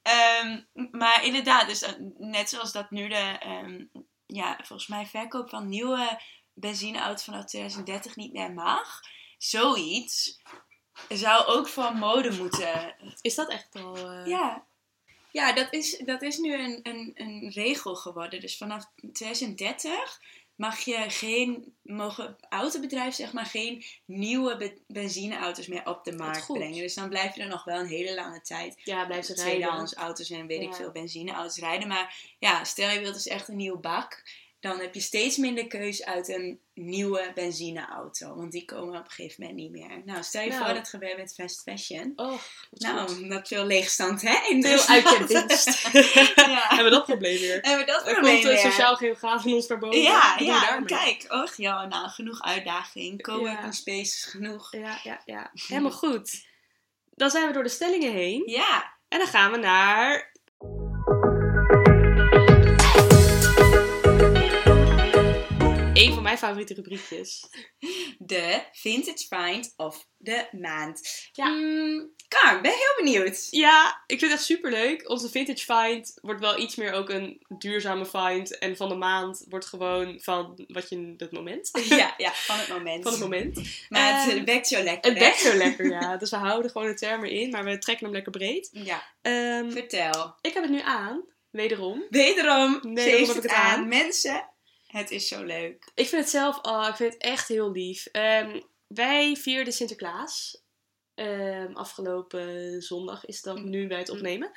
Ehm, 0.01 0.61
maar 0.91 1.25
inderdaad, 1.25 1.67
dus 1.67 1.81
eh, 1.81 1.93
net 2.17 2.49
zoals 2.49 2.71
dat 2.71 2.91
nu 2.91 3.07
de, 3.07 3.35
ehm, 3.39 3.83
ja, 4.25 4.55
volgens 4.63 4.87
mij 4.87 5.05
verkoop 5.05 5.49
van 5.49 5.69
nieuwe 5.69 6.21
benzineauto's 6.53 7.23
vanaf 7.23 7.45
2030 7.45 8.15
niet 8.15 8.33
meer 8.33 8.51
mag. 8.53 8.99
Zoiets 9.37 10.41
zou 11.09 11.45
ook 11.45 11.67
voor 11.67 11.95
mode 11.95 12.31
moeten. 12.37 12.95
Is 13.21 13.35
dat 13.35 13.49
echt 13.49 13.75
al... 13.75 13.95
eh, 13.97 14.25
Ja. 14.25 14.67
Ja, 15.31 15.53
dat 15.53 15.73
is, 15.73 15.97
dat 15.97 16.21
is 16.21 16.37
nu 16.37 16.53
een, 16.53 16.79
een, 16.83 17.11
een 17.15 17.51
regel 17.53 17.95
geworden. 17.95 18.39
Dus 18.39 18.57
vanaf 18.57 18.85
2030 19.13 20.19
mag 20.59 20.79
je 20.79 21.05
geen, 21.07 21.73
mogen 21.81 22.35
autobedrijven 22.49 23.13
zeg 23.13 23.33
maar 23.33 23.45
geen 23.45 23.83
nieuwe 24.05 24.57
be- 24.57 24.77
benzineauto's 24.87 25.67
meer 25.67 25.85
op 25.85 26.03
de 26.03 26.11
markt 26.11 26.45
brengen. 26.45 26.81
Dus 26.81 26.93
dan 26.93 27.09
blijf 27.09 27.35
je 27.35 27.41
er 27.41 27.47
nog 27.47 27.63
wel 27.63 27.79
een 27.79 27.87
hele 27.87 28.15
lange 28.15 28.41
tijd 28.41 28.81
Ja, 28.83 29.05
blijf 29.05 29.25
ze 29.25 29.33
rijden. 29.33 29.53
tweedehands 29.53 29.93
auto's 29.93 30.29
en 30.29 30.47
weet 30.47 30.61
ik 30.61 30.73
veel 30.73 30.91
benzineauto's 30.91 31.57
rijden. 31.57 31.87
Maar 31.87 32.15
ja, 32.39 32.63
stel 32.63 32.89
je 32.89 32.99
wilt 32.99 33.13
dus 33.13 33.27
echt 33.27 33.47
een 33.47 33.55
nieuwe 33.55 33.77
bak. 33.79 34.23
Dan 34.59 34.79
heb 34.79 34.93
je 34.93 34.99
steeds 35.01 35.37
minder 35.37 35.67
keus 35.67 36.05
uit 36.05 36.27
een 36.27 36.59
nieuwe 36.79 37.31
benzineauto. 37.35 38.35
Want 38.35 38.51
die 38.51 38.65
komen 38.65 38.99
op 38.99 39.05
een 39.05 39.11
gegeven 39.11 39.35
moment 39.43 39.59
niet 39.59 39.71
meer. 39.71 40.01
Nou, 40.05 40.23
stel 40.23 40.41
je 40.41 40.47
Nou. 40.49 40.59
voor 40.59 40.67
dat 40.67 40.77
het 40.77 40.89
gebeurt 40.89 41.17
met 41.17 41.33
fast 41.33 41.61
fashion. 41.61 42.13
Oh, 42.15 42.29
goed. 42.31 42.79
Nou, 42.79 43.27
dat 43.27 43.47
veel 43.47 43.65
leegstand, 43.65 44.21
hè? 44.21 44.47
In 44.49 44.63
Veel 44.63 44.85
uit 44.87 45.09
je 45.09 45.25
dienst. 45.27 45.65
ja. 46.35 46.67
Hebben 46.67 46.83
we 46.83 46.89
dat 46.89 47.05
probleem 47.05 47.39
weer? 47.39 47.59
Hebben 47.67 47.85
we 47.85 47.91
dat 47.91 48.07
Er 48.07 48.11
probleem 48.13 48.33
komt 48.33 48.43
een 48.45 48.49
weer. 48.51 48.59
sociaal 48.71 48.95
geograaf 48.95 49.41
van 49.41 49.53
ons 49.53 49.67
naar 49.67 49.79
boven. 49.79 50.01
Ja, 50.01 50.35
ja, 50.39 50.81
kijk. 50.85 51.25
Och, 51.29 51.55
ja, 51.55 51.85
nou, 51.85 52.09
genoeg 52.09 52.41
uitdaging. 52.41 53.21
Coworking 53.21 53.59
Ja. 53.63 53.71
spaces, 53.71 54.23
genoeg. 54.23 54.71
Ja, 54.71 54.99
ja, 55.03 55.21
ja. 55.25 55.51
Helemaal 55.67 55.91
goed. 55.91 56.45
Dan 57.09 57.29
zijn 57.29 57.47
we 57.47 57.53
door 57.53 57.63
de 57.63 57.69
stellingen 57.69 58.11
heen. 58.11 58.43
Ja, 58.45 58.93
En 59.07 59.17
dan 59.17 59.27
gaan 59.27 59.51
we 59.51 59.57
naar 59.57 60.31
mijn 66.29 66.41
favoriete 66.41 66.73
rubriekjes. 66.73 67.43
De 68.17 68.61
Vintage 68.71 69.27
Find 69.29 69.73
of 69.77 70.07
de 70.17 70.47
Maand. 70.51 71.27
Ja. 71.31 71.47
Mm, 71.47 72.13
Kar, 72.27 72.61
ben 72.61 72.71
heel 72.71 73.03
benieuwd. 73.03 73.47
Ja, 73.49 74.03
ik 74.07 74.19
vind 74.19 74.31
het 74.31 74.39
echt 74.39 74.43
super 74.49 74.71
leuk. 74.71 75.09
Onze 75.09 75.29
vintage 75.29 75.65
find 75.73 76.17
wordt 76.21 76.39
wel 76.41 76.59
iets 76.59 76.75
meer 76.75 76.91
ook 76.91 77.09
een 77.09 77.45
duurzame 77.57 78.05
find. 78.05 78.57
En 78.57 78.77
van 78.77 78.89
de 78.89 78.95
maand 78.95 79.45
wordt 79.49 79.65
gewoon 79.65 80.19
van 80.21 80.65
wat 80.67 80.89
je 80.89 80.95
in 80.95 81.13
het 81.17 81.31
moment. 81.31 81.69
Ja, 81.89 82.13
ja, 82.17 82.31
van 82.33 82.57
het 82.59 82.67
moment. 82.69 83.03
Van 83.03 83.11
het 83.11 83.21
moment. 83.21 83.55
Maar 83.89 84.23
het 84.25 84.33
Ehm, 84.35 84.45
bekt 84.45 84.67
zo 84.67 84.83
lekker. 84.83 85.09
Het 85.11 85.19
bekt 85.19 85.39
zo 85.39 85.53
lekker, 85.55 85.85
ja. 85.89 86.17
Dus 86.17 86.29
we 86.29 86.35
houden 86.35 86.71
gewoon 86.71 86.87
de 86.87 86.93
termen 86.93 87.29
in, 87.29 87.49
maar 87.49 87.63
we 87.63 87.77
trekken 87.77 88.05
hem 88.05 88.13
lekker 88.15 88.31
breed. 88.31 88.69
Ja, 88.71 89.03
Ehm, 89.21 89.71
vertel. 89.71 90.35
ik 90.41 90.53
heb 90.53 90.63
het 90.63 90.71
nu 90.71 90.81
aan, 90.81 91.23
wederom. 91.49 92.03
Wederom, 92.09 92.79
ze 92.81 92.89
Wederom 92.93 93.17
heb 93.27 93.35
het 93.35 93.43
ik 93.43 93.49
het 93.49 93.51
aan. 93.59 93.79
aan. 93.79 93.87
Mensen, 93.87 94.49
het 94.91 95.11
is 95.11 95.27
zo 95.27 95.43
leuk. 95.43 95.91
Ik 95.95 96.07
vind 96.07 96.21
het 96.21 96.31
zelf, 96.31 96.59
oh, 96.61 96.87
ik 96.89 96.95
vind 96.95 97.13
het 97.13 97.21
echt 97.21 97.47
heel 97.47 97.71
lief. 97.71 98.05
Ehm, 98.05 98.61
wij 98.87 99.35
vierden 99.35 99.73
Sinterklaas. 99.73 100.63
Ehm, 101.15 101.73
afgelopen 101.73 102.81
zondag 102.81 103.25
is 103.25 103.41
dat 103.41 103.63
nu 103.63 103.87
wij 103.87 103.97
het 103.97 104.09
opnemen. 104.09 104.51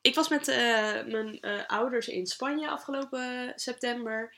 Ik 0.00 0.14
was 0.14 0.28
met 0.28 0.48
eh, 0.48 1.04
mijn 1.04 1.40
eh, 1.40 1.66
ouders 1.66 2.08
in 2.08 2.26
Spanje 2.26 2.68
afgelopen 2.68 3.52
september. 3.56 4.34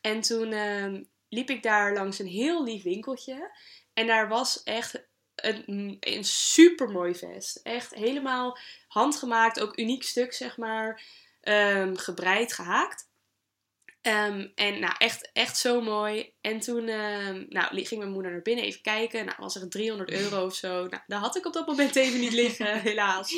En 0.00 0.20
toen 0.20 0.52
ehm, 0.52 1.02
liep 1.28 1.50
ik 1.50 1.62
daar 1.62 1.94
langs 1.94 2.18
een 2.18 2.26
heel 2.26 2.64
lief 2.64 2.82
winkeltje. 2.82 3.50
En 3.92 4.06
daar 4.06 4.28
was 4.28 4.62
echt 4.62 5.06
een, 5.34 5.96
een 6.00 6.24
super 6.24 6.88
mooi 6.88 7.14
vest. 7.14 7.60
Echt 7.62 7.94
helemaal 7.94 8.58
handgemaakt, 8.88 9.60
ook 9.60 9.78
uniek 9.78 10.02
stuk 10.02 10.32
zeg 10.32 10.56
maar. 10.56 11.02
Gebreid, 11.94 12.52
gehaakt. 12.52 13.07
Ehm, 14.08 14.46
en 14.54 14.80
nou, 14.80 14.94
echt, 14.98 15.30
echt 15.32 15.56
zo 15.56 15.80
mooi. 15.80 16.32
En 16.40 16.60
toen 16.60 16.88
ehm, 16.88 17.44
nou, 17.48 17.84
ging 17.84 18.00
mijn 18.00 18.12
moeder 18.12 18.30
naar 18.32 18.42
binnen 18.42 18.64
even 18.64 18.80
kijken. 18.80 19.24
Nou, 19.24 19.36
was 19.38 19.56
er 19.56 19.68
300 19.68 20.10
euro 20.10 20.44
of 20.44 20.54
zo. 20.54 20.86
Nou, 20.86 21.02
daar 21.06 21.18
had 21.20 21.36
ik 21.36 21.46
op 21.46 21.52
dat 21.52 21.66
moment 21.66 21.96
even 21.96 22.20
niet 22.20 22.32
liggen, 22.32 22.80
helaas. 22.90 23.34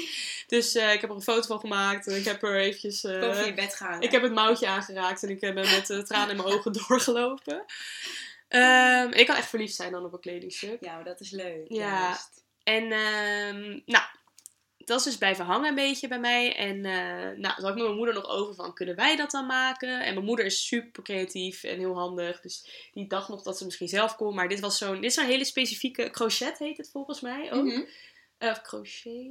Dus 0.46 0.74
eh, 0.74 0.92
ik 0.92 1.00
heb 1.00 1.10
er 1.10 1.16
een 1.16 1.22
foto 1.22 1.46
van 1.46 1.60
gemaakt. 1.60 2.06
En 2.06 2.16
ik 2.16 2.24
heb 2.24 2.42
er 2.42 2.56
eventjes... 2.56 3.04
eh, 3.04 3.20
Boven 3.20 3.44
je 3.46 3.54
bed 3.54 3.74
gaan. 3.74 4.02
ik 4.02 4.10
heb 4.10 4.22
het 4.22 4.32
mouwtje 4.32 4.66
aangeraakt 4.66 5.22
en 5.22 5.28
ik 5.28 5.40
ben 5.40 5.54
met 5.54 5.90
eh, 5.90 5.98
tranen 5.98 6.30
in 6.30 6.42
mijn 6.42 6.48
ogen 6.48 6.72
doorgelopen. 6.88 7.64
Ehm, 8.48 9.08
ik 9.12 9.26
kan 9.26 9.36
echt 9.36 9.48
verliefd 9.48 9.74
zijn 9.74 9.92
dan 9.92 10.04
op 10.04 10.12
een 10.12 10.20
kledingstuk. 10.20 10.84
Ja, 10.84 11.02
dat 11.02 11.20
is 11.20 11.30
leuk. 11.30 11.64
Ja. 11.68 12.00
juist. 12.00 12.44
En 12.62 12.88
nou, 13.84 14.04
dat 14.90 14.98
is 14.98 15.04
dus 15.04 15.16
blijven 15.16 15.44
hangen 15.44 15.68
een 15.68 15.74
beetje 15.74 16.08
bij 16.08 16.18
mij. 16.18 16.56
En 16.56 16.84
eh 16.84 17.38
nou, 17.38 17.54
toen 17.54 17.64
had 17.64 17.68
ik 17.68 17.74
met 17.74 17.84
mijn 17.84 17.96
moeder 17.96 18.14
nog 18.14 18.28
over 18.28 18.54
van, 18.54 18.74
kunnen 18.74 18.96
wij 18.96 19.16
dat 19.16 19.30
dan 19.30 19.46
maken? 19.46 20.04
En 20.04 20.14
mijn 20.14 20.26
moeder 20.26 20.44
is 20.44 20.66
super 20.66 21.02
creatief 21.02 21.62
en 21.62 21.78
heel 21.78 21.94
handig. 21.94 22.40
Dus 22.40 22.88
die 22.92 23.06
dacht 23.06 23.28
nog 23.28 23.42
dat 23.42 23.58
ze 23.58 23.64
misschien 23.64 23.88
zelf 23.88 24.16
kon. 24.16 24.34
Maar 24.34 24.48
dit 24.48 24.60
was 24.60 24.78
zo'n, 24.78 24.94
dit 24.94 25.04
is 25.04 25.14
zo'n 25.14 25.24
hele 25.24 25.44
specifieke, 25.44 26.10
crochet 26.10 26.58
heet 26.58 26.76
het 26.76 26.90
volgens 26.90 27.20
mij 27.20 27.52
ook. 27.52 27.86
Of 28.38 28.62
crochet? 28.62 29.30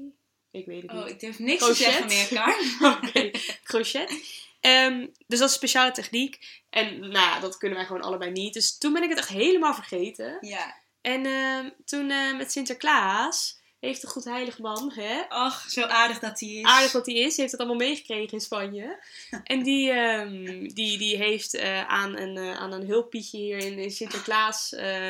Ik 0.51 0.65
weet 0.65 0.81
het 0.81 0.91
niet. 0.91 1.01
Oh, 1.01 1.07
ik 1.07 1.19
durf 1.19 1.39
niks 1.39 1.63
Crochet? 1.63 1.77
te 1.77 1.83
zeggen 1.83 2.07
meer, 2.07 2.27
Kar. 2.27 3.31
Crochet. 3.69 4.11
Ehm, 4.59 4.99
dus 4.99 5.39
dat 5.39 5.39
is 5.39 5.41
een 5.41 5.49
speciale 5.49 5.91
techniek. 5.91 6.63
En 6.69 6.99
nou 6.99 7.11
ja, 7.11 7.39
dat 7.39 7.57
kunnen 7.57 7.77
wij 7.77 7.87
gewoon 7.87 8.01
allebei 8.01 8.31
niet. 8.31 8.53
Dus 8.53 8.77
toen 8.77 8.93
ben 8.93 9.03
ik 9.03 9.09
het 9.09 9.17
echt 9.17 9.29
helemaal 9.29 9.73
vergeten. 9.73 10.37
Ja. 10.41 10.75
En 11.01 11.25
ehm, 11.25 11.69
toen 11.85 12.09
eh, 12.09 12.37
met 12.37 12.51
Sinterklaas 12.51 13.58
heeft 13.79 14.01
de 14.01 14.07
goed 14.07 14.23
heilig 14.23 14.59
man, 14.59 14.91
hè, 14.95 15.21
Ach, 15.29 15.69
zo 15.69 15.81
aardig 15.81 16.19
dat 16.19 16.39
hij 16.39 16.49
is. 16.49 16.65
aardig 16.65 16.91
wat 16.91 17.05
hij 17.05 17.15
is, 17.15 17.37
heeft 17.37 17.51
het 17.51 17.59
allemaal 17.59 17.77
meegekregen 17.87 18.33
in 18.33 18.41
Spanje. 18.41 18.99
En 19.43 19.63
die, 19.63 19.91
ehm, 19.91 20.67
die, 20.67 20.97
die 20.97 21.17
heeft 21.17 21.53
eh, 21.53 21.87
aan, 21.87 22.17
een, 22.17 22.37
eh, 22.37 22.55
aan 22.57 22.71
een 22.71 22.87
hulppietje 22.87 23.37
hier 23.37 23.57
in, 23.57 23.77
in 23.79 23.91
Sinterklaas, 23.91 24.73
eh, 24.73 25.09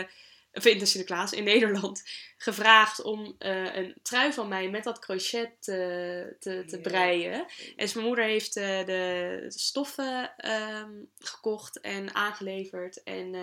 of 0.54 0.66
in 0.66 0.78
de 0.78 0.86
Sinterklaas 0.86 1.32
in 1.32 1.44
Nederland, 1.44 2.04
gevraagd 2.38 3.02
om 3.02 3.36
een 3.40 3.96
trui 4.02 4.34
van 4.34 4.48
mij 4.48 4.70
met 4.70 4.84
dat 4.84 5.00
crochet 5.00 5.50
te, 5.60 6.36
te, 6.40 6.66
Ja. 6.68 6.78
breien. 6.78 7.34
En 7.34 7.46
dus 7.76 7.94
mijn 7.94 8.06
moeder 8.06 8.26
heeft 8.26 8.54
de 8.54 9.46
stoffen 9.48 10.34
ehm, 10.38 10.92
gekocht 11.20 11.80
en 11.80 12.16
aangeleverd. 12.16 13.04
En 13.04 13.36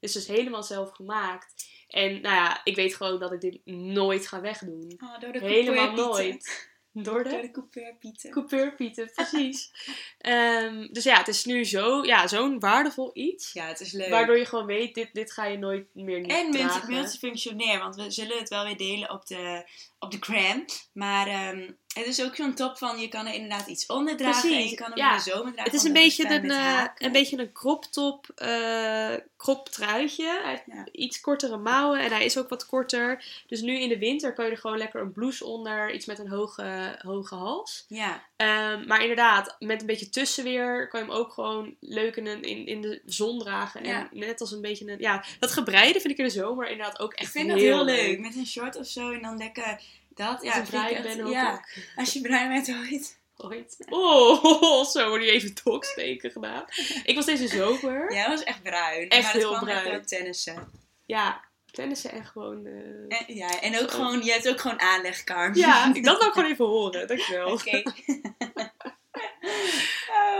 is 0.00 0.12
dus 0.12 0.26
helemaal 0.26 0.62
zelf 0.62 0.90
gemaakt. 0.90 1.66
En 1.88 2.20
nou 2.20 2.34
ja, 2.34 2.60
ik 2.64 2.76
weet 2.76 2.94
gewoon 2.94 3.18
dat 3.20 3.32
ik 3.32 3.40
dit 3.40 3.60
nooit 3.74 4.26
ga 4.26 4.40
wegdoen. 4.40 4.94
Oh, 5.04 5.20
door 5.20 5.32
de 5.32 5.38
Helemaal 5.38 5.92
nooit. 5.92 6.74
Door 6.92 7.22
Door 7.24 7.32
de 7.32 7.40
de 7.40 7.50
coupeurpieten. 7.50 8.30
coupeurpieten, 8.30 9.10
precies. 9.14 9.70
Ehm, 10.18 10.86
dus 10.92 11.04
ja, 11.04 11.16
het 11.18 11.28
is 11.28 11.44
nu 11.44 11.64
zo, 11.64 12.04
ja, 12.04 12.26
zo'n 12.26 12.58
waardevol 12.60 13.10
iets. 13.12 13.52
Ja, 13.52 13.66
het 13.66 13.80
is 13.80 13.92
leuk. 13.92 14.08
Waardoor 14.08 14.38
je 14.38 14.44
gewoon 14.44 14.66
weet, 14.66 14.94
dit, 14.94 15.08
dit 15.12 15.32
ga 15.32 15.44
je 15.44 15.58
nooit 15.58 15.86
meer 15.94 16.20
niet 16.20 16.30
En 16.32 16.50
multi- 16.50 16.86
multifunctionair, 16.88 17.78
want 17.78 17.96
we 17.96 18.10
zullen 18.10 18.38
het 18.38 18.48
wel 18.48 18.64
weer 18.64 18.76
delen 18.76 19.10
op 19.10 19.26
de, 19.26 19.68
op 20.06 20.12
de 20.12 20.18
gram. 20.20 20.64
Maar 20.92 21.26
ehm, 21.26 21.70
het 21.94 22.06
is 22.06 22.22
ook 22.22 22.36
zo'n 22.36 22.54
top 22.54 22.78
van, 22.78 22.98
je 22.98 23.08
kan 23.08 23.26
er 23.26 23.34
inderdaad 23.34 23.66
iets 23.66 23.86
onder 23.86 24.16
dragen 24.16 24.52
en 24.56 24.68
je 24.68 24.74
kan 24.74 24.88
hem 24.88 24.98
ja. 24.98 25.10
in 25.10 25.16
de 25.16 25.22
zomer 25.30 25.52
dragen. 25.52 25.72
Het 25.72 25.80
is 25.80 25.86
een 25.86 25.92
beetje 25.92 26.28
een, 26.28 26.50
eh, 26.50 26.84
een 26.98 27.12
beetje 27.12 27.38
een 27.38 27.52
crop 27.52 27.84
top, 27.84 28.26
eh 28.34 29.14
crop 29.36 29.68
truitje. 29.68 30.40
Hij 30.42 30.50
heeft 30.50 30.62
Ja. 30.66 30.86
iets 30.92 31.20
kortere 31.20 31.56
mouwen 31.56 32.00
en 32.00 32.10
hij 32.10 32.24
is 32.24 32.38
ook 32.38 32.48
wat 32.48 32.66
korter. 32.66 33.24
Dus 33.46 33.60
nu 33.60 33.78
in 33.78 33.88
de 33.88 33.98
winter 33.98 34.32
kan 34.32 34.44
je 34.44 34.50
er 34.50 34.56
gewoon 34.58 34.78
lekker 34.78 35.00
een 35.00 35.12
blouse 35.12 35.44
onder, 35.44 35.94
iets 35.94 36.06
met 36.06 36.18
een 36.18 36.28
hoge, 36.28 36.98
hoge 37.02 37.34
hals. 37.34 37.84
Ja, 37.88 38.24
Ehm, 38.36 38.86
maar 38.86 39.00
inderdaad, 39.00 39.56
met 39.58 39.80
een 39.80 39.86
beetje 39.86 40.08
tussenweer 40.08 40.88
kan 40.88 41.00
je 41.00 41.06
hem 41.06 41.14
ook 41.14 41.32
gewoon 41.32 41.74
leuk 41.80 42.16
in, 42.16 42.26
in, 42.26 42.66
in 42.66 42.80
de 42.80 43.02
zon 43.04 43.38
dragen. 43.38 43.82
En 43.82 43.88
Ja. 43.88 44.08
net 44.12 44.40
als 44.40 44.52
een 44.52 44.60
beetje 44.60 44.90
een... 44.90 44.98
Ja, 44.98 45.24
dat 45.38 45.52
gebreide 45.52 46.00
vind 46.00 46.12
ik 46.12 46.18
in 46.18 46.24
de 46.24 46.30
zomer 46.30 46.68
inderdaad 46.68 46.98
ook 46.98 47.12
ik 47.12 47.18
echt 47.20 47.30
vind 47.30 47.48
dat 47.48 47.58
heel 47.58 47.84
leuk. 47.84 48.18
Met 48.18 48.36
een 48.36 48.46
short 48.46 48.76
of 48.76 48.86
zo 48.86 49.10
en 49.12 49.22
dan 49.22 49.36
lekker 49.36 49.80
dat. 50.16 50.42
Ja, 50.42 50.50
Ja, 50.54 50.60
als 50.60 50.68
ik 50.68 50.74
bruin 50.74 50.94
echt- 50.94 51.16
ben 51.16 51.26
ook. 51.26 51.32
ja. 51.32 51.52
ook. 51.52 51.62
als 51.96 52.12
je 52.12 52.20
bruin 52.20 52.48
bent 52.48 52.68
ooit. 52.68 53.18
Ooit. 53.36 53.76
Oh, 53.88 54.84
zo 54.92 55.08
wordt 55.08 55.24
nu 55.24 55.30
even 55.30 55.54
dooksteken 55.64 56.30
gedaan. 56.30 56.64
Ik 57.04 57.14
was 57.14 57.24
deze 57.24 57.48
zomer. 57.48 58.12
Jij 58.12 58.28
was 58.28 58.42
echt 58.44 58.62
bruin. 58.62 59.08
Echt 59.08 59.22
maar 59.22 59.32
heel 59.32 59.48
kwam 59.52 59.64
bruin. 59.64 60.06
tennissen. 60.06 60.70
Ja, 61.06 61.40
tennissen 61.70 62.10
en 62.12 62.24
gewoon... 62.24 62.66
eh, 62.66 63.18
En, 63.18 63.34
ja, 63.34 63.60
en 63.60 63.74
ook 63.82 63.90
Zo. 63.90 63.96
gewoon, 63.96 64.22
je 64.24 64.32
hebt 64.32 64.48
ook 64.48 64.60
gewoon 64.60 64.80
aanleg. 64.80 65.22
Ja, 65.54 65.90
ik 65.94 66.04
dat 66.04 66.22
ik 66.22 66.32
gewoon 66.32 66.50
even 66.50 66.64
horen. 66.64 67.06
Dankjewel. 67.08 67.52
Oké. 67.52 67.82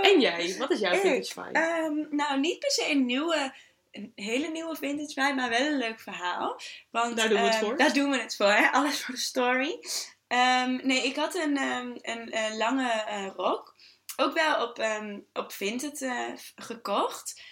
En 0.03 0.21
jij? 0.21 0.55
Wat 0.59 0.71
is 0.71 0.79
jouw 0.79 0.95
vintage 0.95 1.41
find? 1.43 1.53
Ehm, 1.57 2.17
nou, 2.17 2.41
niet 2.41 2.59
per 2.59 2.71
se 2.71 2.91
een 2.91 3.07
nieuwe, 3.07 3.53
een 3.97 4.13
hele 4.15 4.49
nieuwe 4.49 4.77
vintage 4.77 5.15
bij, 5.15 5.35
maar 5.35 5.51
wel 5.51 5.67
een 5.67 5.79
leuk 5.79 6.01
verhaal. 6.01 6.61
Want, 6.91 7.17
Daar 7.17 7.29
doen 7.29 7.39
we 7.39 7.45
het 7.45 7.55
ehm, 7.55 7.65
voor. 7.65 7.77
Daar 7.77 7.93
doen 7.93 8.11
we 8.11 8.21
het 8.21 8.37
voor, 8.37 8.51
hè? 8.51 8.71
Alles 8.79 9.05
voor 9.05 9.15
de 9.15 9.21
story. 9.21 9.79
Ehm, 10.27 10.87
nee, 10.87 11.03
ik 11.05 11.17
had 11.17 11.35
een, 11.35 11.57
ehm, 11.57 11.97
een, 12.01 12.31
eh, 12.31 12.57
lange 12.57 12.91
eh, 12.91 13.31
rok. 13.37 13.75
Ook 14.17 14.35
wel 14.35 14.69
op, 14.69 14.79
ehm 14.79 15.19
op 15.33 15.53
Vinted 15.53 16.03
eh, 16.03 16.33
gekocht. 16.55 17.43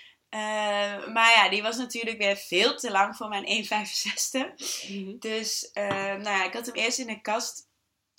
Maar 1.12 1.32
ja, 1.36 1.48
die 1.48 1.62
was 1.62 1.76
natuurlijk 1.76 2.18
weer 2.18 2.36
veel 2.36 2.76
te 2.76 2.90
lang 2.90 3.16
voor 3.16 3.28
mijn 3.28 3.46
1,65. 3.46 4.88
Mhm. 4.88 5.18
Dus 5.18 5.70
nou 5.72 6.22
ja, 6.22 6.44
ik 6.44 6.52
had 6.52 6.66
hem 6.66 6.74
eerst 6.74 6.98
in 6.98 7.06
de 7.06 7.20
kast 7.20 7.68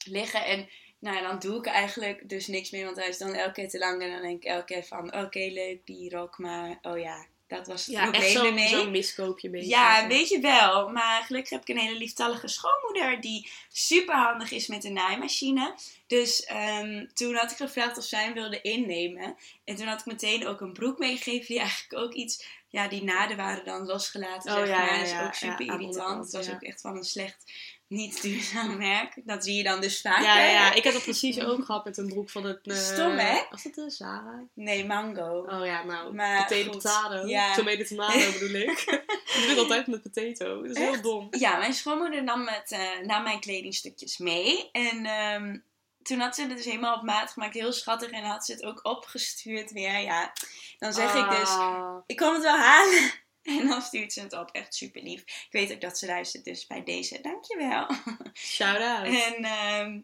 liggen 0.05 0.45
en 0.45 0.69
nou 0.99 1.15
ja, 1.17 1.27
dan 1.27 1.39
doe 1.39 1.57
ik 1.57 1.65
eigenlijk 1.65 2.29
dus 2.29 2.47
niks 2.47 2.71
meer, 2.71 2.85
want 2.85 2.97
hij 2.97 3.07
is 3.07 3.17
dan 3.17 3.33
elke 3.33 3.51
keer 3.51 3.69
te 3.69 3.77
lang 3.77 4.01
en 4.01 4.11
dan 4.11 4.21
denk 4.21 4.43
ik 4.43 4.49
elke 4.49 4.65
keer 4.65 4.83
van 4.83 5.15
oké 5.15 5.39
leuk 5.39 5.85
die 5.85 6.09
rok, 6.09 6.37
maar 6.37 6.77
oh 6.81 6.99
ja, 6.99 7.25
dat 7.47 7.67
was 7.67 7.85
het 7.85 7.95
Ja, 7.95 8.01
echt 8.01 8.11
probleem 8.11 8.31
zo'n 8.31 8.45
ermee. 8.45 8.67
zo'n 8.67 8.91
miskoopje 8.91 9.49
beetje. 9.49 9.67
Ja, 9.69 10.07
weet 10.07 10.29
je 10.29 10.39
wel. 10.39 10.89
Maar 10.89 11.23
gelukkig 11.23 11.49
heb 11.49 11.61
ik 11.61 11.67
een 11.67 11.81
hele 11.81 11.97
lieftallige 11.97 12.47
schoonmoeder 12.47 13.21
die 13.21 13.49
super 13.69 14.15
handig 14.15 14.51
is 14.51 14.67
met 14.67 14.81
de 14.81 14.89
naaimachine. 14.89 15.75
Dus 16.07 16.43
ehm, 16.43 17.05
toen 17.13 17.35
had 17.35 17.51
ik 17.51 17.57
gevraagd 17.57 17.97
of 17.97 18.03
zij 18.03 18.23
hem 18.23 18.33
wilde 18.33 18.61
innemen. 18.61 19.35
En 19.63 19.75
toen 19.75 19.87
had 19.87 19.99
ik 19.99 20.05
meteen 20.05 20.47
ook 20.47 20.61
een 20.61 20.73
broek 20.73 20.97
meegegeven 20.99 21.45
die 21.47 21.59
eigenlijk 21.59 22.03
ook 22.03 22.13
iets... 22.13 22.45
Ja, 22.69 22.87
die 22.87 23.03
naden 23.03 23.37
waren 23.37 23.65
dan 23.65 23.85
losgelaten, 23.85 24.51
Oh, 24.51 24.57
zeg 24.57 24.67
ja, 24.67 24.77
maar. 24.77 24.93
ja, 24.93 24.99
Dat 24.99 25.07
is 25.07 25.25
ook 25.27 25.33
super 25.51 25.65
irritant. 25.65 26.23
Het 26.23 26.31
was 26.33 26.49
ook 26.53 26.61
echt 26.61 26.81
van 26.81 26.97
een 26.97 27.03
slecht, 27.03 27.51
niet 27.87 28.21
duurzaam 28.21 28.77
merk. 28.77 29.13
Dat 29.23 29.43
zie 29.43 29.55
je 29.55 29.63
dan 29.63 29.81
dus 29.81 30.01
vaak. 30.01 30.23
Ja, 30.23 30.43
ja, 30.43 30.73
ik 30.73 30.83
heb 30.83 30.93
dat 30.93 31.03
precies 31.03 31.39
ook 31.39 31.65
gehad 31.65 31.85
met 31.85 31.97
een 31.97 32.07
broek 32.07 32.29
van 32.29 32.43
het... 32.43 32.59
eh, 32.63 32.75
Stom, 32.75 33.17
hè? 33.17 33.41
Was 33.49 33.63
dat 33.63 33.73
de 33.73 33.89
Zara? 33.89 34.43
Nee, 34.53 34.85
mango. 34.85 35.45
Oh 35.49 35.65
ja, 35.65 35.83
nou, 35.83 36.13
Maar 36.15 36.45
potato 36.47 36.69
potato. 36.71 37.27
ja. 37.27 37.53
Tomato 37.53 37.83
tomato 37.83 38.31
bedoel 38.31 38.55
ik. 38.61 38.79
ik 39.35 39.35
doe 39.41 39.49
het 39.49 39.57
altijd 39.57 39.87
met 39.87 40.01
potato. 40.01 40.61
Dat 40.61 40.71
is 40.77 40.77
heel 40.77 41.01
dom. 41.01 41.27
Ja, 41.31 41.57
mijn 41.57 41.73
schoonmoeder 41.73 42.23
nam, 42.23 42.47
het, 42.47 42.71
eh, 42.71 42.99
nam 43.05 43.23
mijn 43.23 43.39
kledingstukjes 43.39 44.17
mee. 44.17 44.69
En 44.71 45.05
ehm, 45.05 45.57
toen 46.01 46.19
had 46.19 46.35
ze 46.35 46.41
het 46.41 46.55
dus 46.57 46.65
helemaal 46.65 46.95
op 46.95 47.03
maat 47.03 47.31
gemaakt. 47.31 47.53
Heel 47.53 47.73
schattig. 47.73 48.09
En 48.09 48.23
had 48.23 48.45
ze 48.45 48.51
het 48.51 48.63
ook 48.63 48.79
opgestuurd 48.83 49.71
weer. 49.71 49.99
Ja, 49.99 50.33
dan 50.79 50.93
zeg 50.93 51.15
ik 51.15 51.29
dus, 51.29 51.49
Ah. 51.49 51.95
ik 52.05 52.17
kom 52.17 52.33
het 52.33 52.43
wel 52.43 52.57
halen. 52.57 53.11
En 53.59 53.67
dan 53.67 53.81
stuurt 53.81 54.13
ze 54.13 54.21
het 54.21 54.33
op. 54.33 54.49
Echt 54.51 54.75
super 54.75 55.01
lief. 55.01 55.21
Ik 55.21 55.47
weet 55.49 55.73
ook 55.73 55.81
dat 55.81 55.97
ze 55.97 56.05
luistert. 56.05 56.45
Dus 56.45 56.67
bij 56.67 56.83
deze, 56.83 57.21
dankjewel. 57.21 57.87
Shout 58.33 58.79
out. 58.81 59.05
En 59.05 59.43
ehm, 59.43 59.99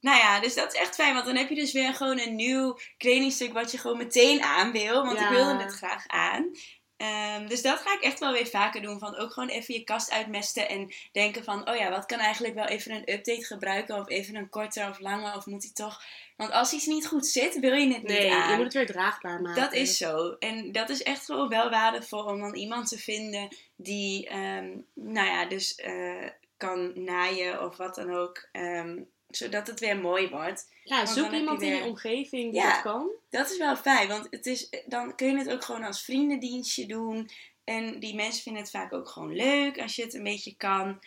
nou 0.00 0.18
ja, 0.18 0.40
dus 0.40 0.54
dat 0.54 0.72
is 0.74 0.80
echt 0.80 0.94
fijn. 0.94 1.14
Want 1.14 1.26
dan 1.26 1.36
heb 1.36 1.48
je 1.48 1.54
dus 1.54 1.72
weer 1.72 1.94
gewoon 1.94 2.20
een 2.20 2.34
nieuw 2.34 2.78
kledingstuk 2.98 3.52
wat 3.52 3.70
je 3.70 3.78
gewoon 3.78 3.96
meteen 3.96 4.42
aan 4.42 4.72
wil. 4.72 5.04
Want 5.04 5.18
Ja. 5.18 5.24
ik 5.24 5.36
wilde 5.36 5.62
het 5.62 5.72
graag 5.72 6.06
aan. 6.06 6.50
Ehm, 6.96 7.46
dus 7.46 7.62
dat 7.62 7.78
ga 7.78 7.92
ik 7.94 8.00
echt 8.00 8.18
wel 8.18 8.32
weer 8.32 8.46
vaker 8.46 8.82
doen. 8.82 8.98
Van 8.98 9.16
ook 9.16 9.32
gewoon 9.32 9.48
even 9.48 9.74
je 9.74 9.84
kast 9.84 10.10
uitmesten 10.10 10.68
en 10.68 10.92
denken 11.12 11.44
van, 11.44 11.68
oh 11.68 11.76
ja, 11.76 11.90
wat 11.90 12.06
kan 12.06 12.18
eigenlijk 12.18 12.54
wel 12.54 12.64
even 12.66 12.92
een 12.92 13.12
update 13.12 13.44
gebruiken? 13.44 13.96
Of 13.98 14.08
even 14.08 14.34
een 14.34 14.48
korter 14.48 14.88
of 14.88 14.98
langer, 15.00 15.36
of 15.36 15.46
moet 15.46 15.62
hij 15.62 15.72
toch... 15.72 16.02
Want 16.36 16.52
als 16.52 16.72
iets 16.72 16.86
niet 16.86 17.06
goed 17.06 17.26
zit, 17.26 17.60
wil 17.60 17.72
je 17.74 17.88
het 17.92 18.02
niet 18.02 18.18
Nee, 18.18 18.32
aan. 18.32 18.50
je 18.50 18.54
moet 18.56 18.64
het 18.64 18.74
weer 18.74 18.86
draagbaar 18.86 19.40
maken. 19.42 19.62
Dat 19.62 19.72
is 19.72 19.96
zo. 19.96 20.36
En 20.38 20.72
dat 20.72 20.88
is 20.88 21.02
echt 21.02 21.24
gewoon 21.24 21.48
wel 21.48 21.70
waardevol 21.70 22.24
om 22.24 22.40
dan 22.40 22.54
iemand 22.54 22.88
te 22.88 22.98
vinden 22.98 23.48
die, 23.76 24.28
ehm, 24.28 24.68
nou 24.94 25.26
ja, 25.28 25.44
dus 25.46 25.74
eh, 25.74 26.28
kan 26.56 27.04
naaien 27.04 27.62
of 27.62 27.76
wat 27.76 27.94
dan 27.94 28.14
ook. 28.14 28.48
ehm, 28.52 28.98
zodat 29.28 29.66
het 29.66 29.80
weer 29.80 29.98
mooi 29.98 30.28
wordt. 30.28 30.70
Ja, 30.84 30.96
Want 30.96 31.08
zoek 31.08 31.30
je 31.30 31.36
iemand 31.36 31.62
in 31.62 31.74
je 31.76 31.84
omgeving 31.84 32.52
die 32.52 32.60
Ja. 32.60 32.72
dat 32.72 32.82
kan. 32.82 33.10
Dat 33.30 33.50
is 33.50 33.58
wel 33.58 33.76
fijn, 33.76 34.08
want 34.08 34.26
het 34.30 34.46
is, 34.46 34.68
dan 34.86 35.14
kun 35.14 35.26
je 35.30 35.38
het 35.38 35.50
ook 35.50 35.64
gewoon 35.64 35.84
als 35.84 36.02
vriendendienstje 36.04 36.86
doen. 36.86 37.30
En 37.64 38.00
die 38.00 38.14
mensen 38.14 38.42
vinden 38.42 38.62
het 38.62 38.70
vaak 38.70 38.92
ook 38.92 39.08
gewoon 39.08 39.32
leuk 39.36 39.78
als 39.80 39.96
je 39.96 40.02
het 40.02 40.14
een 40.14 40.22
beetje 40.22 40.56
kan. 40.56 41.00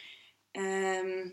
Ehm, 0.51 1.29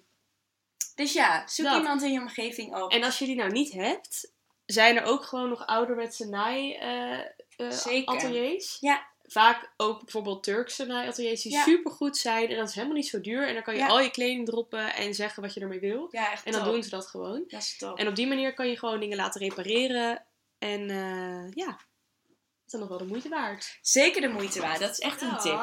dus 0.95 1.13
ja, 1.13 1.47
zoek 1.47 1.67
Dat. 1.67 1.77
iemand 1.77 2.03
in 2.03 2.13
je 2.13 2.21
omgeving 2.21 2.75
op. 2.77 2.93
En 2.93 3.03
als 3.03 3.19
je 3.19 3.25
die 3.25 3.37
nou 3.37 3.51
niet 3.53 3.73
hebt, 3.73 4.33
zijn 4.67 4.97
er 4.97 5.05
ook 5.05 5.25
gewoon 5.25 5.49
nog 5.49 5.67
ouderwetse 5.67 6.29
naai 6.29 6.73
eh, 6.75 7.71
Zeker. 7.71 8.15
ateliers. 8.15 8.77
Ja. 8.81 9.07
Vaak 9.29 9.73
ook 9.77 10.01
bijvoorbeeld 10.01 10.43
Turkse 10.43 10.85
naaiateliers 10.85 11.43
die 11.43 11.53
Ja. 11.53 11.63
super 11.63 11.93
goed 11.93 12.17
zijn. 12.17 12.49
En 12.49 12.57
dat 12.57 12.69
is 12.69 12.75
helemaal 12.75 12.97
niet 12.97 13.09
zo 13.09 13.21
duur. 13.21 13.49
En 13.49 13.55
dan 13.55 13.63
kan 13.63 13.75
je 13.75 13.81
Ja. 13.81 13.87
al 13.87 14.01
je 14.01 14.11
kleding 14.11 14.47
droppen 14.47 14.95
en 14.95 15.15
zeggen 15.15 15.43
wat 15.43 15.55
je 15.55 15.61
ermee 15.61 15.81
wil. 15.81 16.09
ja, 16.11 16.33
echt 16.33 16.45
En 16.45 16.53
dan 16.53 16.63
top. 16.63 16.73
doen 16.73 16.83
ze 16.83 16.91
dat 16.91 17.07
gewoon. 17.07 17.45
Dat 17.49 17.61
is 17.61 17.77
top. 17.77 17.99
En 17.99 18.09
op 18.09 18.15
die 18.17 18.27
manier 18.27 18.55
kan 18.55 18.69
je 18.69 18.79
gewoon 18.79 19.01
dingen 19.01 19.17
laten 19.17 19.41
repareren. 19.41 20.25
En 20.59 20.91
eh, 20.91 21.53
ja, 21.55 21.67
dat 21.67 22.65
is 22.67 22.73
dan 22.73 22.81
nog 22.81 22.89
wel 22.89 22.99
de 22.99 23.05
moeite 23.05 23.29
waard. 23.29 23.79
Zeker 23.83 24.21
de 24.21 24.29
moeite 24.29 24.61
waard. 24.61 24.81
Dat 24.81 24.91
is 24.91 24.99
echt 24.99 25.21
een 25.23 25.39
tip. 25.39 25.59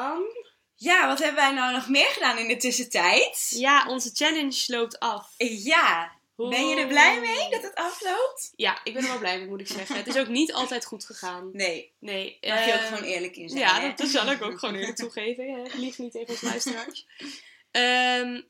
Ja, 0.76 1.06
wat 1.06 1.18
hebben 1.18 1.42
wij 1.42 1.52
nou 1.52 1.72
nog 1.72 1.88
meer 1.88 2.06
gedaan 2.10 2.38
in 2.38 2.48
de 2.48 2.56
tussentijd? 2.56 3.46
Ja, 3.50 3.86
onze 3.88 4.10
challenge 4.14 4.64
loopt 4.66 4.98
af. 4.98 5.34
Ja, 5.38 6.12
ben 6.36 6.68
je 6.68 6.76
er 6.76 6.86
blij 6.86 7.20
mee 7.20 7.50
dat 7.50 7.62
het 7.62 7.74
afloopt? 7.74 8.52
Ja, 8.56 8.80
ik 8.84 8.94
ben 8.94 9.02
er 9.02 9.08
wel 9.08 9.18
blij 9.18 9.38
mee, 9.38 9.46
moet 9.48 9.60
ik 9.60 9.68
zeggen. 9.68 9.96
Het 9.96 10.06
is 10.06 10.16
ook 10.16 10.28
niet 10.28 10.52
altijd 10.52 10.84
goed 10.84 11.04
gegaan. 11.04 11.50
Nee, 11.52 11.92
Nee. 11.98 12.38
mag 12.40 12.66
je 12.66 12.72
ook 12.72 12.78
eh, 12.78 12.86
gewoon 12.86 13.02
eerlijk 13.02 13.36
in 13.36 13.48
zijn. 13.48 13.60
Ja, 13.60 13.80
hè? 13.80 13.92
dat, 13.96 14.08
zal 14.08 14.30
ik 14.30 14.42
ook 14.42 14.58
gewoon 14.58 14.74
eerlijk 14.74 14.96
toegeven. 14.96 15.48
hè. 15.48 15.62
Lieg 15.78 15.98
niet 15.98 16.12
tegen 16.12 16.28
onze 16.28 16.44
luisteraars. 16.46 17.06
Ehm, 17.70 18.40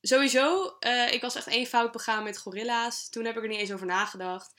sowieso, 0.00 0.76
eh, 0.80 1.12
ik 1.12 1.20
was 1.20 1.34
echt 1.34 1.46
één 1.46 1.66
fout 1.66 1.92
begaan 1.92 2.22
met 2.22 2.38
gorilla's. 2.38 3.08
Toen 3.08 3.24
heb 3.24 3.36
ik 3.36 3.42
er 3.42 3.48
niet 3.48 3.58
eens 3.60 3.72
over 3.72 3.86
nagedacht. 3.86 4.52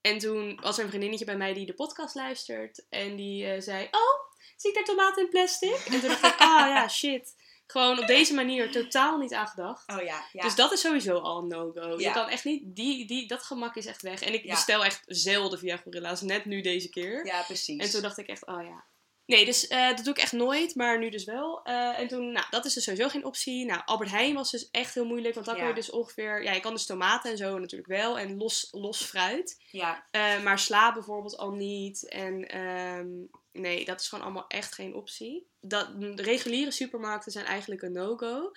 En 0.00 0.18
toen 0.18 0.58
was 0.62 0.76
er 0.76 0.82
een 0.82 0.88
vriendinnetje 0.88 1.24
bij 1.24 1.36
mij 1.36 1.54
die 1.54 1.66
de 1.66 1.74
podcast 1.74 2.14
luistert. 2.14 2.86
En 2.88 3.16
die 3.16 3.46
eh, 3.46 3.60
zei, 3.60 3.84
oh, 3.90 4.34
zie 4.56 4.70
ik 4.70 4.76
daar 4.76 4.84
tomaten 4.84 5.22
in 5.22 5.28
plastic? 5.28 5.74
En 5.86 6.00
toen 6.00 6.08
dacht 6.08 6.24
ik, 6.24 6.38
ah 6.38 6.68
ja, 6.68 6.88
shit. 6.88 7.34
Gewoon 7.70 7.98
op 7.98 8.06
deze 8.06 8.34
manier 8.34 8.70
totaal 8.70 9.18
niet 9.18 9.34
aan 9.34 9.46
gedacht. 9.46 9.88
Oh 9.88 10.02
ja, 10.02 10.24
ja. 10.32 10.42
Dus 10.42 10.54
dat 10.54 10.72
is 10.72 10.80
sowieso 10.80 11.18
al 11.18 11.38
een 11.38 11.48
no-go. 11.48 11.98
Je 11.98 12.12
kan 12.12 12.28
echt 12.28 12.44
niet, 12.44 12.62
die, 12.64 13.06
die, 13.06 13.26
dat 13.26 13.42
gemak 13.42 13.76
is 13.76 13.86
echt 13.86 14.02
weg. 14.02 14.22
En 14.22 14.34
ik 14.34 14.46
bestel 14.46 14.84
echt 14.84 15.02
zelden 15.06 15.58
via 15.58 15.76
gorilla's, 15.76 16.20
net 16.20 16.44
nu 16.44 16.60
deze 16.60 16.88
keer. 16.88 17.26
ja, 17.26 17.42
precies. 17.42 17.82
En 17.84 17.90
toen 17.90 18.02
dacht 18.02 18.18
ik 18.18 18.26
echt, 18.26 18.46
oh 18.46 18.62
ja. 18.62 18.84
Nee, 19.26 19.44
dus 19.44 19.66
eh, 19.66 19.88
dat 19.88 20.04
doe 20.04 20.14
ik 20.14 20.20
echt 20.20 20.32
nooit, 20.32 20.74
maar 20.74 20.98
nu 20.98 21.10
dus 21.10 21.24
wel. 21.24 21.62
Eh, 21.64 21.98
en 21.98 22.08
toen, 22.08 22.32
nou, 22.32 22.46
dat 22.50 22.64
is 22.64 22.74
dus 22.74 22.84
sowieso 22.84 23.08
geen 23.08 23.24
optie. 23.24 23.64
Nou, 23.64 23.82
Albert 23.84 24.10
Heijn 24.10 24.34
was 24.34 24.50
dus 24.50 24.70
echt 24.70 24.94
heel 24.94 25.04
moeilijk, 25.04 25.34
want 25.34 25.46
dan 25.46 25.56
kun 25.56 25.66
je 25.66 25.74
dus 25.74 25.90
ongeveer... 25.90 26.42
Ja, 26.42 26.52
je 26.52 26.60
kan 26.60 26.72
dus 26.72 26.86
tomaten 26.86 27.30
en 27.30 27.36
zo 27.36 27.58
natuurlijk 27.58 27.90
wel, 27.90 28.18
en 28.18 28.36
los, 28.36 28.68
los 28.70 29.04
fruit. 29.04 29.62
Ja, 29.70 30.04
Eh, 30.10 30.42
maar 30.42 30.58
sla 30.58 30.92
bijvoorbeeld 30.92 31.36
al 31.36 31.50
niet. 31.50 32.08
En 32.08 32.48
ehm, 32.48 33.08
nee, 33.52 33.84
dat 33.84 34.00
is 34.00 34.08
gewoon 34.08 34.24
allemaal 34.24 34.46
echt 34.46 34.74
geen 34.74 34.94
optie. 34.94 35.48
Dat, 35.60 35.90
reguliere 36.14 36.70
supermarkten 36.70 37.32
zijn 37.32 37.44
eigenlijk 37.44 37.82
een 37.82 37.92
no-go. 37.92 38.50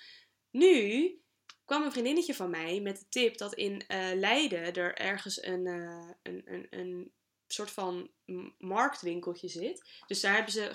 Nu 0.51 1.11
kwam 1.65 1.83
een 1.83 1.91
vriendinnetje 1.91 2.33
van 2.33 2.49
mij 2.49 2.79
met 2.81 2.99
de 2.99 3.05
tip 3.09 3.37
dat 3.37 3.53
in 3.53 3.87
eh, 3.87 4.13
Leiden 4.13 4.73
er 4.73 4.95
ergens 4.97 5.43
een, 5.45 5.67
eh, 5.67 6.09
een, 6.23 6.41
een, 6.45 6.67
een 6.69 7.11
soort 7.53 7.71
van 7.71 8.11
marktwinkeltje 8.57 9.47
zit. 9.47 9.89
Dus 10.07 10.21
daar 10.21 10.33
hebben 10.35 10.51
ze 10.53 10.71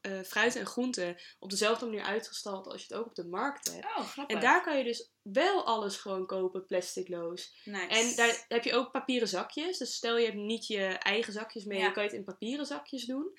eh, 0.00 0.20
fruit 0.22 0.56
en 0.56 0.66
groenten 0.66 1.16
op 1.38 1.50
dezelfde 1.50 1.84
manier 1.84 2.02
uitgestald 2.02 2.66
als 2.66 2.80
je 2.86 2.86
het 2.88 3.02
ook 3.02 3.06
op 3.06 3.14
de 3.14 3.26
markt 3.26 3.72
hebt. 3.72 3.84
oh 3.84 4.06
grappig. 4.08 4.36
En 4.36 4.42
daar 4.42 4.62
kan 4.62 4.78
je 4.78 4.84
dus 4.84 5.10
wel 5.22 5.64
alles 5.64 5.96
gewoon 5.96 6.26
kopen, 6.26 6.66
plasticloos. 6.66 7.54
Nice. 7.64 7.86
En 7.86 8.16
daar 8.16 8.44
heb 8.48 8.64
je 8.64 8.74
ook 8.74 8.90
papieren 8.90 9.28
zakjes. 9.28 9.78
Dus 9.78 9.94
stel 9.94 10.18
je 10.18 10.24
hebt 10.24 10.36
niet 10.36 10.66
je 10.66 10.84
eigen 10.84 11.32
zakjes 11.32 11.64
mee, 11.64 11.78
Ja. 11.78 11.84
dan 11.84 11.92
kan 11.92 12.02
je 12.02 12.08
het 12.08 12.18
in 12.18 12.24
papieren 12.24 12.66
zakjes 12.66 13.04
doen. 13.04 13.32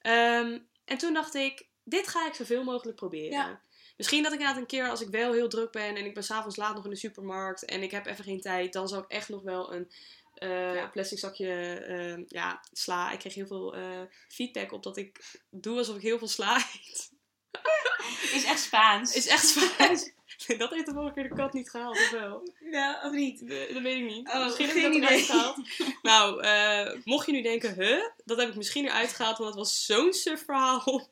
Ehm, 0.00 0.58
en 0.84 0.98
toen 0.98 1.14
dacht 1.14 1.34
ik, 1.34 1.68
dit 1.84 2.08
ga 2.08 2.26
ik 2.26 2.34
zoveel 2.34 2.64
mogelijk 2.64 2.96
proberen. 2.96 3.30
Ja. 3.30 3.60
Misschien 3.96 4.22
dat 4.22 4.32
ik 4.32 4.38
inderdaad 4.38 4.62
een 4.62 4.68
keer, 4.68 4.90
als 4.90 5.00
ik 5.00 5.08
wel 5.08 5.32
heel 5.32 5.48
druk 5.48 5.70
ben 5.70 5.96
en 5.96 6.04
ik 6.04 6.14
ben 6.14 6.24
s'avonds 6.24 6.56
laat 6.56 6.74
nog 6.74 6.84
in 6.84 6.90
de 6.90 6.96
supermarkt 6.96 7.64
en 7.64 7.82
ik 7.82 7.90
heb 7.90 8.06
even 8.06 8.24
geen 8.24 8.40
tijd, 8.40 8.72
dan 8.72 8.88
zal 8.88 8.98
ik 8.98 9.08
echt 9.08 9.28
nog 9.28 9.42
wel 9.42 9.72
een 9.72 9.90
eh, 10.38 10.74
Ja. 10.74 10.86
plastic 10.86 11.18
zakje 11.18 11.52
ehm, 11.74 12.22
ja, 12.26 12.60
sla. 12.72 13.10
Ik 13.10 13.18
kreeg 13.18 13.34
heel 13.34 13.46
veel 13.46 13.74
eh, 13.74 14.00
feedback 14.28 14.72
op 14.72 14.82
dat 14.82 14.96
ik 14.96 15.38
doe 15.50 15.78
alsof 15.78 15.96
ik 15.96 16.02
heel 16.02 16.18
veel 16.18 16.28
sla 16.28 16.56
eet. 16.56 17.10
Is 18.36 18.44
echt 18.44 18.60
Spaans. 18.60 19.14
Is 19.14 19.26
echt 19.26 19.46
Spaans. 19.48 20.10
dat 20.58 20.70
heeft 20.70 20.86
de 20.86 20.92
vorige 20.92 21.14
keer 21.14 21.28
de 21.28 21.34
kat 21.34 21.52
niet 21.52 21.70
gehaald, 21.70 21.96
of 21.96 22.10
wel? 22.10 22.52
Ja, 22.70 23.00
of 23.04 23.12
niet? 23.12 23.38
Dat 23.48 23.82
weet 23.82 23.96
ik 23.96 24.04
niet. 24.04 24.28
Oh, 24.28 24.44
misschien 24.44 24.66
heb 24.66 24.76
ik 24.76 24.82
dat 24.82 24.94
eruit 24.94 25.24
gehaald. 25.24 25.56
Nou, 26.02 26.42
eh, 26.42 26.94
mocht 27.04 27.26
je 27.26 27.32
nu 27.32 27.42
denken, 27.42 27.74
huh? 27.74 28.02
Dat 28.24 28.38
heb 28.38 28.48
ik 28.48 28.54
misschien 28.54 28.84
eruit 28.84 29.12
gehaald, 29.12 29.38
want 29.38 29.50
het 29.50 29.58
was 29.58 29.84
zo'n 29.84 30.12
suf 30.12 30.44
verhaal. 30.44 31.08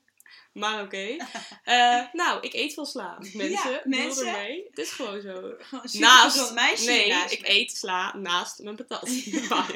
Maar 0.57 0.83
oké. 0.83 1.07
Eh, 1.65 2.01
nou, 2.13 2.41
ik 2.41 2.53
eet 2.55 2.75
veel 2.75 2.85
sla. 2.87 3.17
Mensen, 3.19 3.51
Ja, 3.51 3.63
doe 3.63 3.81
mensen. 3.85 4.27
ermee. 4.27 4.67
Het 4.71 4.79
is 4.79 4.91
gewoon 4.91 5.21
zo. 5.21 5.55
Naast, 5.99 6.53
meisje 6.55 6.87
nee, 6.91 7.07
ik 7.29 7.41
eet 7.49 7.77
sla 7.77 8.17
naast 8.17 8.59
mijn 8.63 8.77
patat. 8.77 9.11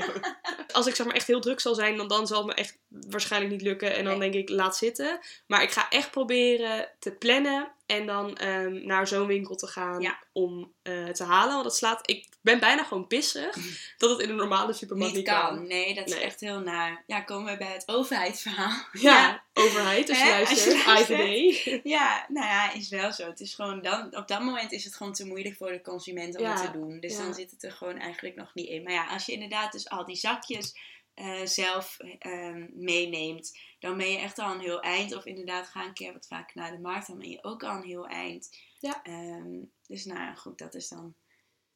Als 0.73 0.87
ik 0.87 0.95
zeg 0.95 1.07
maar 1.07 1.15
echt 1.15 1.27
heel 1.27 1.41
druk 1.41 1.61
zal 1.61 1.75
zijn, 1.75 1.97
dan, 1.97 2.09
dan 2.09 2.27
zal 2.27 2.39
het 2.39 2.47
me 2.47 2.55
echt 2.55 2.79
waarschijnlijk 2.89 3.53
niet 3.53 3.63
lukken. 3.63 3.95
En 3.97 4.05
dan 4.05 4.19
Nee. 4.19 4.31
denk 4.31 4.49
ik, 4.49 4.55
laat 4.57 4.77
zitten. 4.77 5.21
Maar 5.47 5.63
ik 5.63 5.71
ga 5.71 5.89
echt 5.89 6.11
proberen 6.11 6.89
te 6.99 7.11
plannen 7.13 7.69
en 7.91 8.07
dan 8.07 8.37
ehm, 8.37 8.87
naar 8.87 9.07
zo'n 9.07 9.27
winkel 9.27 9.55
te 9.57 9.67
gaan 9.67 10.01
Ja. 10.01 10.19
om 10.33 10.73
eh, 10.83 11.09
te 11.09 11.25
halen. 11.25 11.53
Want 11.53 11.65
dat 11.65 11.77
slaat, 11.77 12.11
ik 12.11 12.29
ben 12.43 12.61
bijna 12.61 12.85
gewoon 12.85 13.07
pissig 13.07 13.57
dat 13.99 14.11
het 14.11 14.21
in 14.21 14.29
een 14.31 14.37
normale 14.37 14.73
supermarkt 14.73 15.15
Niet 15.15 15.25
kan. 15.25 15.41
kan. 15.41 15.67
Nee, 15.67 15.95
dat 15.95 16.07
is 16.09 16.15
Nee. 16.15 16.23
echt 16.23 16.41
heel 16.41 16.61
naar. 16.61 17.05
Ja, 17.07 17.21
komen 17.21 17.53
we 17.53 17.59
bij 17.59 17.73
het 17.73 17.83
overheidsverhaal. 17.89 18.85
Ja, 19.01 19.43
overheid, 19.55 20.09
als 20.09 20.19
je 20.19 20.25
Hè, 20.25 20.41
als 20.41 20.49
je 20.51 20.55
luistert, 20.57 20.87
luistert. 20.87 21.21
IVD. 21.31 21.81
Ja, 21.85 22.25
nou 22.29 22.47
ja, 22.47 22.73
is 22.73 22.89
wel 22.89 23.13
zo. 23.13 23.27
Het 23.27 23.41
is 23.41 23.55
gewoon 23.55 23.83
dan, 23.83 24.17
op 24.17 24.29
dat 24.29 24.41
moment 24.43 24.73
is 24.73 24.85
het 24.85 24.95
gewoon 24.95 25.13
te 25.13 25.27
moeilijk 25.27 25.57
voor 25.57 25.71
de 25.73 25.81
consument 25.83 26.37
om 26.37 26.43
Ja, 26.45 26.53
het 26.53 26.73
te 26.73 26.79
doen. 26.79 27.01
Dus 27.01 27.17
dan 27.17 27.35
zit 27.35 27.51
het 27.51 27.63
er 27.65 27.73
gewoon 27.73 27.99
eigenlijk 27.99 28.37
nog 28.37 28.51
niet 28.55 28.69
in. 28.69 28.83
Maar 28.83 28.93
ja, 28.93 29.07
als 29.07 29.27
je 29.27 29.33
inderdaad 29.33 29.73
dus 29.73 29.89
al 29.89 30.05
die 30.05 30.17
zakjes 30.17 30.75
eh, 31.15 31.41
zelf 31.45 31.97
ehm, 32.19 32.67
meeneemt, 32.73 33.59
dan 33.81 33.97
ben 33.97 34.11
je 34.11 34.19
echt 34.19 34.39
al 34.39 34.55
een 34.55 34.61
heel 34.61 34.81
eind. 34.81 35.17
Of 35.17 35.25
inderdaad, 35.25 35.69
ga 35.69 35.85
een 35.85 35.93
keer 35.95 36.13
wat 36.13 36.27
vaker 36.27 36.57
naar 36.61 36.71
de 36.71 36.79
markt, 36.79 37.07
dan 37.07 37.19
ben 37.19 37.31
je 37.31 37.45
ook 37.45 37.63
al 37.65 37.77
een 37.77 37.83
heel 37.83 38.07
eind. 38.07 38.57
Ja. 38.79 39.03
Ehm, 39.03 39.59
dus 39.87 40.05
nou 40.05 40.37
goed, 40.37 40.59
dat 40.59 40.75
is 40.75 40.89
dan 40.89 41.15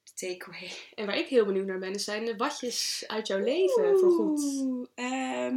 de 0.02 0.12
takeaway. 0.14 0.70
En 0.94 1.06
waar 1.06 1.16
ik 1.18 1.26
heel 1.28 1.44
benieuwd 1.44 1.66
naar 1.66 1.78
ben, 1.78 2.00
zijn 2.00 2.24
de 2.24 2.36
watjes 2.36 3.04
uit 3.06 3.26
jouw 3.26 3.38
leven 3.38 3.98
voorgoed. 3.98 4.40
Oeh, 4.40 4.88
ehm, 4.94 5.56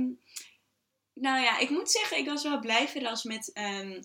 nou 1.13 1.39
ja, 1.41 1.57
ik 1.59 1.69
moet 1.69 1.91
zeggen, 1.91 2.17
ik 2.17 2.25
was 2.27 2.43
wel 2.43 2.59
blij 2.59 2.87
verrast 2.87 3.25
met, 3.25 3.51
ehm, 3.53 4.01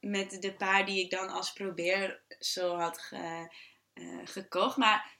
met 0.00 0.42
de 0.42 0.54
paar 0.54 0.86
die 0.86 1.04
ik 1.04 1.10
dan 1.10 1.28
als 1.28 1.52
probeer 1.52 2.22
zo 2.40 2.74
had 2.76 2.98
ge- 2.98 3.52
eh, 3.92 4.18
gekocht. 4.24 4.76
Maar 4.76 5.16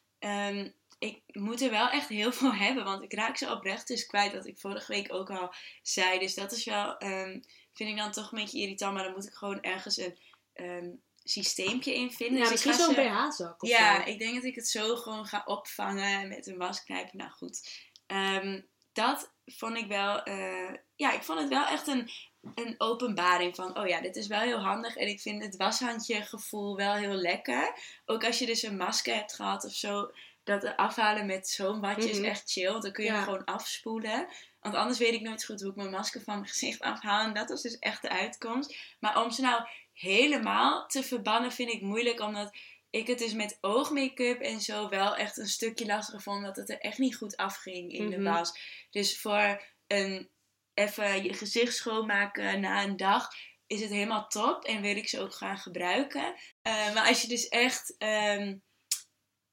ik 0.98 1.22
moet 1.26 1.62
er 1.62 1.70
wel 1.70 1.88
echt 1.88 2.08
heel 2.08 2.32
veel 2.32 2.54
hebben, 2.64 2.84
want 2.84 3.02
ik 3.02 3.12
raak 3.12 3.36
ze 3.36 3.52
oprecht 3.52 3.86
dus 3.86 4.06
kwijt, 4.06 4.32
wat 4.32 4.46
ik 4.46 4.58
vorige 4.58 4.92
week 4.92 5.12
ook 5.12 5.30
al 5.30 5.54
zei. 5.82 6.18
Dus 6.18 6.34
dat 6.34 6.52
is 6.52 6.64
wel, 6.64 6.98
ehm, 6.98 7.40
vind 7.72 7.90
ik 7.90 7.96
dan 7.96 8.12
toch 8.12 8.32
een 8.32 8.38
beetje 8.38 8.60
irritant, 8.60 8.94
maar 8.94 9.04
dan 9.04 9.12
moet 9.12 9.26
ik 9.26 9.34
gewoon 9.34 9.60
ergens 9.60 9.96
een 9.96 10.18
ehm, 10.52 10.90
systeempje 11.24 11.94
in 11.94 12.12
vinden. 12.12 12.38
Ja, 12.38 12.48
Dus 12.48 12.60
ik 12.60 12.66
misschien 12.66 12.94
ga 12.94 13.02
zo'n 13.02 13.26
BH-zak 13.26 13.62
of 13.62 13.68
ja, 13.68 14.02
zo. 14.02 14.10
ik 14.10 14.18
denk 14.18 14.34
dat 14.34 14.44
ik 14.44 14.54
het 14.54 14.68
zo 14.68 14.96
gewoon 14.96 15.26
ga 15.26 15.42
opvangen 15.44 16.28
met 16.28 16.46
een 16.46 16.56
wasknijper. 16.56 17.16
Nou 17.16 17.30
goed, 17.30 17.86
Ehm, 18.08 18.60
dat 18.92 19.32
vond 19.46 19.76
ik 19.76 19.86
wel, 19.86 20.22
eh, 20.22 20.74
ja, 20.96 21.12
ik 21.12 21.22
vond 21.22 21.38
het 21.38 21.48
wel 21.48 21.66
echt 21.66 21.86
een, 21.86 22.10
een 22.54 22.74
openbaring 22.78 23.54
van, 23.54 23.78
oh 23.78 23.86
ja, 23.86 24.00
dit 24.00 24.16
is 24.16 24.26
wel 24.26 24.40
heel 24.40 24.60
handig. 24.60 24.96
En 24.96 25.08
ik 25.08 25.20
vind 25.20 25.42
het 25.42 25.56
washandje 25.56 26.22
gevoel 26.22 26.76
wel 26.76 26.94
heel 26.94 27.14
lekker. 27.14 27.78
Ook 28.06 28.24
als 28.24 28.38
je 28.38 28.46
dus 28.46 28.62
een 28.62 28.76
masker 28.76 29.14
hebt 29.14 29.34
gehad 29.34 29.64
of 29.64 29.72
zo, 29.72 30.10
dat 30.48 30.76
afhalen 30.76 31.26
met 31.26 31.48
zo'n 31.48 31.80
watje 31.80 32.10
is 32.10 32.16
Mhm. 32.18 32.28
echt 32.28 32.50
chill. 32.52 32.80
Dan 32.80 32.92
kun 32.92 33.04
je 33.04 33.10
Ja. 33.10 33.16
hem 33.16 33.24
gewoon 33.24 33.44
afspoelen. 33.44 34.28
Want 34.60 34.74
anders 34.74 34.98
weet 34.98 35.12
ik 35.14 35.20
nooit 35.20 35.44
goed 35.44 35.60
hoe 35.60 35.70
ik 35.70 35.76
mijn 35.76 35.90
masker 35.90 36.22
van 36.22 36.34
mijn 36.34 36.48
gezicht 36.54 36.80
afhaal. 36.80 37.24
En 37.26 37.34
dat 37.34 37.48
was 37.48 37.62
dus 37.62 37.78
echt 37.78 38.02
de 38.02 38.08
uitkomst. 38.08 38.76
Maar 39.00 39.22
om 39.24 39.30
ze 39.30 39.40
nou 39.42 39.62
helemaal 39.92 40.86
te 40.86 41.02
verbannen 41.02 41.52
vind 41.52 41.70
ik 41.72 41.80
moeilijk. 41.82 42.20
Omdat 42.20 42.56
ik 42.90 43.06
het 43.06 43.18
dus 43.18 43.32
met 43.32 43.58
oogmake-up 43.60 44.40
en 44.40 44.60
zo 44.60 44.88
wel 44.88 45.16
echt 45.16 45.36
een 45.36 45.48
stukje 45.48 45.86
lastiger 45.86 46.22
vond. 46.22 46.44
Dat 46.44 46.56
het 46.56 46.70
er 46.70 46.78
echt 46.80 46.98
niet 46.98 47.16
goed 47.16 47.36
afging 47.36 47.92
in 47.92 48.10
de 48.10 48.18
Mhm. 48.18 48.32
was. 48.32 48.58
Dus 48.90 49.20
voor 49.20 49.62
een 49.86 50.30
even 50.74 51.22
je 51.24 51.34
gezicht 51.34 51.76
schoonmaken 51.76 52.60
na 52.60 52.82
een 52.82 52.96
dag, 52.96 53.28
is 53.66 53.80
het 53.80 53.90
helemaal 53.90 54.26
top 54.28 54.64
en 54.64 54.82
wil 54.82 54.96
ik 54.96 55.08
ze 55.08 55.20
ook 55.20 55.34
gaan 55.34 55.58
gebruiken. 55.58 56.34
Eh, 56.62 56.94
maar 56.94 57.06
als 57.08 57.22
je 57.22 57.28
dus 57.28 57.48
echt 57.48 57.94
ehm, 57.98 58.56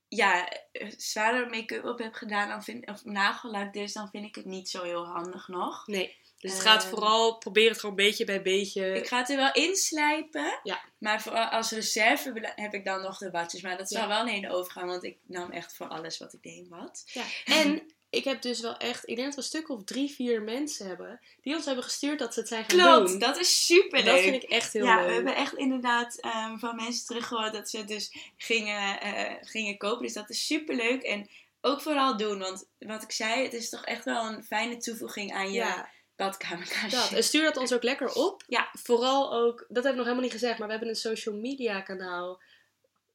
ja, 0.08 0.50
zware 0.98 1.46
make-up 1.50 1.86
op 1.86 2.00
hebt 2.00 2.18
gedaan, 2.18 2.50
dan 2.50 2.64
vind, 2.64 2.88
of 2.90 3.04
nagellak 3.04 3.74
dus, 3.74 3.94
dan 3.94 4.10
vind 4.10 4.26
ik 4.26 4.36
het 4.36 4.46
niet 4.46 4.70
zo 4.70 4.84
heel 4.84 5.06
handig 5.06 5.48
nog. 5.48 5.88
Nee. 5.88 6.24
Dus 6.40 6.54
het 6.54 6.62
gaat 6.62 6.82
Ehm, 6.84 6.90
vooral, 6.90 7.38
probeer 7.38 7.70
het 7.70 7.80
gewoon 7.80 7.96
beetje 7.96 8.26
bij 8.26 8.42
beetje. 8.42 8.94
Ik 8.94 9.08
ga 9.08 9.18
het 9.18 9.30
er 9.30 9.36
wel 9.36 9.54
inslijpen. 9.54 10.60
Ja. 10.64 10.82
Maar 10.98 11.22
voor, 11.22 11.32
als 11.50 11.72
reserve 11.72 12.54
heb 12.56 12.74
ik 12.74 12.86
dan 12.86 13.02
nog 13.02 13.18
de 13.18 13.32
watjes. 13.32 13.62
Maar 13.62 13.78
dat 13.78 13.90
Ja. 13.90 14.00
zal 14.00 14.08
wel 14.08 14.28
een 14.28 14.50
overgaan, 14.50 14.88
want 14.88 15.04
ik 15.04 15.18
nam 15.28 15.52
echt 15.52 15.76
voor 15.76 15.88
alles 15.88 16.18
wat 16.18 16.34
ik 16.34 16.42
deed 16.44 16.68
wat. 16.68 17.04
Ja. 17.06 17.24
En 17.46 17.82
ik 18.16 18.24
heb 18.24 18.42
dus 18.42 18.60
wel 18.60 18.78
echt, 18.78 19.10
ik 19.10 19.16
denk 19.16 19.26
dat 19.28 19.36
we 19.36 19.42
een 19.42 19.48
stuk 19.48 19.70
of 19.70 19.84
drie, 19.84 20.12
vier 20.12 20.42
mensen 20.42 20.88
hebben 20.88 21.20
die 21.42 21.56
ons 21.56 21.66
hebben 21.66 21.84
gestuurd 21.84 22.20
dat 22.20 22.34
ze 22.34 22.40
het 22.40 22.50
zijn 22.50 22.66
gaan 22.68 22.78
Klopt, 22.80 23.10
doen. 23.10 23.20
dat 23.20 23.40
is 23.40 23.66
super 23.66 24.00
En 24.00 24.06
dat 24.06 24.20
vind 24.20 24.44
ik 24.44 24.50
echt 24.50 24.74
heel 24.74 24.86
ja, 24.86 24.96
leuk. 24.96 25.08
we 25.08 25.14
hebben 25.14 25.36
echt 25.36 25.54
inderdaad 25.54 26.20
ehm, 26.20 26.58
van 26.58 26.76
mensen 26.76 27.06
teruggehoord 27.06 27.54
dat 27.54 27.70
ze 27.70 27.78
het 27.78 27.88
dus 27.88 28.16
gingen, 28.38 29.00
eh, 29.02 29.34
gingen 29.42 29.78
kopen. 29.78 30.04
Dus 30.04 30.14
dat 30.14 30.30
is 30.30 30.46
super 30.46 30.76
leuk. 30.76 31.02
En 31.02 31.30
ook 31.62 31.82
vooral 31.82 32.18
doen, 32.18 32.40
want 32.40 32.66
wat 32.80 33.04
ik 33.04 33.12
zei, 33.12 33.44
het 33.44 33.54
is 33.54 33.70
toch 33.70 33.86
echt 33.86 34.06
wel 34.06 34.26
een 34.26 34.44
fijne 34.44 34.78
toevoeging 34.78 35.34
aan 35.34 35.48
je 35.52 35.54
Ja, 35.54 35.90
badkamerkastje. 36.16 36.90
dat. 36.90 37.12
En 37.12 37.24
stuur 37.24 37.44
dat 37.44 37.58
ons 37.58 37.74
ook 37.74 37.84
lekker 37.84 38.14
op. 38.14 38.44
Ja. 38.48 38.70
Vooral 38.84 39.34
ook, 39.34 39.66
dat 39.68 39.84
heb 39.84 39.92
ik 39.92 39.98
nog 39.98 40.06
helemaal 40.06 40.24
niet 40.26 40.40
gezegd, 40.40 40.58
maar 40.58 40.68
we 40.68 40.74
hebben 40.74 40.90
een 40.92 41.00
social 41.00 41.36
media 41.36 41.82
kanaal. 41.82 42.42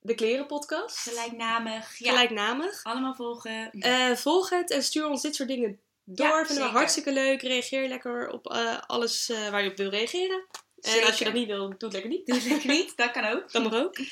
De 0.03 0.15
Kleren 0.15 0.47
Podcast. 0.47 0.97
Gelijknamig. 0.99 1.99
Ja, 1.99 2.11
Gelijknamig. 2.11 2.81
allemaal 2.85 3.15
volgen. 3.15 3.71
Eh, 3.71 4.11
volg 4.13 4.51
het 4.51 4.71
en 4.71 4.83
stuur 4.83 5.09
ons 5.09 5.23
dit 5.23 5.35
soort 5.35 5.49
dingen 5.49 5.81
door. 6.05 6.27
Ja, 6.27 6.45
Vinden 6.47 6.65
we 6.65 6.71
hartstikke 6.71 7.13
leuk. 7.13 7.43
Reageer 7.43 7.89
lekker 7.89 8.31
op 8.31 8.51
eh, 8.53 8.79
alles 8.87 9.29
eh, 9.31 9.49
waar 9.51 9.63
je 9.65 9.71
op 9.71 9.77
wil 9.77 9.91
reageren. 9.91 10.45
En 10.81 11.05
als 11.05 11.19
je 11.19 11.25
dat 11.25 11.33
niet 11.33 11.47
wil, 11.47 11.59
doe 11.59 11.75
het 11.79 11.93
lekker 11.93 12.11
niet. 12.11 12.27
Doe 12.27 12.37
het 12.37 12.45
lekker 12.47 12.71
niet, 12.71 12.97
dat 12.97 13.11
kan 13.11 13.25
ook. 13.25 13.53
Dan 13.53 13.63
mag 13.63 13.75
ook. 13.75 13.97
En 13.99 14.07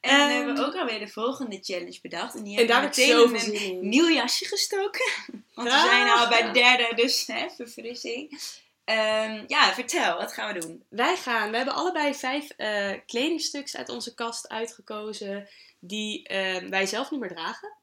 dan 0.00 0.10
Ehm, 0.20 0.28
hebben 0.30 0.54
we 0.54 0.64
ook 0.64 0.74
alweer 0.76 0.98
de 0.98 1.08
volgende 1.08 1.58
challenge 1.62 1.98
bedacht. 2.02 2.34
En 2.34 2.42
die 2.44 2.52
En 2.52 2.58
hebben 2.58 2.76
daar 2.76 2.94
we 2.94 3.02
heb 3.02 3.42
ik 3.42 3.60
een 3.60 3.88
nieuw 3.88 4.08
jasje 4.10 4.44
gestoken. 4.44 5.04
Want 5.54 5.68
we 5.68 5.74
Ah. 5.74 5.84
zijn 5.84 6.08
al 6.08 6.28
bij 6.28 6.42
de 6.42 6.50
derde, 6.50 6.92
dus 6.94 7.26
hè, 7.26 7.46
verfrissing. 7.56 8.40
Ehm, 8.84 9.44
ja, 9.46 9.74
vertel, 9.74 10.16
wat 10.16 10.32
gaan 10.32 10.54
we 10.54 10.60
doen? 10.60 10.84
Wij 10.88 11.16
gaan, 11.16 11.50
we 11.50 11.56
hebben 11.56 11.74
allebei 11.74 12.14
vijf 12.14 12.50
eh, 12.50 12.92
kledingstuks 13.06 13.76
uit 13.76 13.88
onze 13.88 14.14
kast 14.14 14.48
uitgekozen 14.48 15.48
die 15.80 16.26
eh, 16.28 16.68
wij 16.68 16.86
zelf 16.86 17.10
niet 17.10 17.20
meer 17.20 17.28
dragen. 17.28 17.76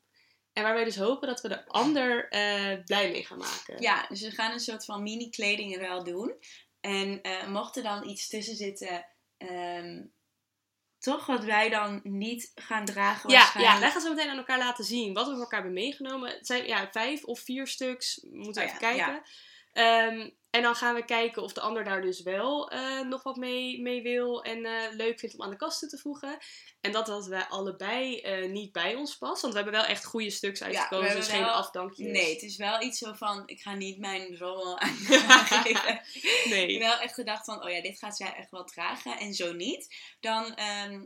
En 0.53 0.63
waar 0.63 0.73
wij 0.73 0.83
dus 0.83 0.95
hopen 0.95 1.27
dat 1.27 1.41
we 1.41 1.47
de 1.47 1.67
ander 1.67 2.29
eh, 2.29 2.83
blij 2.85 3.11
mee 3.11 3.25
gaan 3.25 3.37
maken. 3.37 3.81
Ja, 3.81 4.05
dus 4.09 4.21
we 4.21 4.31
gaan 4.31 4.51
een 4.51 4.59
soort 4.59 4.85
van 4.85 5.03
mini 5.03 5.29
kledingruil 5.29 6.03
doen. 6.03 6.35
En 6.79 7.21
eh, 7.21 7.47
mocht 7.47 7.77
er 7.77 7.83
dan 7.83 8.07
iets 8.07 8.27
tussen 8.27 8.55
zitten, 8.55 9.05
ehm, 9.37 10.03
toch 10.99 11.25
wat 11.25 11.43
wij 11.43 11.69
dan 11.69 11.99
niet 12.03 12.51
gaan 12.55 12.85
dragen 12.85 13.29
Ja, 13.29 13.37
waarschijnlijk. 13.37 13.75
ja, 13.75 13.81
wij 13.81 13.91
gaan 13.91 14.01
zo 14.01 14.13
meteen 14.13 14.29
aan 14.29 14.37
elkaar 14.37 14.57
laten 14.57 14.85
zien 14.85 15.13
wat 15.13 15.25
we 15.25 15.31
voor 15.31 15.41
elkaar 15.41 15.61
hebben 15.61 15.81
meegenomen. 15.81 16.29
Het 16.31 16.47
zijn 16.47 16.67
ja, 16.67 16.87
vijf 16.91 17.23
of 17.23 17.39
vier 17.39 17.67
stuks, 17.67 18.19
we 18.21 18.37
moeten 18.37 18.63
Oh 18.63 18.69
even 18.69 18.87
ja, 18.87 18.95
kijken. 18.95 19.23
Ehm, 19.71 20.29
en 20.51 20.61
dan 20.61 20.75
gaan 20.75 20.95
we 20.95 21.05
kijken 21.05 21.43
of 21.43 21.53
de 21.53 21.61
ander 21.61 21.83
daar 21.83 22.01
dus 22.01 22.21
wel 22.21 22.69
eh, 22.69 22.99
nog 22.99 23.23
wat 23.23 23.35
mee, 23.35 23.81
mee 23.81 24.01
wil 24.01 24.43
en 24.43 24.65
eh, 24.65 24.91
leuk 24.91 25.19
vindt 25.19 25.35
om 25.35 25.43
aan 25.43 25.49
de 25.49 25.55
kast 25.55 25.79
toe 25.79 25.89
te 25.89 25.97
voegen. 25.97 26.37
En 26.81 26.91
dat 26.91 27.05
dat 27.05 27.27
wij 27.27 27.43
allebei 27.43 28.19
eh, 28.19 28.49
niet 28.49 28.71
bij 28.71 28.95
ons 28.95 29.17
past. 29.17 29.41
Want 29.41 29.53
we 29.53 29.59
hebben 29.61 29.79
wel 29.79 29.89
echt 29.89 30.05
goede 30.05 30.29
stuks 30.29 30.63
uitgekozen, 30.63 31.15
dus 31.15 31.27
geen 31.27 31.43
afdankjes. 31.43 32.11
Nee, 32.11 32.33
het 32.33 32.41
is 32.41 32.57
wel 32.57 32.81
iets 32.81 32.97
zo 32.97 33.13
van, 33.13 33.43
ik 33.45 33.61
ga 33.61 33.73
niet 33.73 33.99
mijn 33.99 34.37
rommel. 34.37 34.79
Ik 35.63 35.81
nee. 36.49 36.71
heb 36.71 36.81
wel 36.81 36.99
echt 36.99 37.13
gedacht 37.13 37.45
van, 37.45 37.63
oh 37.63 37.69
ja, 37.69 37.81
dit 37.81 37.99
gaat 37.99 38.17
zij 38.17 38.33
echt 38.33 38.51
wel 38.51 38.63
dragen. 38.63 39.17
En 39.17 39.33
zo 39.33 39.53
niet. 39.53 39.95
Dan 40.19 40.55
ehm, 40.55 41.05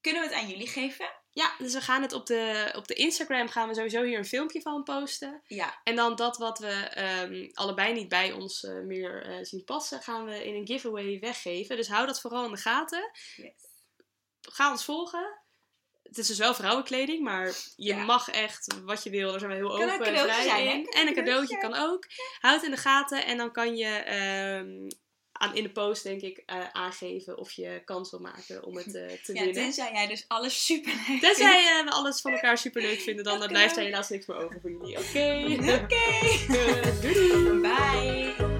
kunnen 0.00 0.22
we 0.22 0.28
het 0.28 0.32
aan 0.32 0.48
jullie 0.48 0.68
geven. 0.68 1.08
Ja, 1.36 1.54
dus 1.58 1.72
we 1.72 1.80
gaan 1.80 2.02
het 2.02 2.12
op 2.12 2.26
de, 2.26 2.72
op 2.76 2.86
de 2.88 2.94
Instagram 2.94 3.48
gaan 3.48 3.68
we 3.68 3.74
sowieso 3.74 4.02
hier 4.02 4.18
een 4.18 4.24
filmpje 4.24 4.60
van 4.60 4.82
posten. 4.82 5.42
Ja, 5.46 5.80
En 5.84 5.96
dan 5.96 6.16
dat 6.16 6.36
wat 6.36 6.58
we 6.58 6.72
ehm, 6.72 7.48
allebei 7.54 7.92
niet 7.92 8.08
bij 8.08 8.32
ons 8.32 8.64
eh, 8.64 8.80
meer 8.80 9.22
eh, 9.26 9.38
zien 9.44 9.64
passen, 9.64 10.02
gaan 10.02 10.24
we 10.24 10.44
in 10.44 10.54
een 10.54 10.66
giveaway 10.66 11.18
weggeven. 11.20 11.76
Dus 11.76 11.88
hou 11.88 12.06
dat 12.06 12.20
vooral 12.20 12.44
in 12.44 12.50
de 12.50 12.56
gaten. 12.56 13.10
yes. 13.36 13.52
Ga 14.40 14.70
ons 14.70 14.84
volgen. 14.84 15.40
Het 16.02 16.18
is 16.18 16.26
dus 16.26 16.38
wel 16.38 16.54
vrouwenkleding, 16.54 17.22
maar 17.22 17.46
je 17.76 17.94
Ja. 17.94 18.04
mag 18.04 18.28
echt 18.30 18.80
wat 18.84 19.02
je 19.02 19.10
wil. 19.10 19.30
Daar 19.30 19.38
zijn 19.38 19.50
we 19.50 19.56
heel 19.56 19.68
Kan 19.68 19.90
open 19.90 20.06
en 20.06 20.18
vrij 20.18 20.64
in. 20.66 20.86
En 20.86 21.06
een 21.06 21.14
cadeautje 21.14 21.58
kan 21.58 21.74
ook. 21.74 22.04
Houd 22.40 22.54
het 22.54 22.64
in 22.64 22.70
de 22.70 22.76
gaten 22.76 23.24
en 23.24 23.36
dan 23.36 23.52
kan 23.52 23.76
je 23.76 23.86
ehm, 23.88 24.88
aan, 25.38 25.54
in 25.54 25.62
de 25.62 25.70
post 25.70 26.02
denk 26.02 26.20
ik 26.20 26.42
eh, 26.46 26.56
aangeven 26.72 27.38
of 27.38 27.52
je 27.52 27.82
kans 27.84 28.10
wil 28.10 28.20
maken 28.20 28.64
om 28.64 28.76
het 28.76 28.86
eh, 28.86 28.92
te 28.92 29.32
Ja, 29.32 29.32
winnen. 29.32 29.52
tenzij 29.52 29.92
jij 29.92 30.06
dus 30.06 30.24
alles 30.28 30.64
super 30.66 30.92
leuk 31.08 31.20
Tenzij 31.20 31.78
eh, 31.78 31.84
we 31.84 31.90
alles 31.90 32.20
van 32.20 32.32
elkaar 32.32 32.58
super 32.58 32.82
leuk 32.82 33.00
vinden, 33.00 33.24
dan 33.24 33.46
blijft 33.48 33.76
er 33.76 33.82
helaas 33.82 34.08
niks 34.08 34.26
meer 34.26 34.36
over 34.36 34.58
voor 34.60 34.70
jullie. 34.70 34.98
Oké. 35.02 35.56
Oké. 35.72 37.00
doei 37.02 37.60
doei. 37.60 38.55